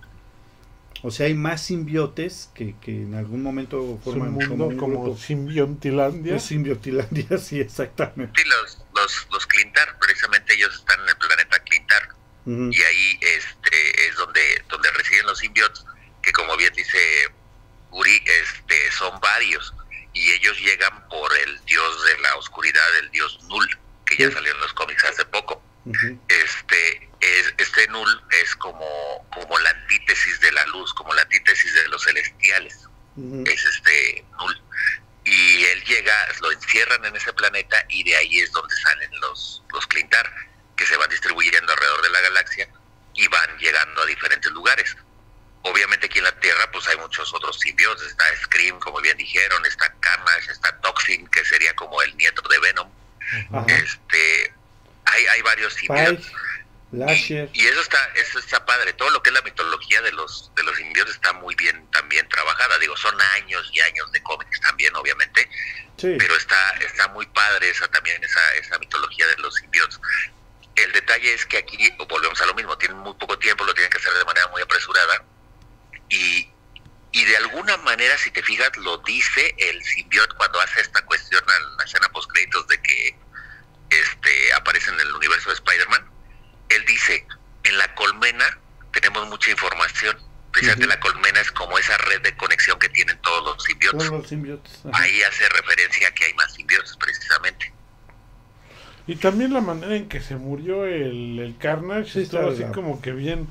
O 1.02 1.10
sea, 1.10 1.26
hay 1.26 1.34
más 1.34 1.62
simbiotes 1.62 2.50
que, 2.54 2.76
que 2.78 3.02
en 3.02 3.14
algún 3.14 3.42
momento 3.42 3.98
forman 4.04 4.32
mundo 4.32 4.48
como 4.48 4.66
un 4.66 4.76
como. 4.76 5.14
Es 5.14 5.20
simbiotilandia, 5.20 6.38
sí, 7.38 7.58
exactamente. 7.60 8.32
sí 8.42 8.48
los, 8.48 8.84
los, 8.94 9.28
los 9.32 9.46
Clintar 9.46 9.98
precisamente 9.98 10.54
ellos 10.54 10.74
están 10.74 11.00
en 11.00 11.08
el 11.08 11.16
planeta 11.16 11.58
Clintar 11.64 12.19
Ujú. 12.46 12.70
y 12.72 12.82
ahí 12.82 13.18
este 13.20 14.06
es 14.06 14.16
donde 14.16 14.64
donde 14.68 14.90
residen 14.92 15.26
los 15.26 15.38
simbiotes 15.38 15.84
que 16.22 16.32
como 16.32 16.56
bien 16.56 16.72
dice 16.74 17.28
Uri 17.90 18.22
este 18.26 18.90
son 18.92 19.18
varios 19.20 19.74
y 20.12 20.32
ellos 20.32 20.58
llegan 20.58 21.08
por 21.08 21.30
el 21.36 21.64
dios 21.66 22.04
de 22.06 22.18
la 22.20 22.34
oscuridad 22.36 22.96
el 22.98 23.10
dios 23.10 23.38
Null 23.44 23.68
que 24.06 24.16
ya 24.16 24.30
salió 24.30 24.52
en 24.52 24.60
los 24.60 24.72
cómics 24.72 25.04
hace 25.04 25.24
poco 25.26 25.62
Ujú. 25.84 26.20
este 26.28 27.10
es, 27.20 27.54
este 27.58 27.86
Null 27.88 28.22
es 28.42 28.56
como 28.56 29.28
como 29.34 29.58
la 29.58 29.70
antítesis 29.70 30.40
de 30.40 30.52
la 30.52 30.64
luz 30.66 30.92
como 30.94 31.12
la 31.14 31.22
antítesis 31.22 31.74
de 31.74 31.88
los 31.88 32.02
celestiales 32.02 32.76
Ujú. 33.16 33.44
es 33.46 33.64
este 33.64 34.24
Null 34.38 34.62
y 35.22 35.64
él 35.64 35.84
llega, 35.84 36.14
lo 36.40 36.50
encierran 36.50 37.04
en 37.04 37.14
ese 37.14 37.32
planeta 37.34 37.84
y 37.90 38.02
de 38.02 38.16
ahí 38.16 38.40
es 38.40 38.50
donde 38.52 38.74
salen 38.76 39.10
los, 39.20 39.62
los 39.72 39.86
Clintar, 39.86 40.28
que 40.76 40.86
se 40.86 40.96
van 40.96 41.10
distribuyendo 41.10 41.70
alrededor 41.72 42.02
de 42.02 42.10
la 42.10 42.19
llegando 43.70 44.02
a 44.02 44.06
diferentes 44.06 44.50
lugares. 44.52 44.96
Obviamente 45.62 46.06
aquí 46.06 46.18
en 46.18 46.24
la 46.24 46.40
Tierra 46.40 46.70
pues 46.72 46.88
hay 46.88 46.96
muchos 46.98 47.32
otros 47.34 47.58
simbiotes, 47.60 48.06
está 48.06 48.24
Scream, 48.44 48.78
como 48.80 49.00
bien 49.00 49.16
dijeron, 49.16 49.64
está 49.66 49.92
Carnage, 50.00 50.50
está 50.50 50.76
Toxin, 50.80 51.26
que 51.28 51.44
sería 51.44 51.74
como 51.76 52.00
el 52.02 52.16
nieto 52.16 52.42
de 52.48 52.58
Venom. 52.58 52.90
Ajá. 53.52 53.66
Este, 53.68 54.54
hay, 55.04 55.26
hay 55.26 55.42
varios 55.42 55.76
Lasher. 56.92 57.48
Y, 57.52 57.62
y 57.62 57.66
eso 57.68 57.80
está, 57.82 57.98
eso 58.16 58.38
está 58.38 58.64
padre. 58.66 58.92
Todo 58.94 59.10
lo 59.10 59.22
que 59.22 59.30
es 59.30 59.34
la 59.34 59.42
mitología 59.42 60.02
de 60.02 60.10
los, 60.12 60.50
de 60.56 60.64
los 60.64 60.76
simbiotes 60.76 61.14
está 61.14 61.32
muy 61.34 61.54
bien 61.54 61.88
también 61.92 62.28
trabajada. 62.28 62.78
Digo, 62.78 62.96
son 62.96 63.14
años 63.36 63.70
y 63.72 63.80
años 63.80 64.10
de 64.10 64.20
cómics 64.22 64.60
también, 64.60 64.94
obviamente, 64.96 65.48
Sí. 65.98 66.16
pero 66.18 66.34
está, 66.34 66.70
está 66.80 67.08
muy 67.08 67.26
padre 67.26 67.68
esa 67.68 67.86
también, 67.88 68.24
esa, 68.24 68.54
esa 68.54 68.78
mitología 68.78 69.26
de 69.28 69.36
los 69.36 69.54
simbiotes. 69.54 70.00
El 70.84 70.92
detalle 70.92 71.34
es 71.34 71.44
que 71.46 71.58
aquí 71.58 71.92
volvemos 72.08 72.40
a 72.40 72.46
lo 72.46 72.54
mismo, 72.54 72.76
tienen 72.78 72.98
muy 72.98 73.14
poco 73.14 73.38
tiempo, 73.38 73.64
lo 73.64 73.74
tienen 73.74 73.90
que 73.90 73.98
hacer 73.98 74.12
de 74.14 74.24
manera 74.24 74.46
muy 74.48 74.62
apresurada. 74.62 75.24
Y, 76.08 76.50
y 77.12 77.24
de 77.24 77.36
alguna 77.36 77.76
manera, 77.78 78.16
si 78.18 78.30
te 78.30 78.42
fijas, 78.42 78.74
lo 78.76 78.98
dice 78.98 79.54
el 79.58 79.82
simbiote 79.82 80.34
cuando 80.36 80.60
hace 80.60 80.80
esta 80.80 81.04
cuestión 81.04 81.42
a 81.48 81.76
la 81.78 81.84
escena 81.84 82.08
post 82.10 82.30
créditos 82.30 82.66
de 82.68 82.80
que 82.82 83.16
este 83.90 84.52
aparece 84.54 84.90
en 84.90 85.00
el 85.00 85.12
universo 85.14 85.50
de 85.50 85.54
Spider-Man. 85.56 86.10
Él 86.70 86.84
dice, 86.86 87.26
en 87.64 87.78
la 87.78 87.94
colmena 87.94 88.58
tenemos 88.92 89.28
mucha 89.28 89.50
información. 89.50 90.16
Precisamente 90.52 90.88
la 90.88 90.98
colmena 90.98 91.40
es 91.40 91.50
como 91.52 91.78
esa 91.78 91.96
red 91.98 92.22
de 92.22 92.36
conexión 92.36 92.78
que 92.78 92.88
tienen 92.88 93.20
todos 93.22 93.44
los 93.44 93.64
simbiotes. 93.64 93.98
Todos 93.98 94.20
los 94.20 94.28
simbiotes. 94.28 94.80
Ahí 94.92 95.22
hace 95.22 95.48
referencia 95.48 96.08
a 96.08 96.10
que 96.12 96.24
hay 96.24 96.34
más 96.34 96.52
simbiotes 96.54 96.96
precisamente. 96.96 97.72
Y 99.10 99.16
también 99.16 99.52
la 99.52 99.60
manera 99.60 99.96
en 99.96 100.08
que 100.08 100.20
se 100.20 100.36
murió 100.36 100.84
el, 100.84 101.38
el 101.38 101.56
Carnage 101.56 102.10
Sí, 102.10 102.20
estuvo 102.20 102.48
así 102.48 102.62
como 102.72 103.00
que 103.00 103.12
bien 103.12 103.48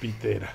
pitera. 0.00 0.50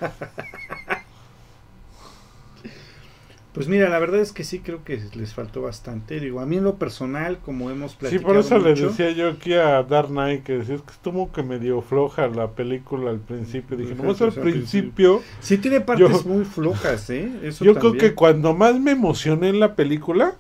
Pues 3.54 3.68
mira, 3.68 3.88
la 3.88 4.00
verdad 4.00 4.20
es 4.20 4.32
que 4.32 4.44
sí 4.44 4.60
creo 4.60 4.84
que 4.84 5.00
les 5.14 5.36
faltó 5.36 5.62
bastante. 5.62 6.20
Digo, 6.20 6.40
a 6.40 6.46
mí 6.48 6.58
en 6.58 6.64
lo 6.64 6.78
personal, 6.78 7.38
como 7.38 7.70
hemos 7.70 7.92
Sí, 7.92 7.98
platicado 8.00 8.28
por 8.28 8.38
eso 8.38 8.58
le 8.58 8.74
decía 8.74 9.12
yo 9.12 9.30
aquí 9.30 9.54
a 9.54 9.84
Dark 9.84 10.08
Knight 10.08 10.44
que 10.44 10.58
decía 10.58 10.74
es 10.74 10.82
que 10.82 10.92
estuvo 10.92 11.32
que 11.32 11.44
medio 11.44 11.84
floja 11.84 12.28
la 12.30 12.50
película 12.50 13.12
al 13.12 13.20
principio. 13.20 13.78
Dije, 13.78 13.94
sí, 13.96 14.02
al 14.24 14.30
al 14.30 14.34
principio. 14.34 15.22
sí 15.40 15.60
tiene 15.60 15.82
partes 15.82 16.24
Yo- 16.24 16.30
muy 16.30 16.46
flojas, 16.46 17.08
¿eh? 17.12 17.32
Eso 17.44 17.64
Yo 17.64 17.76
creo 17.76 17.94
que 17.94 18.16
cuando 18.16 18.56
más 18.56 18.80
me 18.80 18.90
emocioné 18.92 19.50
en 19.50 19.60
la 19.60 19.76
película 19.76 20.34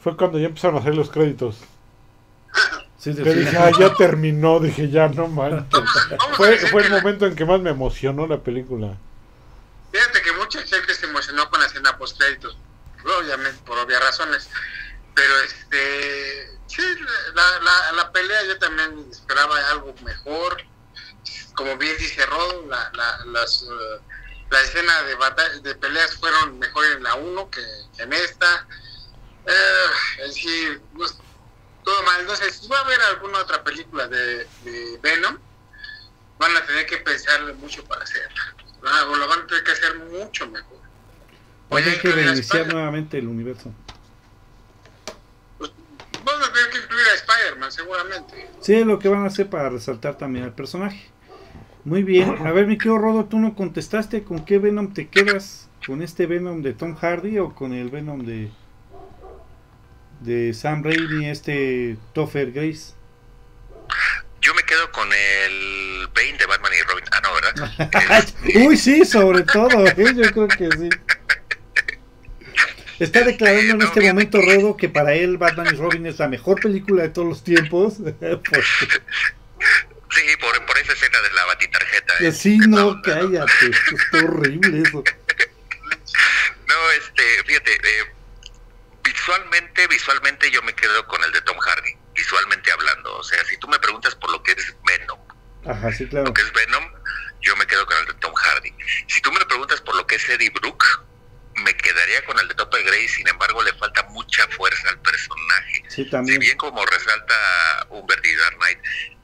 fue 0.00 0.16
cuando 0.16 0.40
ya 0.40 0.46
empezaron 0.46 0.78
a 0.78 0.80
hacer 0.80 0.96
los 0.96 1.10
créditos. 1.10 1.60
Sí, 3.14 3.22
Que 3.22 3.32
sí. 3.32 3.38
dije, 3.40 3.56
ah, 3.56 3.70
ya 3.78 3.94
terminó, 3.94 4.58
dije, 4.60 4.88
ya 4.90 5.08
no 5.08 5.28
manches. 5.28 5.80
Fue, 6.36 6.56
fue 6.58 6.82
el 6.82 6.90
momento 6.90 7.26
en 7.26 7.34
que 7.36 7.44
más 7.44 7.60
me 7.60 7.70
emocionó 7.70 8.26
la 8.26 8.38
película. 8.38 8.96
Fíjate 9.92 10.22
que 10.22 10.32
mucha 10.32 10.60
gente 10.62 10.94
se 10.94 11.06
emocionó 11.06 11.48
con 11.48 11.60
la 11.60 11.66
escena 11.66 11.96
post 11.96 12.18
créditos, 12.18 12.58
obviamente 13.18 13.58
por 13.64 13.78
obvias 13.78 14.00
razones, 14.00 14.48
pero 15.14 15.32
este 15.40 16.56
Sí, 16.66 16.82
la, 17.34 17.60
la, 17.60 17.92
la 17.92 18.12
pelea 18.12 18.44
yo 18.44 18.58
también 18.58 19.06
esperaba 19.10 19.56
algo 19.70 19.94
mejor. 20.02 20.62
Como 21.54 21.76
bien 21.78 21.96
dice 21.98 22.26
Rodo, 22.26 22.66
la, 22.68 22.90
la, 22.94 23.24
las, 23.26 23.62
uh, 23.62 24.00
la 24.50 24.60
escena 24.60 25.02
de, 25.04 25.14
batalla, 25.14 25.58
de 25.60 25.74
peleas 25.76 26.16
fueron 26.16 26.58
mejor 26.58 26.84
en 26.86 27.02
la 27.02 27.14
1 27.14 27.50
que 27.50 27.62
en 28.02 28.12
esta. 28.12 28.66
Eh, 29.46 30.32
sí, 30.32 30.76
no, 30.94 31.06
todo 31.86 32.02
mal. 32.02 32.20
Entonces, 32.20 32.56
si 32.56 32.68
va 32.68 32.78
a 32.78 32.84
haber 32.84 33.00
alguna 33.14 33.38
otra 33.38 33.62
película 33.62 34.08
de, 34.08 34.46
de 34.64 34.98
Venom, 35.00 35.38
van 36.38 36.56
a 36.56 36.66
tener 36.66 36.84
que 36.84 36.98
pensar 36.98 37.40
mucho 37.54 37.84
para 37.84 38.02
hacerla. 38.02 38.54
O 39.08 39.16
lo 39.16 39.28
van 39.28 39.40
a 39.40 39.46
tener 39.46 39.64
que 39.64 39.72
hacer 39.72 39.96
mucho 39.96 40.50
mejor. 40.50 40.78
Van 41.70 41.88
a 41.88 41.98
que 41.98 42.10
reiniciar 42.10 42.66
nuevamente 42.72 43.18
el 43.18 43.28
universo. 43.28 43.72
Pues, 45.58 45.70
van 46.24 46.42
a 46.42 46.52
tener 46.52 46.70
que 46.70 46.78
incluir 46.78 47.06
a 47.06 47.14
Spider-Man, 47.14 47.72
seguramente. 47.72 48.50
Sí, 48.60 48.74
es 48.74 48.86
lo 48.86 48.98
que 48.98 49.08
van 49.08 49.22
a 49.22 49.26
hacer 49.26 49.48
para 49.48 49.70
resaltar 49.70 50.18
también 50.18 50.44
al 50.44 50.54
personaje. 50.54 51.10
Muy 51.84 52.02
bien. 52.02 52.44
A 52.44 52.50
ver, 52.50 52.66
mi 52.66 52.78
querido 52.78 52.98
Rodo, 52.98 53.26
tú 53.26 53.38
no 53.38 53.54
contestaste 53.54 54.24
con 54.24 54.44
qué 54.44 54.58
Venom 54.58 54.92
te 54.92 55.08
quedas. 55.08 55.68
¿Con 55.86 56.02
este 56.02 56.26
Venom 56.26 56.62
de 56.62 56.72
Tom 56.72 56.96
Hardy 56.96 57.38
o 57.38 57.54
con 57.54 57.72
el 57.72 57.90
Venom 57.90 58.24
de 58.24 58.50
de 60.20 60.54
Sam 60.54 60.82
Raimi, 60.82 61.28
este 61.28 61.96
Topher 62.12 62.52
Grace? 62.52 62.94
Yo 64.40 64.54
me 64.54 64.62
quedo 64.62 64.90
con 64.92 65.08
el 65.12 66.08
Bane 66.14 66.38
de 66.38 66.46
Batman 66.46 66.72
y 66.72 66.82
Robin. 66.82 67.04
Ah, 67.10 67.20
no, 67.22 67.34
¿verdad? 67.34 68.28
Uy, 68.66 68.76
sí, 68.76 69.04
sobre 69.04 69.42
todo, 69.42 69.86
¿eh? 69.86 70.14
yo 70.14 70.30
creo 70.32 70.48
que 70.48 70.68
sí. 70.76 70.88
Está 72.98 73.24
declarando 73.24 73.74
en 73.74 73.82
este 73.82 74.00
momento 74.00 74.40
Rodo 74.40 74.76
que 74.76 74.88
para 74.88 75.12
él 75.12 75.36
Batman 75.36 75.66
y 75.70 75.76
Robin 75.76 76.06
es 76.06 76.18
la 76.18 76.28
mejor 76.28 76.60
película 76.60 77.02
de 77.02 77.08
todos 77.10 77.28
los 77.28 77.44
tiempos. 77.44 77.96
Sí, 80.08 80.22
por, 80.40 80.64
por, 80.64 80.78
esa 80.78 80.92
escena 80.94 81.20
de 81.20 81.32
la 81.34 81.44
batitarjeta. 81.44 82.14
¿eh? 82.20 82.32
Sí, 82.32 82.56
no, 82.56 83.02
cállate, 83.02 83.66
es 83.66 84.22
horrible 84.22 84.82
eso. 84.86 85.04
No, 86.68 86.90
este, 86.92 87.22
fíjate, 87.44 87.72
eh, 87.74 88.15
visualmente, 89.26 89.86
visualmente 89.88 90.50
yo 90.50 90.62
me 90.62 90.74
quedo 90.74 91.06
con 91.06 91.22
el 91.24 91.32
de 91.32 91.40
Tom 91.42 91.58
Hardy, 91.58 91.96
visualmente 92.14 92.70
hablando. 92.70 93.16
O 93.16 93.24
sea, 93.24 93.44
si 93.44 93.56
tú 93.58 93.66
me 93.68 93.78
preguntas 93.78 94.14
por 94.14 94.30
lo 94.30 94.42
que 94.42 94.52
es 94.52 94.74
Venom, 94.86 95.18
Ajá, 95.66 95.92
sí, 95.92 96.06
claro. 96.08 96.26
lo 96.26 96.34
que 96.34 96.42
es 96.42 96.52
Venom, 96.52 96.84
yo 97.40 97.56
me 97.56 97.66
quedo 97.66 97.84
con 97.86 97.96
el 97.98 98.06
de 98.06 98.14
Tom 98.14 98.32
Hardy. 98.34 98.72
Si 99.08 99.20
tú 99.20 99.32
me 99.32 99.44
preguntas 99.44 99.80
por 99.80 99.96
lo 99.96 100.06
que 100.06 100.14
es 100.16 100.28
Eddie 100.28 100.50
Brooke, 100.50 100.86
me 101.56 101.74
quedaría 101.76 102.24
con 102.24 102.38
el 102.38 102.46
de 102.48 102.54
Topper 102.54 102.84
Gray, 102.84 103.08
sin 103.08 103.26
embargo 103.28 103.62
le 103.62 103.72
falta 103.74 104.02
mucha 104.10 104.46
fuerza 104.48 104.88
al 104.90 105.00
personaje. 105.00 105.82
Sí, 105.88 106.08
también. 106.08 106.40
Si 106.40 106.46
bien 106.46 106.58
como 106.58 106.84
resalta 106.86 107.86
Humbert 107.88 108.24
y 108.24 108.36
Dark 108.36 108.58
Knight, 108.58 108.78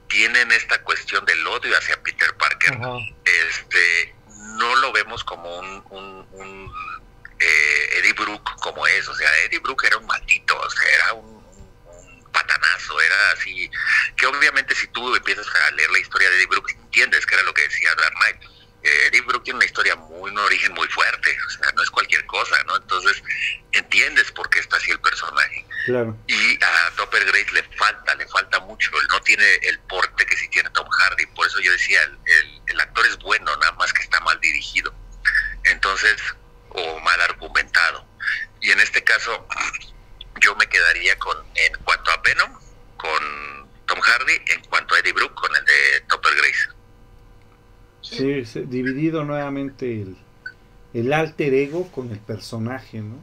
tienen 0.09 0.51
esta 0.53 0.83
cuestión 0.83 1.25
del 1.27 1.47
odio 1.47 1.77
hacia 1.77 2.03
Peter 2.03 2.35
Parker, 2.37 2.73
Ajá. 2.75 2.97
este 3.25 4.15
no 4.59 4.75
lo 4.77 4.93
vemos 4.93 5.23
como 5.25 5.59
un, 5.59 5.85
un, 5.91 6.27
un 6.33 6.73
eh, 7.43 7.99
Eddie 7.99 8.13
Brooke 8.13 8.53
como 8.61 8.87
es, 8.87 9.09
o 9.09 9.15
sea, 9.15 9.29
Eddie 9.45 9.59
Brooke 9.59 9.87
era 9.87 9.99
un 9.99 10.07
maldito, 10.07 10.59
o 10.59 10.71
sea, 10.71 10.89
era 10.95 11.13
un, 11.15 11.35
un, 11.35 12.33
patanazo, 12.33 13.01
era 13.01 13.31
así, 13.33 13.71
que 14.17 14.27
obviamente 14.27 14.75
si 14.75 14.87
tú 14.89 15.15
empiezas 15.15 15.47
a 15.47 15.71
leer 15.73 15.91
la 15.91 15.99
historia 15.99 16.31
de 16.31 16.37
Eddie 16.37 16.47
Brooke, 16.47 16.73
entiendes 16.73 17.27
que 17.27 17.35
era 17.35 17.43
lo 17.43 17.53
que 17.53 17.63
decía 17.63 17.95
Dark 17.95 18.15
Knight. 18.15 18.37
Eh, 18.85 19.07
Eddie 19.07 19.21
Brooke 19.21 19.45
tiene 19.45 19.59
una 19.59 19.67
historia 19.67 19.95
muy, 19.95 20.31
un 20.31 20.39
origen 20.39 20.73
muy 20.73 20.89
fuerte, 20.89 21.37
o 21.47 21.51
sea, 21.51 21.73
no 21.73 21.83
es 21.83 21.91
cualquier 21.91 22.27
cosa, 22.27 22.61
¿no? 22.65 22.77
Entonces, 22.77 23.23
entiendes 23.71 24.33
por 24.33 24.51
qué 24.51 24.59
está 24.59 24.77
así 24.77 24.91
el 24.91 25.01
personaje. 25.01 25.65
Claro. 25.85 26.17
Y 26.27 26.59
a 26.63 26.91
Topper 26.97 27.25
Grace 27.25 27.53
le 27.53 27.63
falta, 27.77 28.15
le 28.17 28.27
falta 28.27 28.59
mucho, 28.61 28.91
él 29.01 29.07
no 29.09 29.21
tiene 29.21 29.55
el 29.63 29.79
porte 29.81 30.27
que 30.27 30.37
sí 30.37 30.49
tiene 30.49 30.71
Tom 30.71 30.89
Hardy, 30.89 31.27
por 31.27 31.47
eso 31.47 31.61
yo 31.61 31.71
decía, 31.73 32.03
el, 32.03 32.19
el, 32.25 32.61
el 32.69 32.81
actor 32.81 33.07
es 33.07 33.19
bueno, 33.19 33.57
nada 33.57 33.72
dividido 48.73 49.23
nuevamente 49.25 50.03
el, 50.03 50.17
el 50.95 51.13
alter 51.13 51.55
ego 51.55 51.91
con 51.93 52.11
el 52.11 52.19
personaje, 52.19 53.01
¿no? 53.01 53.19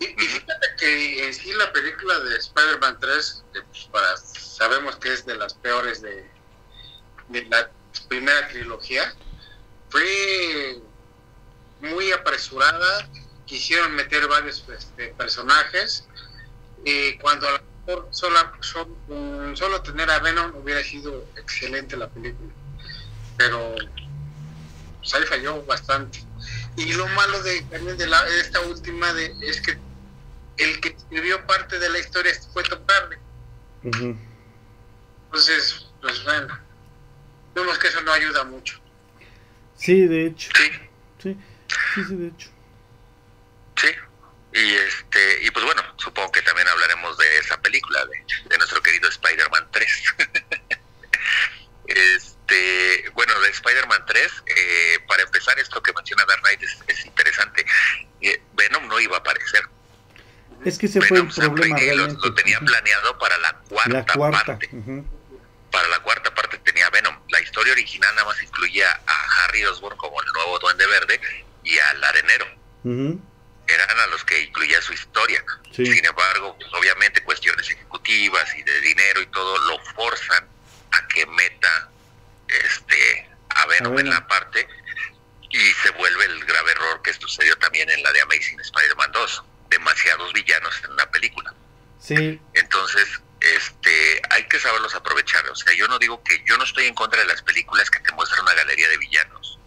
Y, 0.00 0.06
fíjate 0.06 0.66
que 0.78 1.26
en 1.26 1.34
sí 1.34 1.52
la 1.52 1.72
película 1.72 2.18
de 2.20 2.36
Spider-Man 2.36 2.98
3, 3.00 3.44
que 3.52 3.62
pues 3.62 3.88
para, 3.92 4.16
sabemos 4.16 4.96
que 4.96 5.12
es 5.12 5.24
de 5.26 5.36
las 5.36 5.54
peores 5.54 6.02
de, 6.02 6.24
la 7.28 7.70
primera 8.08 8.48
trilogía, 8.48 9.14
fue 9.88 10.80
muy 11.80 12.10
apresurada, 12.12 13.08
quisieron 13.46 13.94
meter 13.94 14.26
varios 14.26 14.64
este, 14.68 15.08
personajes 15.14 16.06
y 16.84 17.16
cuando 17.18 17.48
a 17.48 17.52
lo 17.52 17.58
mejor 17.86 18.08
solo, 18.10 19.82
tener 19.82 20.10
a 20.10 20.18
Venom 20.18 20.56
hubiera 20.56 20.82
sido 20.82 21.24
excelente 21.36 21.96
la 21.96 22.08
película, 22.08 22.50
pero 23.36 23.74
pues 25.04 25.14
ahí 25.14 25.26
falló 25.26 25.62
bastante. 25.64 26.18
Y 26.76 26.94
lo 26.94 27.06
malo 27.08 27.42
de 27.42 27.60
también 27.62 27.96
de, 27.98 28.06
la, 28.06 28.24
de 28.24 28.40
esta 28.40 28.60
última 28.62 29.12
de, 29.12 29.34
es 29.42 29.60
que 29.60 29.78
el 30.56 30.80
que 30.80 30.88
escribió 30.88 31.46
parte 31.46 31.78
de 31.78 31.90
la 31.90 31.98
historia 31.98 32.32
fue 32.54 32.62
Tom 32.62 32.80
Hardy. 32.88 33.16
Uh 33.82 33.90
-huh. 33.90 34.18
Entonces, 35.26 35.86
pues 36.00 36.24
bueno, 36.24 36.58
vemos 37.54 37.78
que 37.78 37.88
eso 37.88 38.00
no 38.00 38.12
ayuda 38.12 38.44
mucho. 38.44 38.80
Sí, 39.76 40.06
de 40.06 40.26
hecho. 40.28 40.50
Sí. 40.56 40.70
Sí. 41.22 41.38
Sí, 41.94 42.04
sí, 42.08 42.16
de 42.16 42.28
hecho. 42.28 42.48
Sí, 43.76 43.88
y 44.54 44.74
este, 44.74 45.42
y 45.42 45.50
pues 45.50 45.66
bueno, 45.66 45.82
supongo 45.98 46.32
que 46.32 46.40
también 46.40 46.66
hablaremos 46.68 47.18
de 47.18 47.38
esa 47.40 47.60
película, 47.60 48.06
de, 48.06 48.24
de 48.48 48.56
nuestro 48.56 48.80
querido 48.82 49.08
Spider-Man 49.10 49.68
3. 49.70 50.04
este, 52.46 53.10
bueno, 53.14 53.38
de 53.40 53.50
Spider-Man 53.50 54.04
3, 54.06 54.32
eh, 54.46 54.98
para 55.08 55.22
empezar, 55.22 55.58
esto 55.58 55.82
que 55.82 55.92
menciona 55.92 56.24
Dark 56.26 56.42
Knight 56.42 56.62
es, 56.62 56.78
es 56.88 57.06
interesante. 57.06 57.64
Eh, 58.20 58.42
Venom 58.54 58.86
no 58.86 59.00
iba 59.00 59.16
a 59.16 59.20
aparecer. 59.20 59.62
Es 60.64 60.78
que 60.78 60.86
Venom, 60.88 61.30
fue 61.30 61.44
el 61.44 61.52
problema 61.52 61.78
lo, 61.80 62.06
lo, 62.08 62.34
tenían 62.34 62.64
planeado 62.64 63.18
para 63.18 63.36
la 63.38 63.52
cuarta, 63.68 63.92
la 63.92 64.06
cuarta. 64.06 64.44
parte. 64.44 64.68
Uh 64.72 64.76
-huh. 64.76 65.04
Para 65.70 65.88
la 65.88 65.98
cuarta 66.00 66.34
parte 66.34 66.58
tenía 66.58 66.88
Venom. 66.90 67.18
La 67.30 67.40
historia 67.40 67.72
original 67.72 68.14
nada 68.14 68.26
más 68.28 68.42
incluía 68.42 68.88
a 69.06 69.44
Harry 69.44 69.64
Osborn 69.64 69.96
como 69.96 70.20
el 70.22 70.28
nuevo 70.32 70.58
Duende 70.58 70.86
Verde 70.86 71.20
y 71.64 71.78
al 71.78 72.04
arenero. 72.04 72.46
Uh 72.84 72.90
-huh. 72.90 73.20
Eran 73.66 74.00
a 74.00 74.06
los 74.08 74.24
que 74.24 74.42
incluía 74.42 74.80
su 74.82 74.92
historia. 74.92 75.42
Sí. 75.72 75.86
Sin 75.86 76.04
embargo, 76.04 76.56
pues, 76.58 76.72
obviamente 76.74 77.22
cuestiones 77.24 77.68
ejecutivas 77.70 78.54
y 78.54 78.62
de 78.62 78.80
dinero 78.80 79.22
y 79.22 79.26
todo 79.26 79.58
lo 79.58 79.78
forzan 79.94 80.46
a 80.92 81.08
que 81.08 81.26
meta 81.26 81.90
este 82.48 83.30
a 83.50 83.66
Venom, 83.66 83.92
a 83.92 83.96
Venom. 83.96 83.98
en 83.98 84.10
la 84.10 84.26
parte 84.26 84.68
y 85.50 85.58
se 85.58 85.90
vuelve 85.90 86.24
el 86.24 86.44
grave 86.44 86.72
error 86.72 87.02
que 87.02 87.12
sucedió 87.12 87.56
también 87.58 87.88
en 87.90 88.02
la 88.02 88.12
de 88.12 88.22
Amazing 88.22 88.60
Spider-Man 88.60 89.12
2. 89.12 89.44
Demasiados 89.70 90.32
villanos 90.32 90.82
en 90.84 90.92
una 90.92 91.10
película. 91.10 91.54
Sí. 92.00 92.40
Entonces, 92.54 93.08
este, 93.40 94.22
hay 94.30 94.46
que 94.48 94.58
saberlos 94.58 94.94
aprovechar. 94.94 95.48
O 95.48 95.56
sea, 95.56 95.72
yo 95.74 95.88
no 95.88 95.98
digo 95.98 96.22
que 96.22 96.42
yo 96.44 96.56
no 96.58 96.64
estoy 96.64 96.86
en 96.86 96.94
contra 96.94 97.20
de 97.20 97.26
las 97.26 97.42
películas 97.42 97.90
que 97.90 98.00
te 98.00 98.12
muestran 98.12 98.42
una 98.42 98.54
galería 98.54 98.88
de 98.88 98.98
villanos 98.98 99.58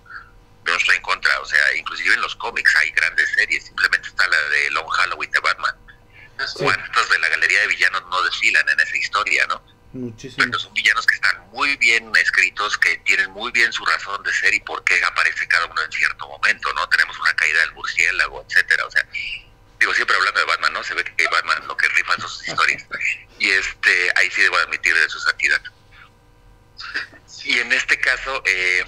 no 0.67 0.75
estoy 0.75 0.97
en 0.97 1.01
contra, 1.01 1.39
o 1.39 1.45
sea, 1.45 1.75
inclusive 1.75 2.13
en 2.13 2.21
los 2.21 2.36
cómics 2.36 2.75
hay 2.75 2.91
grandes 2.91 3.30
series, 3.32 3.65
simplemente 3.65 4.09
está 4.09 4.28
la 4.28 4.38
de 4.49 4.71
Long 4.71 4.89
Halloween 4.89 5.32
de 5.32 5.39
Batman. 5.39 5.75
Sí. 6.45 6.63
¿Cuántos 6.63 7.09
de 7.09 7.19
la 7.19 7.30
galería 7.30 7.61
de 7.61 7.67
villanos 7.67 8.03
no 8.09 8.21
desfilan 8.23 8.67
en 8.69 8.80
esa 8.80 8.97
historia, 8.97 9.47
no? 9.47 9.63
Muchísimo. 9.97 10.45
Pero 10.45 10.59
son 10.59 10.73
villanos 10.73 11.05
que 11.05 11.15
están 11.15 11.49
muy 11.51 11.75
bien 11.77 12.11
escritos, 12.15 12.77
que 12.77 12.97
tienen 12.97 13.31
muy 13.31 13.51
bien 13.51 13.71
su 13.73 13.83
razón 13.85 14.21
de 14.23 14.33
ser 14.33 14.53
y 14.53 14.59
por 14.59 14.83
qué 14.83 15.03
aparece 15.03 15.47
cada 15.47 15.65
uno 15.65 15.81
en 15.81 15.91
cierto 15.91 16.27
momento, 16.27 16.71
¿no? 16.73 16.87
Tenemos 16.89 17.17
una 17.19 17.33
caída 17.35 17.59
del 17.61 17.73
murciélago, 17.73 18.45
etcétera, 18.47 18.85
o 18.85 18.91
sea, 18.91 19.05
digo, 19.79 19.93
siempre 19.93 20.15
hablando 20.15 20.39
de 20.39 20.45
Batman, 20.45 20.73
¿no? 20.73 20.83
Se 20.83 20.93
ve 20.93 21.03
que 21.03 21.27
Batman 21.27 21.67
lo 21.67 21.75
que 21.75 21.87
rifa 21.89 22.15
son 22.17 22.29
sus 22.29 22.47
historias. 22.47 22.85
Y 23.39 23.49
este, 23.49 24.11
ahí 24.15 24.29
sí 24.31 24.41
debo 24.41 24.57
admitir 24.57 24.93
de 24.95 25.09
su 25.09 25.19
santidad. 25.19 25.61
Y 27.43 27.59
en 27.59 27.71
este 27.71 27.99
caso, 27.99 28.43
eh, 28.45 28.85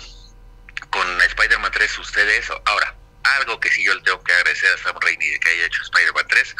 con 0.89 1.21
Spider-Man 1.21 1.71
3 1.71 1.91
sucede 1.91 2.37
eso. 2.37 2.61
Ahora, 2.65 2.95
algo 3.23 3.59
que 3.59 3.71
sí 3.71 3.83
yo 3.83 3.93
le 3.93 4.01
tengo 4.01 4.23
que 4.23 4.33
agradecer 4.33 4.73
a 4.73 4.77
Sam 4.77 4.95
Raimi 5.01 5.27
de 5.27 5.39
que 5.39 5.49
haya 5.49 5.65
hecho 5.65 5.81
Spider-Man 5.83 6.25
3 6.27 6.55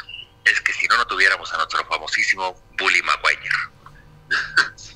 es 0.46 0.62
que 0.62 0.74
si 0.74 0.88
no, 0.88 0.98
no 0.98 1.08
tuviéramos 1.08 1.54
a 1.54 1.58
nuestro 1.58 1.86
famosísimo 1.86 2.60
Bully 2.78 3.02
Maguire. 3.04 3.50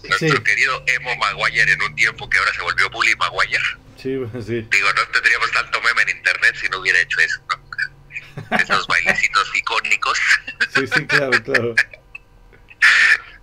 Nuestro 0.03 0.37
sí. 0.37 0.43
querido 0.43 0.83
Emo 0.87 1.15
Maguire 1.15 1.71
en 1.71 1.81
un 1.81 1.95
tiempo 1.95 2.29
que 2.29 2.37
ahora 2.37 2.53
se 2.53 2.61
volvió 2.61 2.89
Bully 2.89 3.15
Maguire. 3.15 3.63
Sí, 3.97 4.19
sí. 4.45 4.67
Digo, 4.69 4.93
no 4.93 5.07
tendríamos 5.13 5.51
tanto 5.51 5.81
meme 5.81 6.01
en 6.03 6.17
internet 6.17 6.55
si 6.59 6.67
no 6.67 6.79
hubiera 6.79 6.99
hecho 6.99 7.19
eso, 7.19 7.41
¿no? 7.49 8.57
Esos 8.57 8.87
bailecitos 8.87 9.51
icónicos. 9.55 10.19
Sí, 10.75 10.87
sí, 10.87 11.05
claro, 11.07 11.31
claro. 11.43 11.75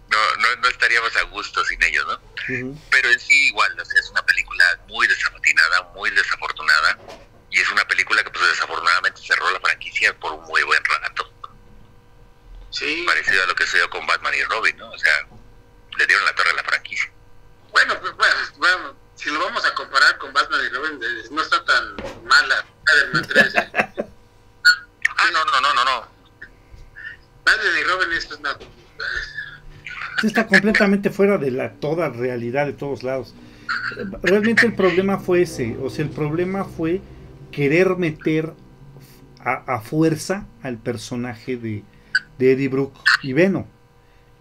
no, 0.08 0.36
no, 0.36 0.56
no 0.60 0.68
estaríamos 0.68 1.16
a 1.16 1.22
gusto 1.22 1.64
sin 1.64 1.82
ellos, 1.82 2.06
¿no? 2.06 2.20
Pero 2.90 3.10
en 3.10 3.20
sí 3.20 3.46
igual, 3.48 3.78
o 3.78 3.84
sea, 3.84 4.00
es 4.00 4.10
una 4.10 4.22
película 4.26 4.64
muy 4.88 5.06
desafortunada, 5.06 5.82
muy 5.94 6.10
desafortunada, 6.10 6.98
y 7.50 7.60
es 7.60 7.70
una 7.70 7.84
película 7.86 8.22
que 8.24 8.30
pues 8.30 8.46
desafortunadamente 8.48 9.20
cerró 9.22 9.50
la 9.52 9.60
franquicia 9.60 10.14
por 10.18 10.32
un 10.32 10.44
muy 10.44 10.62
buen 10.64 10.84
rato, 10.84 11.32
Sí, 12.70 13.02
parecido 13.04 13.42
a 13.42 13.46
lo 13.46 13.54
que 13.54 13.64
sucedió 13.64 13.90
con 13.90 14.06
Batman 14.06 14.32
y 14.34 14.44
Robin, 14.44 14.76
¿no? 14.76 14.90
O 14.90 14.98
sea, 14.98 15.26
le 16.00 16.06
dieron 16.06 16.24
la 16.24 16.34
torre 16.34 16.50
a 16.50 16.54
la 16.54 16.64
franquicia. 16.64 17.12
bueno, 17.72 17.94
pues 18.00 18.16
bueno, 18.16 18.34
bueno, 18.58 18.94
si 19.14 19.30
lo 19.30 19.38
vamos 19.38 19.64
a 19.66 19.74
comparar 19.74 20.16
con 20.18 20.32
Batman 20.32 20.60
y 20.64 20.74
Robin, 20.74 20.98
eh, 21.02 21.28
no 21.30 21.42
está 21.42 21.62
tan 21.64 21.96
mala 22.24 22.64
Spider-Man 22.86 23.26
3. 23.28 23.54
¿eh? 23.54 23.70
Ah, 25.22 25.28
no, 25.32 25.44
no, 25.44 25.60
no, 25.60 25.74
no, 25.74 25.84
no. 25.84 26.08
Batman 27.44 27.72
y 27.78 27.84
Robin 27.84 28.12
es 28.16 28.30
una... 28.32 28.56
Está 30.22 30.46
completamente 30.46 31.10
fuera 31.10 31.36
de 31.36 31.50
la 31.50 31.74
toda 31.74 32.08
realidad 32.08 32.64
de 32.66 32.72
todos 32.72 33.02
lados. 33.02 33.34
Realmente 34.22 34.66
el 34.66 34.74
problema 34.74 35.18
fue 35.18 35.42
ese, 35.42 35.76
o 35.82 35.90
sea, 35.90 36.04
el 36.04 36.10
problema 36.10 36.64
fue 36.64 37.02
querer 37.52 37.96
meter 37.96 38.54
a, 39.38 39.74
a 39.74 39.80
fuerza 39.80 40.46
al 40.62 40.78
personaje 40.78 41.56
de, 41.56 41.84
de 42.38 42.52
Eddie 42.52 42.68
Brooke 42.68 42.98
y 43.22 43.34
Venom. 43.34 43.66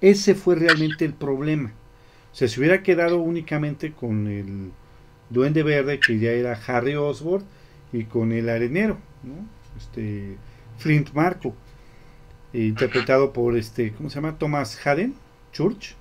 Ese 0.02 0.36
fue 0.36 0.56
realmente 0.56 1.06
el 1.06 1.14
problema. 1.14 1.72
O 2.32 2.36
sea, 2.36 2.48
se 2.48 2.60
hubiera 2.60 2.84
quedado 2.84 3.18
únicamente 3.18 3.92
con 3.92 4.28
el 4.28 4.72
Duende 5.30 5.64
Verde, 5.64 6.00
que 6.00 6.20
ya 6.20 6.32
era 6.32 6.60
Harry 6.68 6.96
Osborn, 6.96 7.44
y 7.92 8.04
con 8.06 8.32
el 8.32 8.50
arenero, 8.50 8.98
¿no? 9.24 9.36
Este, 9.78 10.38
Flint 10.78 11.12
Marco, 11.14 11.56
eh, 12.54 12.60
interpretado 12.60 13.34
por 13.34 13.58
este, 13.58 13.92
¿cómo 13.94 14.10
se 14.10 14.16
llama? 14.16 14.38
Thomas 14.38 14.80
Haden 14.86 15.16
Church. 15.52 15.96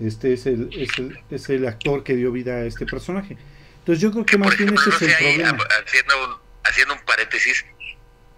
Este 0.00 0.32
es 0.34 0.46
el, 0.46 0.68
es 0.72 0.96
el, 0.98 1.18
es 1.30 1.48
el 1.48 1.66
actor 1.66 2.04
que 2.04 2.14
dio 2.14 2.30
vida 2.30 2.52
a 2.56 2.64
este 2.64 2.86
personaje. 2.86 3.36
Entonces 3.80 4.00
yo 4.00 4.12
creo 4.12 4.24
que 4.24 4.38
más 4.38 4.56
bien 4.56 4.72
ese 4.74 4.90
es 4.90 5.02
el 5.02 5.10
ahí, 5.14 5.36
problema. 5.38 5.64
a- 5.64 5.82
haciendo 5.84 6.14
un, 6.24 6.34
haciendo 6.64 6.94
un 6.94 7.00
paréntesis, 7.04 7.64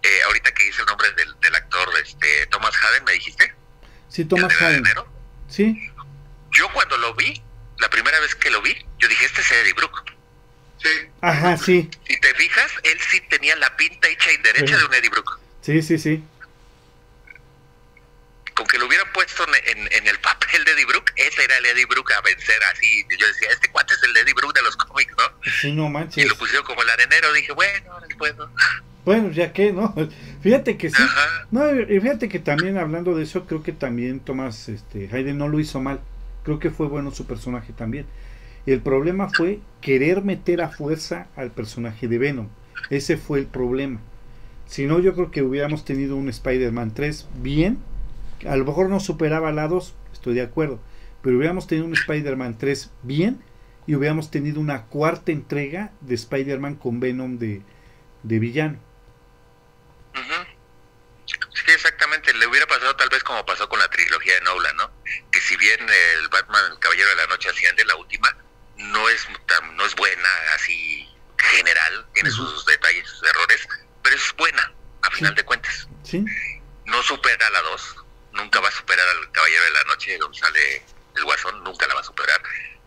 eh, 0.02 0.08
ahorita 0.26 0.52
que 0.54 0.64
dice 0.64 0.80
el 0.80 0.86
nombre 0.86 1.08
del, 1.16 1.28
del 1.42 1.54
actor, 1.54 1.88
este, 2.02 2.26
Thomas 2.50 2.72
Haden, 2.82 3.04
¿me 3.04 3.12
dijiste? 3.12 3.52
Sí, 4.10 4.22
¿El 4.22 4.28
Thomas. 4.28 4.60
Arenero? 4.60 5.08
Sí, 5.48 5.90
Yo 6.52 6.68
cuando 6.72 6.96
lo 6.98 7.14
vi, 7.14 7.40
la 7.78 7.88
primera 7.88 8.18
vez 8.20 8.34
que 8.34 8.50
lo 8.50 8.60
vi, 8.60 8.76
yo 8.98 9.08
dije, 9.08 9.24
este 9.24 9.40
es 9.40 9.50
Eddie 9.52 9.72
Brooke. 9.72 10.02
Sí, 10.82 10.88
ajá, 11.20 11.56
sí, 11.56 11.88
Si 12.06 12.18
te 12.20 12.34
fijas, 12.34 12.72
él 12.82 12.98
sí 13.10 13.20
tenía 13.28 13.54
la 13.56 13.74
pinta 13.76 14.08
hecha 14.08 14.30
y 14.32 14.36
derecha 14.38 14.74
Sí. 14.74 14.80
de 14.80 14.84
un 14.86 14.94
Eddie 14.94 15.10
Brooke. 15.10 15.38
sí, 15.62 15.80
sí, 15.82 15.98
sí. 15.98 16.22
Con 18.54 18.66
que 18.66 18.78
lo 18.78 18.86
hubieran 18.86 19.10
puesto 19.12 19.44
en, 19.46 19.78
en- 19.78 19.92
en 19.92 20.06
el 20.06 20.18
papel 20.20 20.64
de 20.64 20.72
Eddie 20.72 20.84
Brooke, 20.86 21.12
ese 21.16 21.44
era 21.44 21.56
el 21.58 21.66
Eddie 21.66 21.86
Brooke 21.86 22.12
a 22.12 22.20
vencer 22.20 22.62
así. 22.72 23.06
Yo 23.18 23.26
decía, 23.26 23.48
este 23.50 23.68
cuate 23.70 23.94
es 23.94 24.02
el 24.02 24.16
Eddie 24.16 24.34
Brooke 24.34 24.54
de 24.54 24.62
los 24.62 24.76
cómics, 24.76 25.14
¿no? 25.16 25.24
Sí, 25.60 25.72
no 25.72 25.86
Y 25.86 25.90
manches. 25.90 26.26
lo 26.26 26.36
pusieron 26.36 26.64
como 26.66 26.82
el 26.82 26.90
arenero, 26.90 27.32
dije, 27.32 27.52
bueno, 27.52 27.92
ahora 27.92 28.06
después, 28.06 28.34
¿no? 28.36 28.52
Bueno, 29.04 29.30
ya 29.30 29.52
que, 29.52 29.72
¿no? 29.72 29.94
Fíjate 30.40 30.76
que 30.76 30.90
sí. 30.90 31.02
Ajá. 31.02 31.46
No, 31.50 31.80
y 31.80 32.00
fíjate 32.00 32.28
que 32.28 32.38
también 32.38 32.76
hablando 32.76 33.16
de 33.16 33.24
eso, 33.24 33.44
creo 33.46 33.62
que 33.62 33.72
también 33.72 34.20
Thomas 34.20 34.68
este, 34.68 35.08
Hayden 35.12 35.38
no 35.38 35.48
lo 35.48 35.58
hizo 35.58 35.80
mal. 35.80 36.00
Creo 36.44 36.58
que 36.58 36.70
fue 36.70 36.86
bueno 36.86 37.10
su 37.10 37.26
personaje 37.26 37.72
también. 37.72 38.06
El 38.66 38.80
problema 38.80 39.28
fue 39.28 39.60
querer 39.80 40.22
meter 40.22 40.62
a 40.62 40.68
fuerza 40.68 41.26
al 41.34 41.50
personaje 41.50 42.06
de 42.06 42.18
Venom. 42.18 42.48
Ese 42.88 43.16
fue 43.16 43.38
el 43.40 43.46
problema. 43.46 44.00
Si 44.66 44.86
no, 44.86 45.00
yo 45.00 45.14
creo 45.14 45.30
que 45.30 45.42
hubiéramos 45.42 45.84
tenido 45.84 46.16
un 46.16 46.28
Spider-Man 46.28 46.92
3 46.94 47.28
bien. 47.42 47.78
A 48.46 48.56
lo 48.56 48.64
mejor 48.64 48.88
no 48.88 49.00
superaba 49.00 49.48
a 49.48 49.52
la 49.52 49.66
2, 49.66 49.94
estoy 50.12 50.34
de 50.34 50.42
acuerdo. 50.42 50.78
Pero 51.22 51.36
hubiéramos 51.36 51.66
tenido 51.66 51.86
un 51.86 51.94
Spider-Man 51.94 52.56
3 52.58 52.90
bien 53.02 53.38
y 53.86 53.96
hubiéramos 53.96 54.30
tenido 54.30 54.60
una 54.60 54.84
cuarta 54.84 55.32
entrega 55.32 55.90
de 56.00 56.14
Spider-Man 56.14 56.76
con 56.76 57.00
Venom 57.00 57.38
de, 57.38 57.62
de 58.22 58.38
villano. 58.38 58.78
Ujú. 60.14 60.46
Sí, 61.26 61.70
exactamente. 61.72 62.32
Le 62.34 62.46
hubiera 62.46 62.66
pasado 62.66 62.94
tal 62.96 63.08
vez 63.08 63.22
como 63.22 63.44
pasó 63.46 63.68
con 63.68 63.78
la 63.78 63.88
trilogía 63.88 64.34
de 64.34 64.40
Nolan, 64.42 64.76
¿no? 64.76 64.90
Que 65.30 65.40
si 65.40 65.56
bien 65.56 65.86
el 65.88 66.28
Batman, 66.28 66.72
el 66.72 66.78
Caballero 66.78 67.08
de 67.10 67.16
la 67.16 67.26
Noche 67.28 67.48
asciende, 67.50 67.84
la 67.84 67.96
última, 67.96 68.36
no 68.76 69.08
es 69.08 69.26
tan- 69.46 69.76
no 69.76 69.84
es 69.86 69.94
buena 69.94 70.28
así 70.54 71.08
general, 71.38 72.06
tiene 72.14 72.30
sus 72.30 72.66
detalles, 72.66 73.08
sus 73.08 73.22
errores, 73.28 73.66
pero 74.02 74.16
es 74.16 74.32
buena, 74.36 74.72
a 75.02 75.10
final 75.10 75.32
Sí. 75.32 75.36
de 75.36 75.44
cuentas. 75.44 75.88
¿Sí? 76.04 76.24
No 76.86 77.02
supera 77.02 77.46
a 77.46 77.50
la 77.50 77.62
2, 77.62 77.96
nunca 78.32 78.60
va 78.60 78.68
a 78.68 78.72
superar 78.72 79.06
al 79.08 79.30
Caballero 79.32 79.64
de 79.64 79.70
la 79.70 79.84
Noche, 79.84 80.18
donde 80.18 80.38
sale 80.38 80.84
el 81.16 81.24
Guasón, 81.24 81.62
nunca 81.64 81.86
la 81.86 81.94
va 81.94 82.00
a 82.00 82.04
superar, 82.04 82.42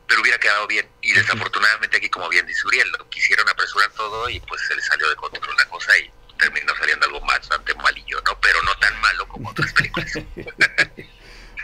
pero 0.07 0.21
hubiera 0.21 0.37
quedado 0.39 0.67
bien. 0.67 0.87
Y 1.01 1.13
desafortunadamente 1.13 1.97
aquí, 1.97 2.09
como 2.09 2.27
bien 2.29 2.45
dice 2.45 2.67
Uriel, 2.67 2.89
lo 2.97 3.09
quisieron 3.09 3.47
apresurar 3.49 3.89
todo 3.91 4.29
y 4.29 4.39
pues 4.41 4.61
se 4.67 4.75
le 4.75 4.81
salió 4.81 5.09
de 5.09 5.15
control 5.15 5.55
la 5.57 5.65
cosa 5.69 5.97
y 5.97 6.11
terminó 6.43 6.73
saliendo 6.77 7.05
algo 7.05 7.21
bastante 7.21 7.73
malillo, 7.75 8.17
¿no? 8.25 8.31
Pero 8.41 8.61
no 8.63 8.71
tan 8.79 9.01
malo 9.01 9.27
como 9.27 9.49
otras 9.49 9.73
películas. 9.73 10.11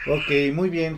Ok, 0.08 0.56
muy 0.56 0.70
bien. 0.70 0.98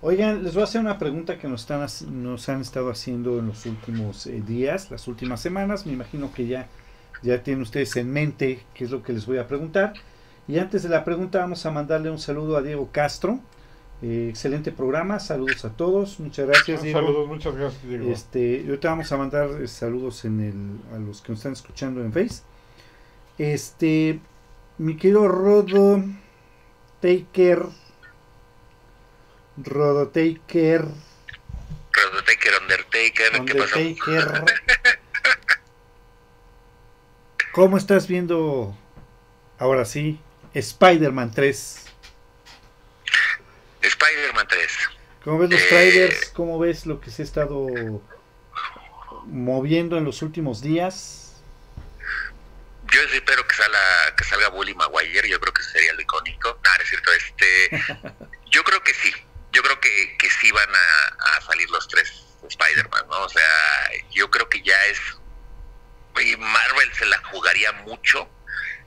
Oigan, 0.00 0.42
les 0.42 0.52
voy 0.54 0.62
a 0.62 0.64
hacer 0.64 0.80
una 0.80 0.98
pregunta 0.98 1.38
que 1.38 1.46
nos, 1.46 1.60
están, 1.62 1.86
nos 2.22 2.48
han 2.48 2.60
estado 2.60 2.90
haciendo 2.90 3.38
en 3.38 3.46
los 3.46 3.64
últimos 3.66 4.26
eh, 4.26 4.42
días, 4.44 4.90
las 4.90 5.06
últimas 5.06 5.40
semanas. 5.40 5.86
Me 5.86 5.92
imagino 5.92 6.34
que 6.34 6.48
ya, 6.48 6.66
ya 7.22 7.42
tienen 7.44 7.62
ustedes 7.62 7.96
en 7.96 8.12
mente 8.12 8.60
qué 8.74 8.84
es 8.84 8.90
lo 8.90 9.02
que 9.02 9.12
les 9.12 9.26
voy 9.26 9.38
a 9.38 9.46
preguntar. 9.46 9.94
Y 10.48 10.58
antes 10.58 10.82
de 10.82 10.88
la 10.88 11.04
pregunta 11.04 11.38
vamos 11.38 11.64
a 11.64 11.70
mandarle 11.70 12.10
un 12.10 12.18
saludo 12.18 12.56
a 12.56 12.62
Diego 12.62 12.90
Castro. 12.90 13.38
Eh, 14.02 14.26
excelente 14.28 14.72
programa, 14.72 15.20
saludos 15.20 15.64
a 15.64 15.70
todos. 15.70 16.18
Muchas 16.18 16.48
gracias, 16.48 16.82
Diego. 16.82 16.98
Saludos, 16.98 17.28
muchas 17.28 17.54
gracias, 17.54 17.82
Diego. 17.84 18.10
Este, 18.10 18.64
ahorita 18.66 18.90
vamos 18.90 19.12
a 19.12 19.16
mandar 19.16 19.50
eh, 19.62 19.68
saludos 19.68 20.24
en 20.24 20.40
el, 20.40 20.96
a 20.96 20.98
los 20.98 21.22
que 21.22 21.30
nos 21.30 21.38
están 21.38 21.52
escuchando 21.52 22.02
en 22.02 22.12
Face. 22.12 22.42
Este, 23.38 24.20
mi 24.78 24.96
querido 24.96 25.26
Rodo 25.28 26.02
Taker, 27.00 27.64
Rodo 29.56 30.08
Taker, 30.08 30.84
Undertaker, 32.10 32.52
Undertaker, 32.60 33.44
¿qué 33.44 33.54
pasó? 33.54 33.78
¿Cómo 37.52 37.76
estás 37.76 38.06
viendo 38.08 38.74
ahora 39.58 39.84
sí 39.84 40.18
Spider-Man 40.54 41.32
3? 41.32 41.86
Spider-Man 43.82 44.46
3. 44.48 44.68
¿Cómo 45.24 45.38
ves 45.38 45.50
los 45.50 45.60
Eh. 45.60 45.66
trailers? 45.68 46.28
¿Cómo 46.30 46.58
ves 46.58 46.86
lo 46.86 47.00
que 47.00 47.10
se 47.10 47.22
ha 47.22 47.24
estado 47.24 47.66
moviendo 49.26 49.96
en 49.98 50.04
los 50.04 50.22
últimos 50.22 50.62
días? 50.62 51.21
Yo 52.92 53.00
espero 53.02 53.46
que 53.46 53.54
salga, 53.54 54.16
que 54.16 54.24
salga 54.24 54.48
Bully 54.48 54.74
Maguire, 54.74 55.28
yo 55.28 55.40
creo 55.40 55.52
que 55.52 55.62
sería 55.62 55.92
lo 55.94 56.00
icónico. 56.00 56.60
No 56.62 56.82
es 56.82 56.88
cierto, 56.88 57.12
este, 57.12 57.70
yo 58.50 58.62
creo 58.64 58.82
que 58.82 58.94
sí, 58.94 59.12
yo 59.52 59.62
creo 59.62 59.80
que, 59.80 60.16
que 60.18 60.30
sí 60.30 60.50
van 60.52 60.68
a, 60.74 61.36
a 61.36 61.40
salir 61.40 61.70
los 61.70 61.88
tres 61.88 62.12
Spider-Man, 62.48 63.06
¿no? 63.08 63.20
O 63.22 63.28
sea, 63.28 63.90
yo 64.10 64.30
creo 64.30 64.48
que 64.48 64.62
ya 64.62 64.84
es, 64.86 64.98
Marvel 66.38 66.92
se 66.94 67.06
la 67.06 67.18
jugaría 67.30 67.72
mucho 67.72 68.28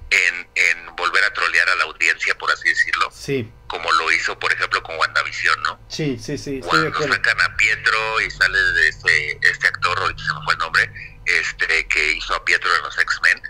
en, 0.09 0.47
en 0.55 0.95
volver 0.95 1.23
a 1.23 1.33
trolear 1.33 1.67
a 1.69 1.75
la 1.75 1.85
audiencia, 1.85 2.37
por 2.37 2.51
así 2.51 2.69
decirlo, 2.69 3.09
Sí, 3.11 3.51
como 3.67 3.91
lo 3.93 4.11
hizo, 4.11 4.37
por 4.37 4.53
ejemplo, 4.53 4.81
con 4.83 4.97
WandaVision, 4.97 5.63
¿no? 5.63 5.79
sí, 5.89 6.17
sí, 6.19 6.37
sí, 6.37 6.59
cuando 6.61 6.91
sacan 7.01 7.41
a 7.41 7.57
Pietro 7.57 8.21
y 8.21 8.29
sale 8.29 8.57
de 8.59 8.87
este, 8.87 9.39
este 9.41 9.67
actor, 9.67 9.97
ahorita 9.97 10.23
se 10.23 10.33
me 10.33 10.43
fue 10.43 10.53
el 10.53 10.59
nombre, 10.59 10.91
este 11.25 11.87
que 11.87 12.11
hizo 12.11 12.35
a 12.35 12.45
Pietro 12.45 12.73
en 12.75 12.83
los 12.83 12.97
X-Men, 12.97 13.41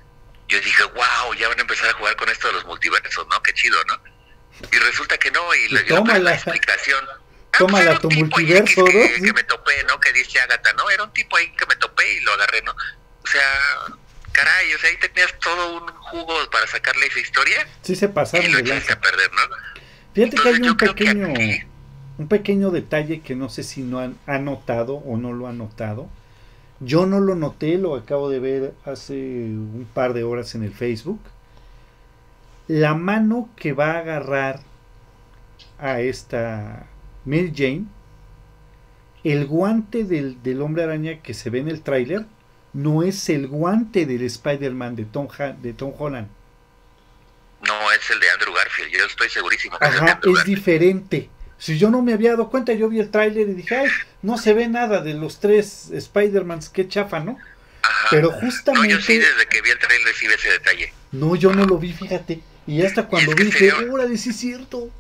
yo 0.48 0.60
dije, 0.62 0.84
wow, 0.84 1.34
ya 1.38 1.48
van 1.50 1.58
a 1.58 1.62
empezar 1.62 1.90
a 1.90 1.94
jugar 1.94 2.16
con 2.16 2.30
esto 2.30 2.48
de 2.48 2.54
los 2.54 2.66
multiversos, 2.66 3.28
¿no? 3.30 3.42
Qué 3.44 3.54
chido, 3.54 3.78
¿no? 3.86 4.00
Y 4.72 4.78
resulta 4.78 5.18
que 5.18 5.32
no, 5.32 5.54
y, 5.56 5.60
Y 5.66 5.70
le 5.70 5.84
dio 5.84 5.96
tómala. 5.98 6.20
la 6.20 6.34
explicación. 6.36 7.04
Ah, 7.10 7.58
Tómala 7.58 7.92
un 7.94 8.00
tu 8.00 8.12
multiverso, 8.12 8.84
que, 8.86 9.32
me 9.34 9.44
topé, 9.44 9.84
¿no? 9.88 10.00
Que 10.00 10.12
dice 10.14 10.40
Agatha, 10.40 10.74
¿no? 10.74 10.90
Era 10.90 11.04
un 11.04 11.14
tipo 11.14 11.36
ahí 11.38 11.52
que 11.56 11.66
me 11.66 11.76
topé 11.78 12.14
y 12.14 12.20
lo 12.22 12.34
agarré, 12.34 12.62
¿no? 12.64 12.72
O 12.72 13.28
sea, 13.28 13.42
caray, 14.34 14.74
o 14.74 14.78
sea, 14.80 14.90
ahí 14.90 14.98
tenías 14.98 15.34
todo 15.40 15.78
un 15.82 15.88
jugo 15.94 16.36
para 16.52 16.68
sacarle 16.68 17.08
esa 17.08 17.20
historia 17.20 17.66
Sí 17.82 17.96
se 17.96 18.06
y 18.06 18.10
pasaron 18.10 18.52
lo 18.52 18.60
echaste 18.60 18.94
a 18.94 19.00
perder, 19.00 19.32
¿no? 19.34 19.42
Fíjate 20.14 20.36
que 20.38 20.50
hay 20.50 20.62
un 20.70 20.78
pequeño, 20.78 21.28
aquí- 21.32 21.64
un 22.18 22.28
pequeño 22.30 22.72
detalle 22.72 23.22
que 23.22 23.36
no 23.36 23.50
sé 23.50 23.64
si 23.64 23.82
no 23.82 24.00
han 24.00 24.18
anotado 24.28 24.96
o 24.96 25.18
no 25.18 25.34
lo 25.34 25.48
han 25.48 25.58
notado. 25.58 26.10
Yo 26.80 27.06
no 27.06 27.20
lo 27.20 27.36
noté, 27.36 27.78
lo 27.78 27.96
acabo 27.96 28.30
de 28.30 28.40
ver 28.40 28.74
hace 28.86 29.14
un 29.14 29.88
par 29.94 30.14
de 30.14 30.24
horas 30.24 30.56
en 30.56 30.64
el 30.64 30.74
Facebook. 30.74 31.20
La 32.68 32.96
mano 32.96 33.50
que 33.56 33.74
va 33.74 33.92
a 33.92 34.00
agarrar 34.00 34.62
a 35.78 36.02
esta 36.02 36.88
Mary 37.24 37.54
Jane, 37.56 37.86
el 39.24 39.46
guante 39.46 40.04
del, 40.04 40.42
del 40.44 40.62
hombre 40.62 40.84
araña 40.84 41.22
que 41.22 41.34
se 41.34 41.50
ve 41.50 41.60
en 41.60 41.70
el 41.70 41.82
tráiler, 41.82 42.26
no 42.74 43.04
es 43.04 43.30
el 43.30 43.48
guante 43.48 44.06
del 44.06 44.24
Spider-Man 44.24 44.96
de 44.96 45.06
Tom, 45.06 45.28
de 45.62 45.74
Tom 45.74 45.94
Holland. 45.98 46.28
No, 47.66 47.92
es 47.92 48.10
el 48.12 48.20
de 48.20 48.30
Andrew 48.30 48.54
Garfield, 48.54 48.92
yo 48.92 49.06
estoy 49.06 49.30
segurísimo. 49.30 49.80
Que 49.80 49.86
Ajá, 49.86 50.20
es 50.24 50.44
diferente. 50.44 51.30
Si 51.58 51.78
yo 51.78 51.90
no 51.90 52.02
me 52.02 52.14
había 52.14 52.32
dado 52.32 52.50
cuenta, 52.50 52.74
yo 52.74 52.90
vi 52.90 53.00
el 53.00 53.12
tráiler 53.12 53.48
y 53.50 53.54
dije, 53.54 53.76
ay, 53.76 53.90
no 54.22 54.38
se 54.38 54.54
ve 54.54 54.68
nada 54.68 55.02
de 55.02 55.14
los 55.14 55.40
tres 55.40 55.90
Spider-Mans, 55.92 56.70
qué 56.70 56.88
chafa, 56.88 57.20
¿no? 57.20 57.38
Ajá. 57.82 58.08
Pero 58.12 58.32
justamente... 58.32 58.90
No, 58.90 59.00
yo 59.00 59.02
sí 59.02 59.18
desde 59.18 59.46
que 59.48 59.62
vi 59.62 59.70
el 59.70 59.80
tráiler 59.80 60.14
sí 60.14 60.26
ese 60.26 60.50
detalle. 60.50 60.94
No, 61.12 61.36
yo 61.36 61.54
no 61.54 61.66
lo 61.66 61.78
vi, 61.78 61.94
fíjate. 61.94 62.42
Y 62.68 62.84
hasta 62.84 63.08
cuando 63.08 63.34
vi, 63.36 63.46
dije, 63.46 63.72
sería... 63.72 64.18
sí 64.18 64.30
es 64.30 64.36
cierto. 64.36 64.92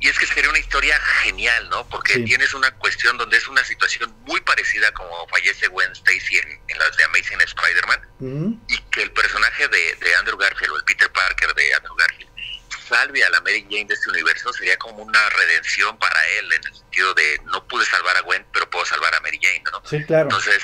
Y 0.00 0.08
es 0.08 0.18
que 0.18 0.26
sería 0.26 0.48
una 0.48 0.60
historia 0.60 0.96
genial, 1.22 1.68
¿no? 1.70 1.88
Porque 1.88 2.20
tienes 2.20 2.54
una 2.54 2.70
cuestión 2.70 3.18
donde 3.18 3.36
es 3.36 3.48
una 3.48 3.64
situación 3.64 4.14
muy 4.26 4.40
parecida 4.42 4.92
como 4.92 5.26
fallece 5.26 5.66
Gwen 5.66 5.90
Stacy 5.90 6.38
en, 6.38 6.78
las 6.78 6.96
de 6.96 7.04
Amazing 7.04 7.40
Spider-Man. 7.40 8.60
Y 8.68 8.78
que 8.92 9.02
el 9.02 9.10
personaje 9.10 9.66
de, 9.66 9.96
de 9.96 10.14
Andrew 10.16 10.38
Garfield, 10.38 10.72
o 10.72 10.76
el 10.76 10.84
Peter 10.84 11.10
Parker 11.10 11.52
de 11.52 11.74
Andrew 11.74 11.96
Garfield, 11.96 12.27
salve 12.88 13.22
a 13.24 13.30
la 13.30 13.40
Mary 13.40 13.66
Jane 13.70 13.86
de 13.86 13.94
este 13.94 14.10
universo 14.10 14.52
sería 14.52 14.76
como 14.78 15.02
una 15.02 15.28
redención 15.30 15.98
para 15.98 16.26
él, 16.38 16.52
en 16.52 16.64
el 16.66 16.74
sentido 16.74 17.14
de 17.14 17.40
no 17.46 17.66
pude 17.66 17.84
salvar 17.84 18.16
a 18.16 18.20
Gwen, 18.22 18.44
pero 18.52 18.68
puedo 18.70 18.84
salvar 18.86 19.14
a 19.14 19.20
Mary 19.20 19.38
Jane, 19.42 19.62
¿no? 19.72 19.82
Sí, 19.84 20.02
claro. 20.04 20.24
Entonces, 20.24 20.62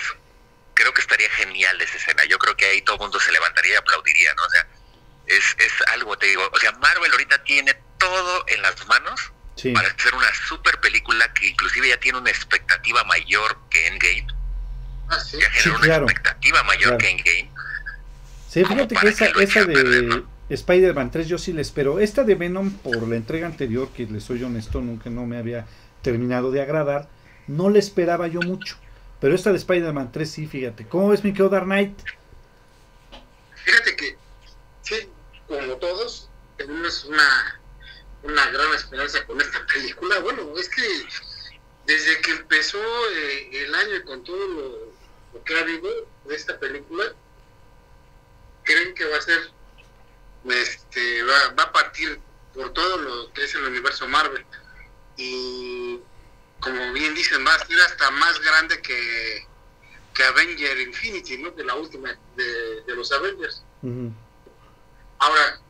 creo 0.75 0.93
que 0.93 1.01
estaría 1.01 1.31
genial 1.31 1.81
esa 1.81 1.97
escena. 1.97 2.25
Yo 2.25 2.39
creo 2.39 2.57
que 2.57 2.66
ahí 2.66 2.83
todo 2.83 2.97
el 2.97 3.03
mundo 3.03 3.20
se 3.20 3.33
levantaría 3.33 3.75
y 3.75 3.77
aplaudiría, 3.77 4.35
¿no? 4.35 4.45
O 4.45 4.51
sea, 4.51 4.66
es, 5.27 5.57
es 5.59 5.72
algo, 5.93 6.16
te 6.16 6.27
digo. 6.27 6.49
O 6.53 6.59
sea, 6.59 6.72
Marvel 6.72 7.11
ahorita 7.11 7.43
tiene 7.45 7.75
todo 7.99 8.45
en 8.49 8.62
las 8.62 8.87
manos 8.87 9.33
para 9.72 9.89
hacer 9.89 10.14
una 10.14 10.35
super 10.49 10.79
película 10.81 11.33
que 11.33 11.47
inclusive 11.47 11.89
ya 11.89 11.97
tiene 11.99 12.18
una 12.18 12.31
expectativa 12.31 13.05
mayor 13.05 13.57
que 13.70 13.87
Endgame. 13.87 14.27
Ah, 15.09 15.20
¿sí? 15.20 15.39
Ya 15.41 15.51
generó 15.51 15.77
sí, 15.77 15.85
claro. 15.85 16.05
una 16.05 16.12
expectativa 16.12 16.62
mayor 16.64 16.83
claro. 16.83 16.99
que 16.99 17.11
Endgame. 17.11 17.51
Sí, 18.51 18.64
fíjate 18.64 18.95
que 18.95 19.09
esa, 19.09 19.64
de. 19.64 20.25
Spider-Man 20.49 21.11
3 21.11 21.26
yo 21.26 21.38
sí 21.38 21.53
la 21.53 21.62
espero. 21.62 21.99
Esta 21.99 22.24
de 22.24 22.34
Venom 22.34 22.70
por 22.70 23.09
la 23.09 23.16
entrega 23.16 23.47
anterior, 23.47 23.88
que 23.88 24.07
les 24.07 24.24
soy 24.24 24.42
honesto, 24.42 24.80
nunca 24.80 25.11
no 25.11 25.26
me 25.26 25.38
había 25.38 25.66
terminado 26.03 26.51
de 26.51 26.61
agradar, 26.61 27.09
no 27.47 27.70
la 27.70 27.78
esperaba 27.78 28.26
yo 28.28 28.40
mucho. 28.40 28.76
Pero 29.20 29.34
esta 29.34 29.51
de 29.51 29.57
Spider-Man 29.57 30.12
3 30.12 30.30
sí, 30.30 30.47
fíjate. 30.47 30.86
¿Cómo 30.86 31.09
ves 31.09 31.24
mi 31.24 31.32
Dark 31.32 31.64
Knight? 31.64 31.99
Fíjate 33.64 33.97
que, 33.97 34.18
sí, 34.82 35.09
como 35.47 35.76
todos, 35.76 36.28
tenemos 36.59 37.05
una, 37.07 37.61
una 38.22 38.51
gran 38.51 38.74
esperanza 38.74 39.24
con 39.26 39.40
esta 39.40 39.64
película. 39.72 40.20
Bueno, 40.20 40.53
es 40.59 40.68
que 40.68 40.82
desde 41.86 42.20
que 42.20 42.32
empezó 42.32 42.78
eh, 42.78 43.64
el 43.64 43.74
año 43.74 43.97
y 43.97 44.03
con 44.03 44.22
todo 44.24 44.47
lo, 44.47 44.92
lo 45.32 45.45
que 45.45 45.57
ha 45.57 45.61
habido 45.61 45.88
de 46.26 46.34
esta 46.34 46.59
película, 46.59 47.05
creen 48.64 48.95
que 48.95 49.07
va 49.07 49.16
a 49.16 49.22
ser 49.22 49.38
este, 50.49 51.22
va, 51.22 51.62
a 51.62 51.72
partir 51.72 52.20
por 52.53 52.72
todo 52.72 52.99
lo 52.99 53.32
que 53.32 53.45
es 53.45 53.55
el 53.55 53.64
universo 53.64 54.07
Marvel. 54.09 54.45
Y 55.16 56.01
como 56.61 56.92
bien 56.92 57.14
dicen, 57.14 57.45
va 57.47 57.55
a 57.55 57.66
ser 57.66 57.80
hasta 57.80 58.11
más 58.12 58.38
grande 58.40 58.80
que, 58.82 59.47
que 60.14 60.24
Avenger 60.24 60.80
Infinity, 60.80 61.38
¿no? 61.38 61.55
Que 61.55 61.64
la 61.64 61.74
última 61.74 62.16
de, 62.36 62.82
de 62.82 62.95
los 62.95 63.11
Avengers. 63.12 63.62
Ahora, 65.18 65.61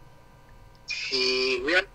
si 0.87 1.61
vean 1.65 1.87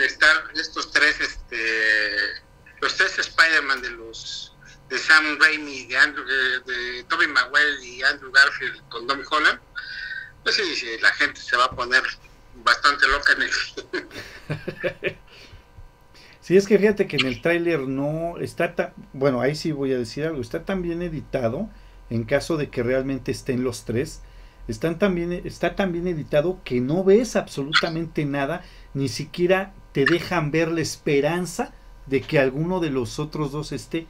estar 0.00 0.50
estos 0.54 0.90
tres, 0.90 1.20
este, 1.20 2.42
los 2.80 2.96
tres 2.96 3.18
Spider-Man 3.18 3.82
de 3.82 3.90
los 3.90 4.54
de 4.88 4.98
Sam 4.98 5.38
Raimi, 5.38 5.86
de 5.86 5.96
Andrew, 5.96 6.24
de, 6.24 6.60
de 6.60 7.04
Tobey 7.04 7.28
Maguire 7.28 7.84
y 7.84 8.02
Andrew 8.02 8.32
Garfield 8.32 8.88
con 8.88 9.06
Tom 9.06 9.22
Holland, 9.30 9.60
pues 10.42 10.56
sí, 10.56 10.86
la 11.00 11.12
gente 11.12 11.40
se 11.40 11.56
va 11.56 11.66
a 11.66 11.70
poner 11.70 12.02
bastante 12.64 13.06
loca 13.08 13.32
en 13.32 13.42
el... 13.42 13.50
sí, 16.40 16.56
es 16.56 16.66
que 16.66 16.78
fíjate 16.78 17.06
que 17.06 17.16
en 17.16 17.26
el 17.26 17.42
tráiler 17.42 17.80
no 17.80 18.38
está 18.38 18.74
tan... 18.74 18.94
Bueno, 19.12 19.40
ahí 19.40 19.54
sí 19.54 19.72
voy 19.72 19.92
a 19.92 19.98
decir 19.98 20.24
algo. 20.24 20.40
Está 20.40 20.64
tan 20.64 20.82
bien 20.82 21.02
editado, 21.02 21.68
en 22.08 22.24
caso 22.24 22.56
de 22.56 22.70
que 22.70 22.82
realmente 22.82 23.32
estén 23.32 23.64
los 23.64 23.84
tres, 23.84 24.22
están 24.68 24.98
tan 24.98 25.14
bien, 25.14 25.32
está 25.32 25.76
tan 25.76 25.92
bien 25.92 26.06
editado 26.06 26.60
que 26.64 26.80
no 26.80 27.04
ves 27.04 27.36
absolutamente 27.36 28.24
nada, 28.24 28.64
ni 28.94 29.08
siquiera 29.08 29.72
te 29.92 30.04
dejan 30.04 30.50
ver 30.50 30.68
la 30.68 30.80
esperanza 30.80 31.72
de 32.06 32.22
que 32.22 32.38
alguno 32.38 32.80
de 32.80 32.90
los 32.90 33.18
otros 33.18 33.52
dos 33.52 33.72
esté. 33.72 34.06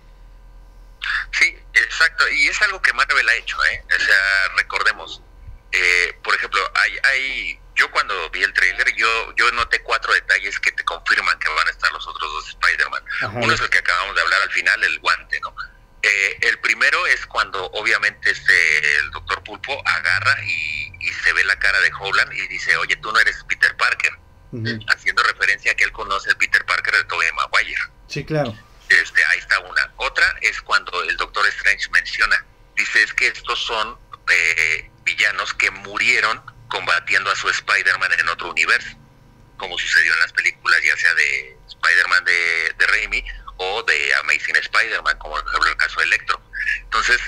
Sí, 1.33 1.55
exacto. 1.75 2.25
Y 2.31 2.47
es 2.47 2.61
algo 2.63 2.81
que 2.83 2.93
Marvel 2.93 3.29
ha 3.29 3.35
hecho, 3.37 3.57
¿eh? 3.73 3.83
O 3.87 4.01
sea, 4.01 4.17
recordemos, 4.57 5.23
eh, 5.73 6.19
por 6.23 6.35
ejemplo, 6.35 6.61
hay, 6.75 6.99
hay, 7.05 7.61
yo 7.75 7.91
cuando 7.91 8.31
vi 8.31 8.43
el 8.43 8.53
tráiler, 8.53 8.95
yo, 8.95 9.35
yo 9.37 9.51
noté 9.53 9.83
cuatro 9.83 10.13
detalles 10.13 10.59
que 10.59 10.73
te 10.73 10.85
confirman 10.85 11.39
que 11.39 11.49
van 11.49 11.69
a 11.69 11.71
estar 11.71 11.93
los 11.93 12.07
otros 12.07 12.31
dos 12.33 12.49
Spider-Man. 12.49 13.05
Uno 13.43 13.53
es 13.53 13.61
el 13.61 13.71
que 13.71 13.79
acabamos 13.79 14.15
de 14.15 14.23
hablar 14.23 14.43
al 14.43 14.51
final, 14.51 14.83
el 14.83 14.99
guante, 14.99 15.41
¿no? 15.41 15.55
Eh, 16.03 16.39
el 16.43 16.59
primero 16.61 17.07
es 17.07 17.27
cuando 17.27 17.67
obviamente 17.73 18.31
este, 18.31 18.99
el 18.99 19.11
doctor 19.11 19.43
Pulpo 19.45 19.83
agarra 19.87 20.43
y, 20.45 20.81
se 21.25 21.33
ve 21.35 21.45
la 21.45 21.59
cara 21.59 21.79
de 21.81 21.91
Holland 21.99 22.33
y 22.33 22.49
dice, 22.49 22.77
oye, 22.79 22.97
tú 22.97 23.13
no 23.13 23.19
eres 23.19 23.45
Peter 23.47 23.77
Parker, 23.77 24.13
haciendo 24.89 25.23
referencia 25.23 25.73
a 25.73 25.75
que 25.75 25.85
él 25.85 25.93
conoce 25.93 26.31
a 26.31 26.35
Peter 26.35 26.65
Parker 26.65 26.95
de 26.95 27.05
Tobey 27.05 27.29
Maguire. 27.33 27.83
Sí, 28.07 28.25
claro. 28.25 28.57
Este, 28.89 29.25
ahí 29.27 29.39
está 29.39 29.59
una. 29.59 29.93
Otra 29.97 30.25
es 30.41 30.63
cuando 30.63 31.03
el 31.03 31.17
doctor 31.19 31.47
Strange 31.49 31.91
menciona, 31.91 32.43
dice, 32.75 33.03
es 33.03 33.13
que 33.13 33.27
estos 33.27 33.59
son 33.59 33.99
eh, 34.31 34.91
villanos 35.11 35.55
que 35.55 35.71
murieron 35.71 36.41
combatiendo 36.69 37.31
a 37.31 37.37
su 37.37 37.49
Spider-Man 37.49 38.13
en 38.19 38.29
otro 38.29 38.51
universo, 38.51 38.97
como 39.57 39.77
sucedió 39.79 40.13
en 40.15 40.21
las 40.21 40.33
películas 40.33 40.81
ya 40.85 40.97
sea 40.97 41.15
de 41.15 41.57
Spider-Man 41.69 42.25
de, 42.25 42.75
de 42.79 42.87
Raimi 42.87 43.25
o 43.57 43.83
de 43.83 44.15
Amazing 44.17 44.57
Spider-Man, 44.57 45.19
como 45.19 45.35
por 45.35 45.47
ejemplo 45.47 45.71
el 45.71 45.77
caso 45.77 46.01
de 46.01 46.07
Electro. 46.07 46.41
Entonces, 46.85 47.21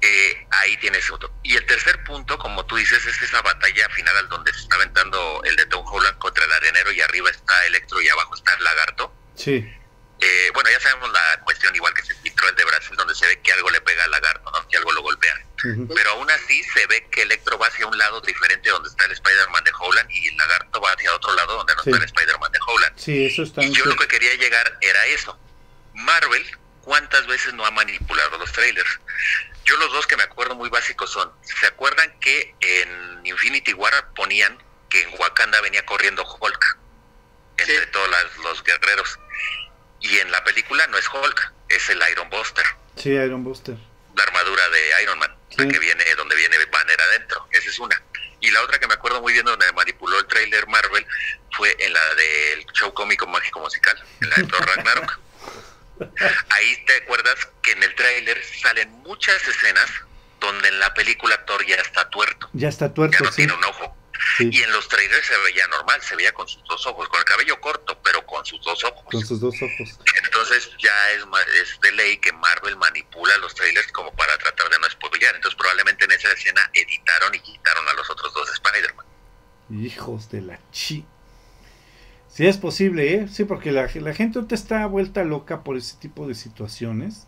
eh, 0.00 0.46
ahí 0.50 0.76
tienes 0.78 1.10
otro. 1.10 1.30
Y 1.42 1.56
el 1.56 1.66
tercer 1.66 2.02
punto, 2.04 2.38
como 2.38 2.64
tú 2.66 2.76
dices, 2.76 3.04
es 3.06 3.22
esa 3.22 3.42
batalla 3.42 3.88
final 3.90 4.16
al 4.16 4.28
donde 4.28 4.52
se 4.52 4.60
está 4.60 4.76
aventando 4.76 5.42
el 5.44 5.56
de 5.56 5.66
Tom 5.66 5.86
Holland 5.86 6.18
contra 6.18 6.44
el 6.44 6.52
arenero 6.52 6.90
y 6.92 7.00
arriba 7.00 7.30
está 7.30 7.66
Electro 7.66 8.00
y 8.00 8.08
abajo 8.08 8.34
está 8.34 8.54
el 8.54 8.64
lagarto. 8.64 9.14
Sí. 9.34 9.72
Eh, 10.20 10.50
bueno, 10.54 10.70
ya 10.70 10.80
sabemos 10.80 11.12
la 11.12 11.40
cuestión 11.44 11.74
igual 11.76 11.92
que 11.92 12.02
se 12.02 12.14
filtró 12.14 12.48
el 12.48 12.56
de 12.56 12.64
Brasil, 12.64 12.96
donde 12.96 13.14
se 13.14 13.26
ve 13.26 13.40
que 13.40 13.52
algo 13.52 13.70
le 13.70 13.80
pega 13.82 14.04
al 14.04 14.10
lagarto, 14.10 14.50
¿no? 14.50 14.66
que 14.68 14.76
algo 14.78 14.92
lo 14.92 15.02
golpea 15.02 15.45
pero 15.62 16.10
aún 16.10 16.30
así 16.30 16.62
se 16.62 16.86
ve 16.86 17.06
que 17.10 17.22
Electro 17.22 17.58
va 17.58 17.66
hacia 17.66 17.86
un 17.86 17.96
lado 17.96 18.20
diferente 18.20 18.68
donde 18.70 18.88
está 18.88 19.06
el 19.06 19.12
Spider-Man 19.12 19.64
de 19.64 19.72
Howland 19.78 20.10
y 20.10 20.28
el 20.28 20.36
lagarto 20.36 20.80
va 20.80 20.92
hacia 20.92 21.14
otro 21.14 21.34
lado 21.34 21.56
donde 21.56 21.74
no 21.74 21.80
está 21.80 21.96
el 21.96 22.04
Spider-Man 22.04 22.52
de 22.52 22.58
Howland. 22.66 22.98
Sí, 22.98 23.26
eso 23.26 23.42
está 23.42 23.64
y 23.64 23.72
yo 23.72 23.84
lo 23.86 23.96
que 23.96 24.06
quería 24.06 24.34
llegar 24.34 24.78
era 24.80 25.06
eso. 25.06 25.38
Marvel, 25.94 26.44
¿cuántas 26.82 27.26
veces 27.26 27.54
no 27.54 27.64
ha 27.64 27.70
manipulado 27.70 28.38
los 28.38 28.52
trailers? 28.52 29.00
Yo 29.64 29.76
los 29.78 29.92
dos 29.92 30.06
que 30.06 30.16
me 30.16 30.22
acuerdo 30.22 30.54
muy 30.54 30.68
básicos 30.68 31.10
son, 31.10 31.32
¿se 31.42 31.66
acuerdan 31.66 32.18
que 32.20 32.54
en 32.60 33.26
Infinity 33.26 33.72
War 33.72 34.12
ponían 34.14 34.62
que 34.88 35.02
en 35.02 35.10
Wakanda 35.18 35.60
venía 35.60 35.84
corriendo 35.84 36.22
Hulk? 36.22 36.78
Entre 37.58 37.86
todos 37.86 38.08
los 38.44 38.62
guerreros. 38.62 39.18
Y 40.00 40.18
en 40.18 40.30
la 40.30 40.44
película 40.44 40.86
no 40.88 40.98
es 40.98 41.08
Hulk, 41.08 41.52
es 41.70 41.88
el 41.88 42.00
Iron 42.12 42.28
Buster. 42.30 42.64
Sí, 42.96 43.10
Iron 43.10 43.42
Buster. 43.42 43.76
La 44.14 44.22
armadura 44.22 44.68
de 44.68 45.02
Iron 45.02 45.18
Man 45.18 45.35
que 45.50 45.78
viene, 45.78 46.04
donde 46.16 46.36
viene 46.36 46.56
Banner 46.66 47.00
adentro, 47.00 47.46
esa 47.50 47.70
es 47.70 47.78
una. 47.78 48.00
Y 48.40 48.50
la 48.50 48.62
otra 48.62 48.78
que 48.78 48.86
me 48.86 48.94
acuerdo 48.94 49.20
muy 49.22 49.32
bien 49.32 49.44
donde 49.44 49.70
manipuló 49.72 50.18
el 50.18 50.26
tráiler 50.26 50.66
Marvel 50.66 51.06
fue 51.52 51.74
en 51.78 51.92
la 51.92 52.14
del 52.14 52.66
show 52.74 52.92
cómico 52.92 53.26
mágico 53.26 53.60
musical, 53.60 53.96
en 54.20 54.30
la 54.30 54.36
de 54.36 54.44
Thor 54.44 54.66
Ragnarok. 54.66 55.20
Ahí 56.50 56.84
te 56.84 56.96
acuerdas 56.98 57.36
que 57.62 57.72
en 57.72 57.82
el 57.82 57.94
tráiler 57.94 58.42
salen 58.62 58.90
muchas 59.02 59.46
escenas 59.48 59.90
donde 60.40 60.68
en 60.68 60.78
la 60.78 60.92
película 60.92 61.44
Thor 61.46 61.64
ya 61.64 61.76
está 61.76 62.08
tuerto. 62.10 62.48
Ya 62.52 62.68
está 62.68 62.92
tuerto. 62.92 63.24
No 63.24 63.30
sí. 63.30 63.36
tiene 63.36 63.54
un 63.54 63.64
ojo. 63.64 63.96
Y 64.38 64.62
en 64.62 64.72
los 64.72 64.88
trailers 64.88 65.26
se 65.26 65.36
veía 65.38 65.66
normal, 65.68 66.00
se 66.02 66.16
veía 66.16 66.32
con 66.32 66.46
sus 66.46 66.62
dos 66.64 66.86
ojos, 66.86 67.08
con 67.08 67.18
el 67.18 67.24
cabello 67.24 67.60
corto, 67.60 67.98
pero 68.02 68.24
con 68.26 68.44
sus 68.44 68.60
dos 68.62 68.84
ojos. 68.84 69.04
Entonces 70.24 70.70
ya 70.78 71.10
es, 71.12 71.24
es 71.62 71.80
de 71.80 71.92
ley 71.92 72.18
que 72.18 72.32
Marvel 72.32 72.76
manipula 72.76 73.36
los 73.38 73.54
trailers 73.54 73.90
como 73.92 74.12
para 74.14 74.36
tratar 74.38 74.68
de 74.70 74.78
no 74.78 74.88
spoilear. 74.90 75.34
Entonces 75.34 75.56
probablemente 75.56 76.04
en 76.04 76.12
esa 76.12 76.32
escena 76.32 76.70
editaron 76.72 77.34
y 77.34 77.40
quitaron 77.40 77.88
a 77.88 77.92
los 77.94 78.08
otros 78.10 78.32
dos 78.34 78.50
Spider-Man. 78.52 79.06
Hijos 79.70 80.30
de 80.30 80.42
la 80.42 80.60
chi. 80.70 81.04
Sí, 82.28 82.46
es 82.46 82.58
posible, 82.58 83.14
¿eh? 83.14 83.28
Sí, 83.28 83.44
porque 83.44 83.72
la, 83.72 83.88
la 83.94 84.14
gente 84.14 84.42
te 84.42 84.54
está 84.54 84.84
vuelta 84.86 85.24
loca 85.24 85.64
por 85.64 85.76
ese 85.76 85.96
tipo 85.96 86.28
de 86.28 86.34
situaciones 86.34 87.26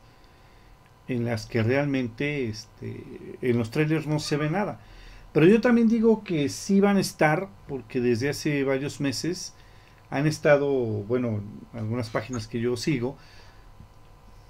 en 1.09 1.25
las 1.25 1.47
que 1.47 1.63
realmente 1.63 2.49
este, 2.49 3.03
en 3.41 3.59
los 3.59 3.71
trailers 3.71 4.07
no 4.07 4.21
se 4.21 4.37
ve 4.37 4.51
nada. 4.51 4.81
Pero 5.33 5.47
yo 5.47 5.61
también 5.61 5.89
digo 5.89 6.25
que 6.25 6.49
sí 6.49 6.81
van 6.81 6.97
a 6.97 7.01
estar, 7.01 7.49
porque 7.67 8.01
desde 8.01 8.31
hace 8.31 8.65
varios 8.65 9.01
meses 9.01 9.55
han 10.11 10.27
estado, 10.27 10.71
bueno, 10.71 11.43
algunas 11.75 12.11
páginas 12.11 12.47
que 12.47 12.61
yo 12.61 12.77
sigo, 12.77 13.17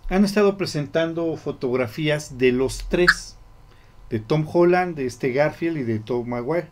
han 0.09 0.25
estado 0.25 0.57
presentando 0.57 1.37
fotografías 1.37 2.39
de 2.39 2.53
los 2.53 2.89
tres, 2.89 3.37
de 4.09 4.21
Tom 4.21 4.47
Holland, 4.51 4.97
de 4.97 5.07
este 5.07 5.33
Garfield 5.33 5.79
y 5.79 5.83
de 5.83 5.99
Tom 5.99 6.29
Maguire. 6.29 6.69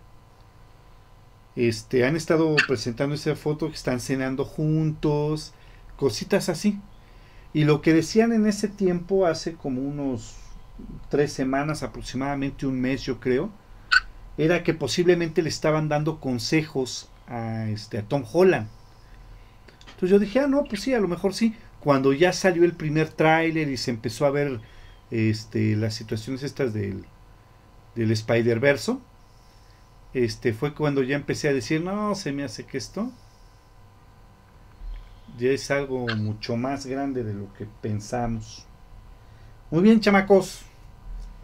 Este, 1.55 2.07
han 2.07 2.17
estado 2.17 2.55
presentando 2.67 3.15
esa 3.15 3.35
foto 3.35 3.69
que 3.69 3.75
están 3.75 4.01
cenando 4.01 4.45
juntos, 4.45 5.53
cositas 5.97 6.49
así. 6.49 6.81
Y 7.53 7.65
lo 7.65 7.83
que 7.83 7.93
decían 7.93 8.33
en 8.33 8.47
ese 8.47 8.69
tiempo, 8.69 9.27
hace 9.27 9.55
como 9.55 9.81
unos 9.83 10.37
tres 11.09 11.33
semanas 11.33 11.83
aproximadamente, 11.83 12.67
un 12.67 12.81
mes 12.81 13.03
yo 13.03 13.21
creo, 13.21 13.51
era 14.39 14.63
que 14.63 14.75
posiblemente 14.75 15.43
le 15.43 15.49
estaban 15.49 15.89
dando 15.89 16.21
consejos 16.21 17.09
a, 17.27 17.69
este, 17.69 17.99
a 17.99 18.03
Tom 18.03 18.25
Holland. 18.31 18.69
Entonces 19.87 20.11
yo 20.11 20.19
dije, 20.19 20.41
ah, 20.41 20.47
no, 20.47 20.65
pues 20.65 20.83
sí, 20.83 20.95
a 20.95 21.01
lo 21.01 21.09
mejor 21.09 21.35
sí. 21.35 21.55
Cuando 21.81 22.13
ya 22.13 22.33
salió 22.33 22.65
el 22.65 22.73
primer 22.73 23.09
tráiler 23.09 23.69
y 23.69 23.77
se 23.77 23.91
empezó 23.91 24.27
a 24.27 24.31
ver 24.31 24.61
este, 25.11 25.77
las 25.77 25.95
situaciones 25.95 26.43
estas 26.43 26.75
del, 26.75 27.05
del 27.95 28.11
Spider-Verse, 28.11 28.99
este, 30.15 30.53
fue 30.53 30.75
cuando 30.75 31.03
ya 31.03 31.17
empecé 31.17 31.49
a 31.49 31.53
decir, 31.53 31.83
no, 31.83 32.15
se 32.15 32.33
me 32.33 32.45
hace 32.45 32.65
que 32.65 32.79
esto 32.79 33.13
ya 35.39 35.51
es 35.51 35.71
algo 35.71 36.07
mucho 36.17 36.57
más 36.57 36.87
grande 36.87 37.23
de 37.23 37.35
lo 37.35 37.53
que 37.55 37.67
pensamos. 37.67 38.65
Muy 39.71 39.83
bien, 39.83 40.01
chamacos. 40.01 40.63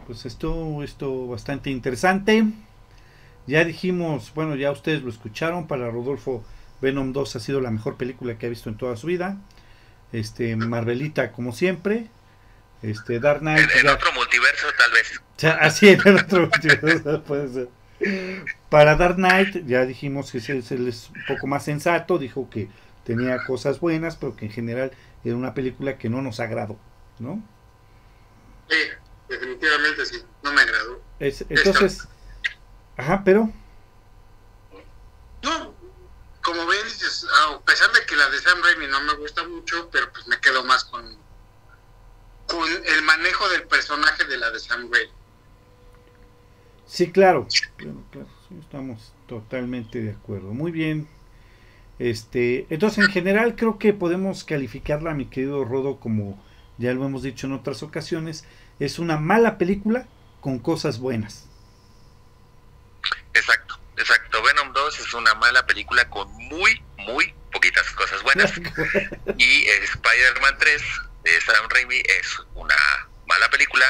Pues 0.07 0.25
esto, 0.25 0.83
esto 0.83 1.27
bastante 1.27 1.69
interesante. 1.69 2.45
Ya 3.47 3.65
dijimos, 3.65 4.31
bueno, 4.33 4.55
ya 4.55 4.71
ustedes 4.71 5.01
lo 5.01 5.09
escucharon, 5.09 5.67
para 5.67 5.89
Rodolfo 5.89 6.45
Venom 6.81 7.13
2 7.13 7.35
ha 7.35 7.39
sido 7.39 7.61
la 7.61 7.71
mejor 7.71 7.97
película 7.97 8.37
que 8.37 8.45
ha 8.45 8.49
visto 8.49 8.69
en 8.69 8.77
toda 8.77 8.95
su 8.95 9.07
vida. 9.07 9.37
Este, 10.11 10.55
Marvelita 10.55 11.31
como 11.31 11.51
siempre. 11.51 12.07
Este, 12.81 13.19
Dark 13.19 13.39
Knight. 13.39 13.69
En, 13.71 13.79
en 13.79 13.87
otro 13.87 14.11
multiverso 14.13 14.67
tal 14.77 14.91
vez. 14.91 15.21
Así 15.59 15.89
en 15.89 15.99
otro 16.17 16.41
multiverso 16.41 17.23
puede 17.27 17.49
ser. 17.49 17.69
Para 18.69 18.95
Dark 18.95 19.15
Knight 19.15 19.65
ya 19.65 19.85
dijimos 19.85 20.31
que 20.31 20.39
él 20.39 20.87
es 20.87 21.09
un 21.09 21.25
poco 21.27 21.47
más 21.47 21.63
sensato, 21.63 22.17
dijo 22.17 22.49
que 22.49 22.69
tenía 23.05 23.43
cosas 23.45 23.79
buenas, 23.79 24.15
pero 24.15 24.35
que 24.35 24.45
en 24.45 24.51
general 24.51 24.91
era 25.23 25.35
una 25.35 25.53
película 25.53 25.97
que 25.97 26.09
no 26.09 26.21
nos 26.21 26.39
agradó, 26.39 26.77
¿no? 27.19 27.41
Sí, 28.69 28.77
definitivamente 29.29 30.05
sí, 30.05 30.17
no 30.43 30.53
me 30.53 30.61
agradó. 30.61 31.01
Es, 31.19 31.45
entonces, 31.49 32.07
ajá, 32.97 33.21
pero... 33.23 33.49
No, 35.43 35.73
como 36.41 36.65
ven, 36.65 36.83
dices, 36.85 37.25
a 37.47 37.59
pesar 37.61 37.91
de 37.91 38.05
que 38.05 38.15
la 38.15 38.29
de 38.29 38.39
Sam 38.39 38.59
Raimi 38.63 38.87
no 38.87 39.01
me 39.01 39.13
gusta 39.15 39.47
mucho, 39.47 39.89
pero 39.91 40.11
pues 40.11 40.27
me 40.27 40.39
quedo 40.39 40.63
más 40.63 40.85
con, 40.85 41.17
con 42.47 42.69
el 42.69 43.01
manejo 43.03 43.47
del 43.49 43.63
personaje 43.63 44.25
de 44.25 44.37
la 44.37 44.51
de 44.51 44.59
Sam 44.59 44.89
Raimi. 44.91 45.11
Sí, 46.85 47.11
claro, 47.11 47.47
claro, 47.77 48.03
claro, 48.11 48.27
sí, 48.47 48.55
estamos 48.59 49.13
totalmente 49.27 50.01
de 50.01 50.11
acuerdo. 50.11 50.53
Muy 50.53 50.71
bien. 50.71 51.07
Este, 51.99 52.67
entonces 52.69 53.05
en 53.05 53.11
general 53.11 53.55
creo 53.55 53.79
que 53.79 53.93
podemos 53.93 54.43
calificarla, 54.43 55.13
mi 55.13 55.25
querido 55.25 55.63
Rodo, 55.63 55.99
como 55.99 56.43
ya 56.77 56.93
lo 56.93 57.05
hemos 57.05 57.23
dicho 57.23 57.47
en 57.47 57.53
otras 57.53 57.83
ocasiones, 57.83 58.45
es 58.79 58.99
una 58.99 59.17
mala 59.17 59.57
película 59.57 60.07
con 60.41 60.59
cosas 60.59 60.99
buenas. 60.99 61.42
Exacto, 63.33 63.79
exacto. 63.97 64.41
Venom 64.43 64.73
2 64.73 64.99
es 64.99 65.13
una 65.13 65.33
mala 65.35 65.65
película 65.65 66.09
con 66.09 66.31
muy, 66.31 66.83
muy 66.97 67.33
poquitas 67.51 67.89
cosas 67.91 68.21
buenas. 68.23 68.51
y 69.37 69.67
Spider-Man 69.67 70.57
3 70.59 70.81
de 71.23 71.41
Sam 71.41 71.69
Raimi 71.69 71.97
es 71.97 72.39
una 72.55 72.75
mala 73.27 73.49
película 73.49 73.85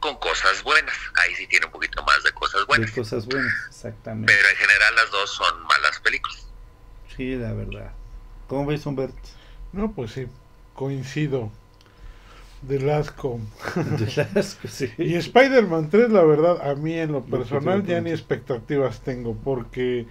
con 0.00 0.16
cosas 0.18 0.62
buenas. 0.62 0.96
Ahí 1.16 1.34
sí 1.34 1.46
tiene 1.46 1.66
un 1.66 1.72
poquito 1.72 2.02
más 2.04 2.22
de 2.24 2.32
cosas 2.32 2.66
buenas. 2.66 2.94
De 2.94 3.00
cosas 3.00 3.26
buenas, 3.26 3.54
exactamente. 3.68 4.32
Pero 4.34 4.48
en 4.48 4.56
general 4.56 4.94
las 4.96 5.10
dos 5.10 5.30
son 5.30 5.62
malas 5.64 6.00
películas. 6.00 6.46
Sí, 7.16 7.36
la 7.36 7.52
verdad. 7.52 7.92
¿Cómo 8.48 8.66
ves, 8.66 8.84
Humbert? 8.86 9.14
No, 9.72 9.92
pues 9.92 10.12
sí, 10.12 10.26
coincido. 10.74 11.52
De 12.62 12.78
Lasco. 12.78 13.40
De 13.74 14.24
Lasco, 14.34 14.68
sí. 14.68 14.90
Y 14.98 15.14
Spider-Man 15.14 15.88
3, 15.90 16.10
la 16.10 16.22
verdad, 16.22 16.68
a 16.68 16.74
mí 16.74 16.94
en 16.94 17.12
lo 17.12 17.24
personal 17.24 17.84
ya 17.84 18.00
ni 18.00 18.10
expectativas 18.10 19.00
tengo, 19.00 19.34
porque 19.34 20.06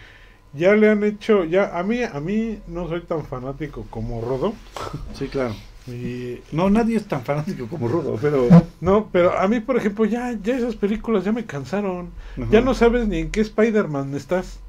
ya 0.53 0.75
le 0.75 0.89
han 0.89 1.03
hecho, 1.03 1.43
ya 1.43 1.77
a 1.77 1.83
mí, 1.83 2.03
a 2.03 2.19
mí 2.19 2.59
no 2.67 2.87
soy 2.87 3.01
tan 3.01 3.25
fanático 3.25 3.85
como 3.89 4.21
Rodo. 4.21 4.53
Sí, 5.13 5.27
claro. 5.27 5.55
Y, 5.87 6.41
No, 6.51 6.69
nadie 6.69 6.97
es 6.97 7.07
tan 7.07 7.23
fanático 7.23 7.67
como 7.67 7.87
Rodo, 7.87 8.17
pero... 8.21 8.47
no, 8.81 9.09
pero 9.11 9.37
a 9.37 9.47
mí, 9.47 9.59
por 9.59 9.77
ejemplo, 9.77 10.05
ya, 10.05 10.37
ya 10.41 10.57
esas 10.57 10.75
películas 10.75 11.23
ya 11.23 11.31
me 11.31 11.45
cansaron. 11.45 12.09
Ajá. 12.37 12.47
Ya 12.51 12.61
no 12.61 12.73
sabes 12.73 13.07
ni 13.07 13.19
en 13.19 13.31
qué 13.31 13.41
Spider-Man 13.41 14.15
estás. 14.15 14.59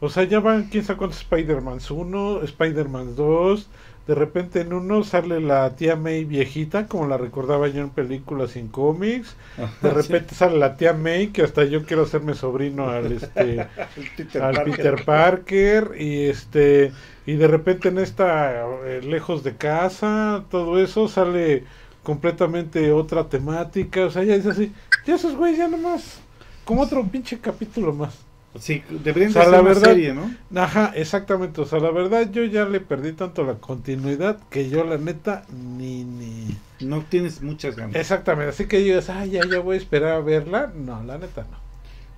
O 0.00 0.10
sea, 0.10 0.24
ya 0.24 0.40
van 0.40 0.64
quién 0.64 0.84
sabe 0.84 0.98
cuántos 0.98 1.20
Spider-Man 1.20 1.78
1, 1.88 2.42
Spider-Man 2.42 3.16
2. 3.16 3.68
De 4.06 4.14
repente 4.14 4.60
en 4.60 4.74
uno 4.74 5.02
sale 5.02 5.40
la 5.40 5.76
tía 5.76 5.96
May 5.96 6.24
viejita, 6.24 6.86
como 6.88 7.06
la 7.06 7.16
recordaba 7.16 7.68
yo 7.68 7.80
en 7.80 7.90
películas 7.90 8.54
y 8.56 8.58
en 8.58 8.68
cómics. 8.68 9.34
De 9.80 9.90
repente 9.94 10.34
sale 10.34 10.58
la 10.58 10.76
tía 10.76 10.92
May, 10.92 11.28
que 11.28 11.42
hasta 11.42 11.64
yo 11.64 11.84
quiero 11.84 12.02
hacerme 12.02 12.34
sobrino 12.34 12.90
al 12.90 13.12
este 13.12 13.66
Peter 14.16 14.42
al 14.42 14.54
Parker. 14.54 14.76
Peter 14.76 15.04
Parker 15.04 15.92
y 15.98 16.24
este 16.24 16.92
y 17.26 17.34
de 17.34 17.48
repente 17.48 17.88
en 17.88 17.98
esta 17.98 18.66
eh, 18.84 19.00
lejos 19.02 19.42
de 19.42 19.56
casa 19.56 20.44
todo 20.50 20.78
eso 20.78 21.08
sale 21.08 21.64
completamente 22.02 22.92
otra 22.92 23.28
temática 23.28 24.04
o 24.04 24.10
sea 24.10 24.24
ya 24.24 24.34
es 24.34 24.44
así 24.46 24.72
ya 25.06 25.14
esos 25.14 25.34
güeyes 25.34 25.58
ya 25.58 25.68
nomás 25.68 26.20
como 26.64 26.82
otro 26.82 27.02
pinche 27.06 27.38
capítulo 27.38 27.94
más 27.94 28.18
Sí, 28.58 28.84
deberían 28.88 29.30
O 29.30 29.32
sea, 29.32 29.44
de 29.46 29.50
la 29.50 29.56
ser 29.56 29.60
una 29.62 29.68
verdad- 29.74 29.88
serie, 29.90 30.14
¿no? 30.14 30.34
ajá 30.62 30.92
exactamente 30.94 31.60
o 31.60 31.66
sea 31.66 31.80
la 31.80 31.90
verdad 31.90 32.30
yo 32.30 32.44
ya 32.44 32.64
le 32.64 32.80
perdí 32.80 33.12
tanto 33.12 33.42
la 33.44 33.54
continuidad 33.54 34.38
que 34.48 34.68
yo 34.70 34.84
la 34.84 34.96
neta 34.96 35.44
ni 35.50 36.04
ni 36.04 36.56
No 36.80 37.02
tienes 37.02 37.42
muchas 37.42 37.74
ganas. 37.76 37.96
exactamente 37.96 38.50
así 38.50 38.66
que 38.68 38.84
yo 38.84 39.00
ah 39.08 39.26
ya 39.26 39.40
ya 39.50 39.58
voy 39.58 39.74
a 39.76 39.78
esperar 39.78 40.12
a 40.12 40.20
verla 40.20 40.70
no 40.74 41.02
la 41.02 41.18
neta 41.18 41.42
no 41.50 41.58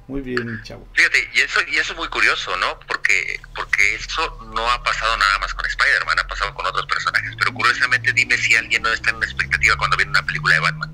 Muy 0.08 0.20
bien, 0.20 0.60
chavo. 0.62 0.86
Fíjate, 0.92 1.18
y 1.34 1.40
eso, 1.40 1.58
y 1.72 1.78
eso 1.78 1.92
es 1.92 1.98
muy 1.98 2.06
curioso, 2.08 2.56
¿no? 2.58 2.78
Porque, 2.86 3.40
porque 3.56 3.82
eso 3.96 4.22
no 4.54 4.70
ha 4.70 4.80
pasado 4.84 5.16
nada 5.16 5.38
más 5.40 5.52
con 5.52 5.66
Spider-Man, 5.66 6.16
ha 6.20 6.28
pasado 6.28 6.54
con 6.54 6.64
otros 6.64 6.86
personajes. 6.86 7.34
Pero 7.36 7.52
curiosamente, 7.52 8.12
dime 8.12 8.36
si 8.38 8.54
alguien 8.54 8.82
no 8.84 8.92
está 8.92 9.10
en 9.10 9.16
una 9.16 9.26
expectativa 9.26 9.74
cuando 9.76 9.96
viene 9.96 10.10
una 10.10 10.22
película 10.24 10.54
de 10.54 10.60
Batman. 10.60 10.90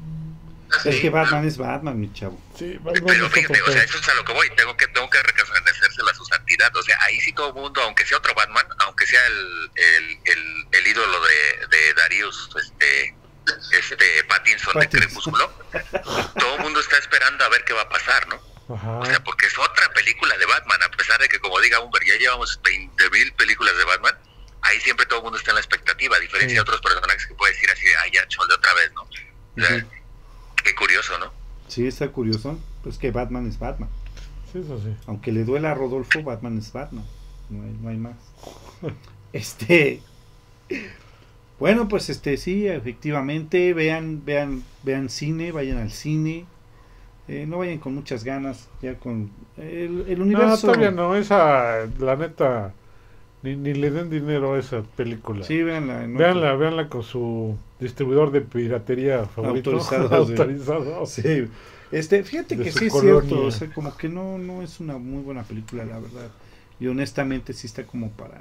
Es 0.84 1.00
que 1.00 1.10
Batman 1.10 1.46
es 1.46 1.56
Batman, 1.58 2.00
mi 2.00 2.12
chavo. 2.12 2.40
sí 2.58 2.78
Pero 3.06 3.28
fíjate, 3.30 3.62
o 3.62 3.66
sea, 3.72 3.82
eso 3.82 3.98
es 3.98 4.08
a 4.08 4.14
lo 4.14 4.24
que 4.24 4.32
voy. 4.32 4.48
Tengo 4.56 4.76
que, 4.76 4.86
tengo 4.88 5.08
que 5.10 5.22
reconocérsela 5.22 6.10
a 6.10 6.14
su 6.14 6.24
santidad. 6.24 6.74
O 6.76 6.82
sea, 6.82 6.96
ahí 7.02 7.20
sí 7.20 7.32
todo 7.32 7.48
el 7.48 7.54
mundo, 7.54 7.82
aunque 7.82 8.04
sea 8.06 8.18
otro 8.18 8.34
Batman, 8.34 8.66
aunque 8.80 9.06
sea 9.06 9.20
el, 9.26 9.70
el, 9.74 10.18
el, 10.24 10.66
el 10.72 10.86
ídolo 10.86 11.18
de, 11.22 11.66
de 11.76 11.94
Darius, 11.94 12.48
este, 12.60 13.14
este 13.72 14.24
Pattinson, 14.24 14.78
de. 14.80 14.88
Crepúsculo, 14.88 15.52
todo 16.38 16.56
el 16.56 16.62
mundo 16.62 16.80
está 16.80 16.98
esperando 16.98 17.44
a 17.44 17.48
ver 17.48 17.64
qué 17.64 17.72
va 17.72 17.82
a 17.82 17.88
pasar, 17.88 18.26
¿no? 18.28 18.40
Ajá. 18.74 18.98
O 18.98 19.04
sea, 19.06 19.22
porque 19.24 19.46
es 19.46 19.58
otra 19.58 19.88
película 19.92 20.36
de 20.38 20.46
Batman, 20.46 20.82
a 20.82 20.90
pesar 20.90 21.20
de 21.20 21.28
que, 21.28 21.38
como 21.40 21.60
diga 21.60 21.80
Humber, 21.80 22.02
ya 22.04 22.16
llevamos 22.16 22.60
20.000 22.62 23.34
películas 23.36 23.76
de 23.76 23.84
Batman, 23.84 24.16
ahí 24.62 24.80
siempre 24.80 25.04
todo 25.06 25.18
el 25.18 25.24
mundo 25.24 25.38
está 25.38 25.50
en 25.50 25.56
la 25.56 25.60
expectativa, 25.60 26.16
a 26.16 26.20
diferencia 26.20 26.48
Sí. 26.50 26.54
de 26.54 26.60
otros 26.60 26.80
personajes 26.80 27.26
que 27.26 27.34
puede 27.34 27.52
decir 27.52 27.70
así 27.70 27.84
de, 27.84 27.96
ay, 27.96 28.10
ya 28.12 28.26
chole 28.28 28.54
otra 28.54 28.72
vez, 28.74 28.92
¿no? 28.94 29.02
O 29.02 29.60
sea. 29.60 29.86
Qué 30.64 30.74
curioso, 30.74 31.12
¿no? 31.18 31.26
Sí, 31.68 31.86
está 31.86 32.08
curioso. 32.08 32.58
Pues 32.82 32.98
que 32.98 33.10
Batman 33.10 33.46
es 33.46 33.58
Batman. 33.58 33.88
sí 34.52 34.58
eso 34.58 34.78
sí 34.80 34.94
Aunque 35.06 35.32
le 35.32 35.44
duela 35.44 35.70
a 35.70 35.74
Rodolfo, 35.74 36.22
Batman 36.22 36.58
es 36.58 36.72
Batman. 36.72 37.04
No 37.50 37.62
hay, 37.64 37.76
no 37.82 37.88
hay 37.88 37.96
más. 37.96 38.16
Este. 39.32 40.00
Bueno, 41.58 41.88
pues 41.88 42.10
este 42.10 42.36
sí, 42.36 42.66
efectivamente, 42.66 43.72
vean, 43.72 44.24
vean, 44.24 44.62
vean 44.82 45.08
cine, 45.08 45.52
vayan 45.52 45.78
al 45.78 45.90
cine. 45.90 46.44
Eh, 47.28 47.46
no 47.48 47.58
vayan 47.58 47.78
con 47.78 47.94
muchas 47.94 48.24
ganas, 48.24 48.68
ya 48.82 48.96
con 48.98 49.30
el, 49.56 50.04
el 50.08 50.18
No, 50.18 50.24
universo. 50.24 50.66
todavía 50.66 50.90
no, 50.90 51.14
esa, 51.14 51.86
la 52.00 52.16
neta, 52.16 52.74
ni, 53.42 53.54
ni 53.54 53.74
le 53.74 53.90
den 53.92 54.10
dinero 54.10 54.54
a 54.54 54.58
esa 54.58 54.82
película. 54.82 55.44
Sí, 55.44 55.62
véanla. 55.62 55.98
Véanla, 56.08 56.48
otro- 56.48 56.58
véanla 56.58 56.88
con 56.88 57.02
su 57.04 57.56
distribuidor 57.83 58.30
de 58.30 58.41
piratería 58.41 59.24
favorito. 59.26 59.72
Autorizado, 59.72 60.09
sí. 60.26 60.33
Autorizado. 60.33 61.07
Sí. 61.07 61.49
Este, 61.91 62.22
fíjate 62.22 62.57
De 62.57 62.64
que 62.64 62.72
sí 62.72 62.87
es 62.87 62.93
cierto, 62.93 63.47
o 63.47 63.51
sea, 63.51 63.70
como 63.72 63.95
que 63.97 64.09
no, 64.09 64.39
no 64.39 64.62
es 64.62 64.80
una 64.80 64.97
muy 64.97 65.22
buena 65.22 65.43
película, 65.43 65.85
la 65.85 65.99
verdad. 65.99 66.30
Y 66.80 66.87
honestamente 66.87 67.53
sí 67.53 67.66
está 67.66 67.85
como 67.85 68.11
para 68.11 68.41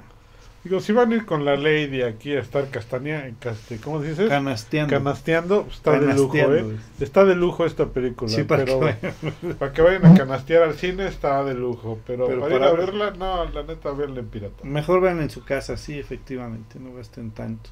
Digo, 0.64 0.78
si 0.78 0.92
van 0.92 1.10
a 1.10 1.16
ir 1.16 1.26
con 1.26 1.44
la 1.44 1.56
lady 1.56 2.02
aquí 2.02 2.36
a 2.36 2.40
estar 2.40 2.68
castaña, 2.70 3.28
caste, 3.40 3.78
¿cómo 3.78 4.00
dices? 4.00 4.28
canasteando. 4.28 4.94
Canasteando, 4.94 5.66
está 5.68 5.98
de 5.98 6.14
lujo, 6.14 6.36
¿eh? 6.36 6.76
Está 7.00 7.24
de 7.24 7.34
lujo 7.34 7.66
esta 7.66 7.86
película. 7.86 8.30
Sí, 8.30 8.44
para 8.44 8.64
pero 8.64 8.80
que 8.80 9.54
para 9.54 9.72
que 9.72 9.82
vayan 9.82 10.06
a 10.06 10.14
canastear 10.14 10.62
al 10.62 10.74
cine 10.74 11.08
está 11.08 11.42
de 11.42 11.54
lujo. 11.54 11.98
Pero, 12.06 12.28
Pero 12.28 12.42
para, 12.42 12.54
ir 12.54 12.62
a 12.62 12.72
verla, 12.74 13.10
no, 13.10 13.44
la 13.46 13.64
neta, 13.64 13.90
verla 13.90 14.20
en 14.20 14.28
pirata. 14.28 14.62
Mejor 14.62 15.00
vean 15.00 15.20
en 15.20 15.30
su 15.30 15.44
casa, 15.44 15.76
sí, 15.76 15.98
efectivamente, 15.98 16.78
no 16.78 16.94
gasten 16.94 17.32
tanto. 17.32 17.70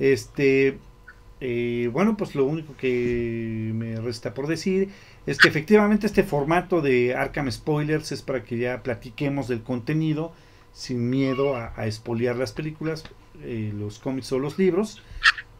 Este, 0.00 0.80
eh, 1.40 1.90
bueno, 1.92 2.16
pues 2.16 2.34
lo 2.34 2.46
único 2.46 2.76
que 2.76 3.72
me 3.74 4.00
resta 4.00 4.34
por 4.34 4.48
decir 4.48 4.90
es 5.26 5.38
que 5.38 5.48
efectivamente 5.48 6.06
este 6.06 6.24
formato 6.24 6.82
de 6.82 7.14
Arkham 7.14 7.50
Spoilers 7.52 8.12
es 8.12 8.22
para 8.22 8.44
que 8.44 8.58
ya 8.58 8.82
platiquemos 8.82 9.48
del 9.48 9.62
contenido 9.62 10.32
sin 10.72 11.10
miedo 11.10 11.56
a, 11.56 11.74
a 11.76 11.86
espoliar 11.86 12.36
las 12.36 12.52
películas, 12.52 13.04
eh, 13.42 13.72
los 13.74 14.00
cómics 14.00 14.32
o 14.32 14.40
los 14.40 14.58
libros, 14.58 15.02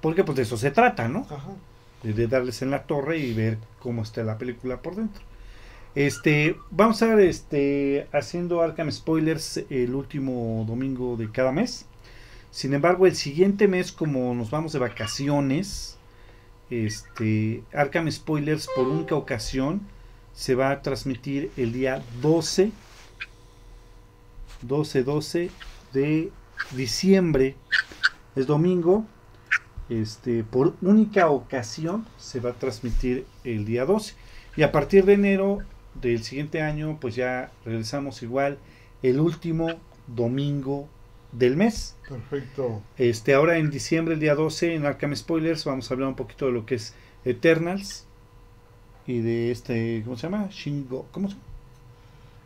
porque 0.00 0.24
pues 0.24 0.36
de 0.36 0.42
eso 0.44 0.56
se 0.58 0.72
trata, 0.72 1.08
¿no? 1.08 1.30
Ajá. 1.30 1.60
de, 2.02 2.14
de 2.14 2.28
darles 2.28 2.62
en 2.62 2.70
la 2.70 2.86
torre 2.86 3.18
y 3.18 3.34
ver 3.34 3.58
cómo 3.80 4.02
está 4.02 4.24
la 4.24 4.38
película 4.38 4.82
por 4.82 4.96
dentro. 4.96 5.24
Este, 5.94 6.56
vamos 6.70 7.02
a 7.02 7.14
ver, 7.14 7.20
este, 7.28 8.08
haciendo 8.12 8.62
Arkham 8.62 8.90
Spoilers 8.92 9.58
el 9.70 9.94
último 9.94 10.64
domingo 10.68 11.16
de 11.16 11.30
cada 11.32 11.52
mes. 11.52 11.89
Sin 12.50 12.74
embargo, 12.74 13.06
el 13.06 13.14
siguiente 13.14 13.68
mes, 13.68 13.92
como 13.92 14.34
nos 14.34 14.50
vamos 14.50 14.72
de 14.72 14.80
vacaciones, 14.80 15.96
este, 16.68 17.62
Arkham 17.72 18.10
Spoilers 18.10 18.68
por 18.74 18.86
única 18.88 19.14
ocasión 19.14 19.80
se 20.32 20.54
va 20.54 20.70
a 20.70 20.82
transmitir 20.82 21.50
el 21.56 21.72
día 21.72 22.02
12, 22.22 22.72
12, 24.62 25.02
12 25.04 25.50
de 25.92 26.32
diciembre. 26.72 27.56
Es 28.34 28.46
domingo. 28.46 29.04
Este, 29.88 30.44
por 30.44 30.76
única 30.82 31.28
ocasión 31.28 32.06
se 32.16 32.38
va 32.40 32.50
a 32.50 32.54
transmitir 32.54 33.26
el 33.44 33.64
día 33.64 33.84
12. 33.84 34.14
Y 34.56 34.62
a 34.62 34.72
partir 34.72 35.04
de 35.04 35.14
enero 35.14 35.58
del 36.00 36.22
siguiente 36.22 36.62
año, 36.62 36.98
pues 37.00 37.14
ya 37.14 37.50
regresamos 37.64 38.22
igual 38.22 38.58
el 39.02 39.20
último 39.20 39.68
domingo 40.06 40.88
del 41.32 41.56
mes. 41.56 41.96
Perfecto. 42.08 42.82
Este, 42.98 43.34
ahora 43.34 43.58
en 43.58 43.70
diciembre, 43.70 44.14
el 44.14 44.20
día 44.20 44.34
12, 44.34 44.74
en 44.74 44.86
Arkham 44.86 45.14
Spoilers, 45.16 45.64
vamos 45.64 45.90
a 45.90 45.94
hablar 45.94 46.08
un 46.08 46.16
poquito 46.16 46.46
de 46.46 46.52
lo 46.52 46.66
que 46.66 46.76
es 46.76 46.94
Eternals 47.24 48.06
y 49.06 49.20
de 49.20 49.50
este, 49.50 50.02
¿cómo 50.04 50.16
se 50.16 50.22
llama? 50.24 50.48
Shingo, 50.50 51.08
¿cómo 51.12 51.28
se 51.28 51.34
llama? 51.34 51.46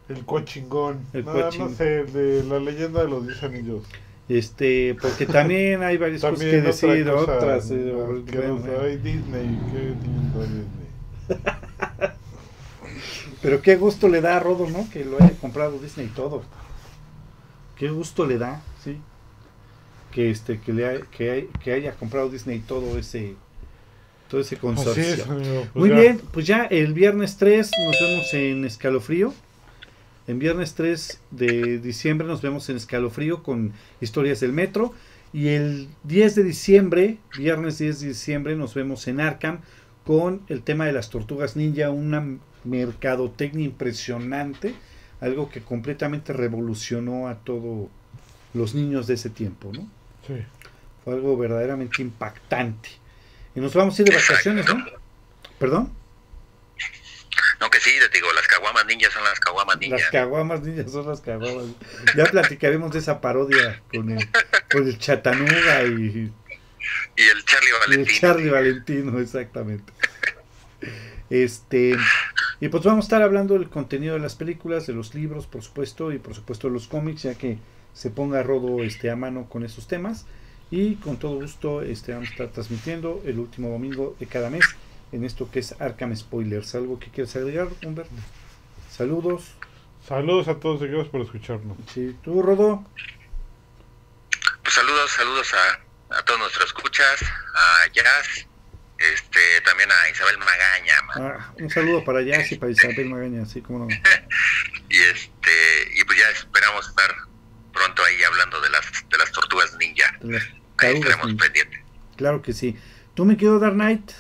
El 0.09 0.25
cuachingón. 0.25 1.09
El 1.13 1.25
Nada, 1.25 1.41
cuachingón. 1.43 1.71
no 1.73 1.77
sé, 1.77 2.05
de 2.05 2.45
la 2.45 2.59
leyenda 2.61 3.03
de 3.03 3.09
los 3.09 3.27
10 3.27 3.43
anillos. 3.45 3.85
Este, 4.29 4.97
porque 5.01 5.27
también 5.27 5.83
hay 5.83 5.99
varias 5.99 6.25
cosas 6.25 6.51
que 6.51 6.63
otra 6.71 6.95
decir, 6.95 7.09
otras. 7.11 7.71
eh, 7.71 7.93
asquerosa. 8.03 8.53
bueno, 8.53 8.87
Disney, 9.03 9.61
qué 9.73 9.97
lindo 10.03 10.41
Disney. 10.43 10.89
Pero 13.43 13.61
qué 13.63 13.77
gusto 13.77 14.09
le 14.09 14.21
da 14.21 14.37
a 14.37 14.41
Rodo, 14.41 14.69
¿no? 14.71 14.89
Que 14.91 15.05
lo 15.05 15.19
haya 15.19 15.37
comprado 15.39 15.79
Disney 15.79 16.09
todo. 16.09 16.43
Qué 17.77 17.89
gusto 17.91 18.27
le 18.27 18.39
da, 18.39 18.63
sí. 18.83 18.99
Que 20.13 20.31
este, 20.31 20.61
que 20.61 20.73
le 20.73 20.87
hay- 20.87 21.01
que, 21.17 21.31
hay- 21.31 21.49
que 21.63 21.73
haya 21.73 21.93
comprado 21.95 22.29
Disney 22.31 22.61
todo 22.61 22.97
ese, 22.99 23.35
todo 24.29 24.41
ese 24.41 24.57
consorcio. 24.57 25.03
Así 25.03 25.21
es, 25.23 25.29
amigo, 25.29 25.67
pues 25.73 25.75
Muy 25.75 25.89
ya. 25.91 26.01
bien, 26.01 26.21
pues 26.33 26.47
ya 26.47 26.65
el 26.65 26.93
viernes 26.93 27.37
3 27.37 27.71
nos 27.87 28.01
vemos 28.01 28.35
en 28.35 28.65
Escalofrío. 28.65 29.35
En 30.27 30.39
viernes 30.39 30.75
3 30.75 31.21
de 31.33 31.79
diciembre 31.81 32.27
nos 32.27 32.41
vemos 32.43 32.69
en 32.71 32.77
Escalofrío 32.77 33.43
con 33.43 33.73
historias 34.01 34.41
del 34.41 34.53
metro. 34.53 34.95
Y 35.33 35.49
el 35.49 35.89
10 36.05 36.37
de 36.37 36.45
diciembre, 36.45 37.19
viernes 37.37 37.79
10 37.79 38.01
de 38.01 38.09
diciembre, 38.09 38.55
nos 38.55 38.73
vemos 38.75 39.09
en 39.09 39.21
Arkham 39.21 39.59
con 40.07 40.43
el 40.49 40.63
tema 40.63 40.87
de 40.87 40.93
las 40.93 41.11
tortugas 41.11 41.57
ninja, 41.57 41.91
una 41.91 42.25
mercadotecnia 42.63 43.65
impresionante, 43.65 44.75
algo 45.21 45.51
que 45.51 45.63
completamente 45.63 46.33
revolucionó 46.33 47.29
a 47.29 47.37
todos 47.37 47.89
los 48.53 48.75
niños 48.75 49.07
de 49.07 49.15
ese 49.15 49.31
tiempo, 49.31 49.71
¿no? 49.73 49.89
Sí. 50.27 50.45
Fue 51.05 51.15
algo 51.15 51.37
verdaderamente 51.37 52.03
impactante. 52.03 52.91
Y 53.55 53.61
nos 53.61 53.75
vamos 53.75 53.99
a 53.99 54.03
ir 54.03 54.09
de 54.09 54.17
vacaciones, 54.17 54.67
¿no? 54.67 54.85
¿Perdón? 55.59 55.93
No, 57.61 57.71
que 57.71 57.81
sí, 57.81 57.93
te 57.99 58.19
digo, 58.19 58.33
las 58.33 58.47
caguamas 58.47 58.85
ninjas 58.87 59.13
son 59.13 59.25
las 59.25 59.39
caguamas 59.41 59.79
ninjas. 59.79 60.01
Las 60.01 60.11
caguamas 60.11 60.61
ninjas 60.63 60.91
son 60.93 61.07
las 61.07 61.21
caguamas. 61.21 61.67
Ya 62.17 62.25
platicaremos 62.25 62.93
de 62.93 62.99
esa 62.99 63.21
parodia 63.21 63.83
con 63.91 64.11
el, 64.11 64.29
con 64.71 64.87
el 64.87 64.99
Chatanuga 64.99 65.85
y, 65.85 66.33
Y 67.17 67.23
el 67.23 67.45
Charlie 67.45 67.69
y 67.69 67.73
el 67.73 67.81
Valentino. 67.81 68.21
Charlie 68.21 68.51
Valentino, 68.51 69.19
exactamente. 69.21 69.93
Este, 71.31 71.97
y 72.61 72.69
pues 72.69 72.85
vamos 72.85 73.05
a 73.05 73.07
estar 73.07 73.23
hablando 73.23 73.55
del 73.55 73.69
contenido 73.69 74.15
de 74.15 74.21
las 74.21 74.35
películas, 74.35 74.87
de 74.87 74.93
los 74.93 75.15
libros, 75.15 75.47
por 75.47 75.63
supuesto, 75.63 76.13
y 76.13 76.19
por 76.19 76.35
supuesto 76.35 76.69
de 76.69 76.75
los 76.75 76.87
cómics, 76.89 77.23
ya 77.23 77.35
que 77.35 77.59
se 77.93 78.11
ponga 78.11 78.43
Rodo 78.43 78.83
este, 78.83 79.11
a 79.11 79.17
mano 79.17 79.49
con 79.49 79.65
esos 79.65 79.87
temas. 79.87 80.27
Y 80.71 80.97
con 80.97 81.19
todo 81.19 81.37
gusto 81.37 81.83
este, 81.83 82.13
vamos 82.13 82.29
a 82.29 82.33
estar 82.33 82.49
transmitiendo 82.49 83.23
el 83.25 83.39
último 83.39 83.69
domingo 83.69 84.17
de 84.19 84.27
cada 84.27 84.51
mes 84.51 84.65
en 85.13 85.25
esto 85.25 85.49
que 85.51 85.61
es 85.61 85.81
Arkham 85.81 86.15
Spoilers. 86.17 86.75
¿Algo 86.75 86.99
que 86.99 87.11
quieras 87.11 87.37
agregar, 87.37 87.69
Humberto? 87.85 88.11
Saludos. 88.91 89.53
Saludos 90.07 90.49
a 90.49 90.59
todos 90.59 90.83
y 90.83 90.87
gracias 90.87 91.09
por 91.09 91.21
escucharnos. 91.21 91.77
Sí, 91.93 92.17
tú, 92.23 92.43
Rodo. 92.43 92.85
Pues 94.63 94.75
saludos, 94.75 95.11
saludos 95.11 95.53
a, 95.55 96.19
a 96.19 96.23
todos 96.25 96.41
nuestros 96.41 96.67
escuchas, 96.67 97.23
a 97.23 97.93
Jazz, 97.93 98.49
este, 98.99 99.61
también 99.65 99.91
a 99.91 100.09
Isabel 100.11 100.39
Magaña. 100.39 100.95
Ah, 101.17 101.53
un 101.59 101.71
saludo 101.71 102.05
para 102.05 102.23
Jazz 102.23 102.51
y 102.53 102.57
para 102.57 102.73
Isabel 102.73 103.07
Magaña, 103.09 103.43
así 103.43 103.61
como 103.61 103.81
no. 103.81 103.89
y 104.89 104.97
este, 105.03 105.91
y 105.95 106.05
pues 106.05 106.19
ya 106.19 106.29
esperamos 106.31 106.89
estar 106.89 107.15
pronto 107.73 108.05
ahí 108.05 108.23
hablando 108.23 108.61
de 108.61 108.71
las, 108.71 108.87
de 109.09 109.19
las 109.19 109.33
tortugas 109.33 109.75
ninja. 109.79 110.17
las 110.21 110.43
Ahí 110.79 110.95
estaremos 110.97 111.27
ninja. 111.27 111.45
pendientes. 111.45 111.81
Claro 112.17 112.43
que 112.43 112.53
sí. 112.53 112.77
¿Tú 113.15 113.25
me 113.25 113.37
quiero 113.37 113.59
dar 113.59 113.75
Night? 113.75 114.11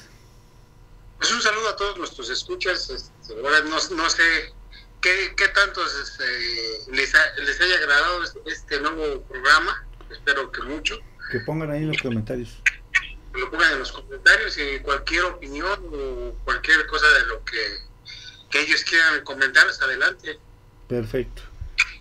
Pues 1.18 1.32
un 1.32 1.40
saludo 1.42 1.68
a 1.70 1.76
todos 1.76 1.98
nuestros 1.98 2.28
escuchas. 2.30 2.90
este, 2.90 3.34
ahora 3.34 3.60
no, 3.60 3.76
no 3.96 4.10
sé 4.10 4.22
qué, 5.00 5.32
qué 5.36 5.48
tantos 5.48 5.92
este, 6.02 6.92
les, 6.92 7.14
ha- 7.14 7.34
les 7.44 7.60
haya 7.60 7.76
agradado 7.76 8.24
este, 8.24 8.38
este 8.46 8.80
nuevo 8.80 9.22
programa. 9.22 9.86
Espero 10.10 10.50
que 10.52 10.62
mucho. 10.62 10.98
Que 11.32 11.40
pongan 11.40 11.70
ahí 11.70 11.82
en 11.82 11.88
los 11.88 12.02
comentarios. 12.02 12.60
Lo 13.38 13.50
pongan 13.50 13.72
en 13.72 13.78
los 13.80 13.92
comentarios 13.92 14.56
y 14.58 14.80
cualquier 14.80 15.24
opinión 15.24 15.78
o 15.92 16.32
cualquier 16.44 16.86
cosa 16.86 17.06
de 17.18 17.26
lo 17.26 17.44
que, 17.44 17.56
que 18.50 18.60
ellos 18.62 18.84
quieran 18.84 19.22
comentar, 19.24 19.64
pues, 19.64 19.80
adelante. 19.82 20.38
Perfecto. 20.88 21.42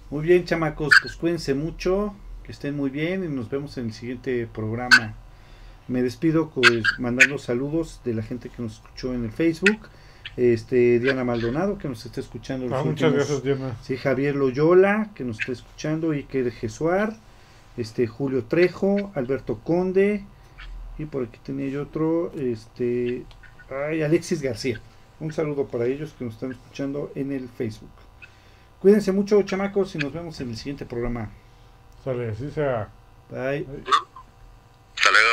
Muy 0.09 0.23
bien, 0.25 0.45
chamacos, 0.45 0.93
pues 1.01 1.15
cuídense 1.15 1.53
mucho, 1.55 2.15
que 2.43 2.51
estén 2.51 2.75
muy 2.75 2.89
bien 2.91 3.23
y 3.23 3.27
nos 3.29 3.49
vemos 3.49 3.77
en 3.77 3.87
el 3.87 3.93
siguiente 3.93 4.47
programa. 4.53 5.15
Me 5.87 6.01
despido 6.03 6.49
pues, 6.51 6.83
mandando 6.99 7.37
saludos 7.39 7.99
de 8.05 8.13
la 8.13 8.21
gente 8.23 8.49
que 8.49 8.61
nos 8.61 8.73
escuchó 8.73 9.13
en 9.13 9.25
el 9.25 9.31
Facebook. 9.31 9.89
Este, 10.37 10.99
Diana 10.99 11.23
Maldonado, 11.23 11.77
que 11.77 11.87
nos 11.87 12.05
está 12.05 12.19
escuchando. 12.21 12.67
los 12.67 12.73
Ah, 12.79 12.83
muchas 12.83 13.11
últimos- 13.11 13.15
gracias, 13.27 13.43
Diana. 13.43 13.75
Sí, 13.83 13.97
Javier 13.97 14.35
Loyola, 14.35 15.09
que 15.15 15.23
nos 15.23 15.39
está 15.39 15.51
escuchando, 15.51 16.11
Iker 16.11 16.51
Jesuar, 16.51 17.15
este, 17.77 18.07
Julio 18.07 18.45
Trejo, 18.45 19.11
Alberto 19.15 19.59
Conde, 19.63 20.25
y 20.97 21.05
por 21.05 21.23
aquí 21.23 21.39
tenía 21.43 21.67
yo 21.69 21.83
otro, 21.83 22.31
este, 22.33 23.23
ay, 23.69 24.01
Alexis 24.01 24.41
García. 24.41 24.79
Un 25.19 25.31
saludo 25.31 25.67
para 25.67 25.85
ellos 25.85 26.13
que 26.17 26.25
nos 26.25 26.33
están 26.35 26.51
escuchando 26.51 27.11
en 27.15 27.31
el 27.31 27.47
Facebook. 27.49 27.91
Cuídense 28.79 29.11
mucho, 29.11 29.41
chamacos, 29.43 29.95
y 29.95 29.97
nos 29.97 30.11
vemos 30.11 30.39
en 30.41 30.49
el 30.49 30.57
siguiente 30.57 30.85
programa. 30.85 31.29
Sale, 32.03 32.29
así 32.29 32.51
sea. 32.51 32.89
Bye. 33.29 33.65
Hasta 34.95 35.11
luego. 35.11 35.32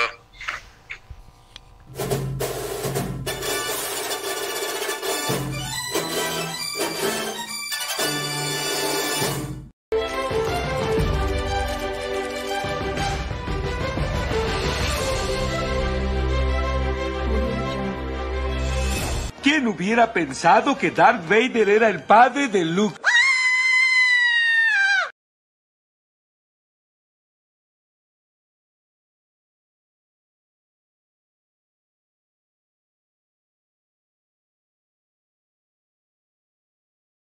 Hubiera 19.71 20.12
pensado 20.12 20.77
que 20.77 20.91
Darth 20.91 21.29
Vader 21.29 21.68
era 21.68 21.89
el 21.89 22.03
padre 22.03 22.49
de 22.49 22.64
Luke? 22.64 23.01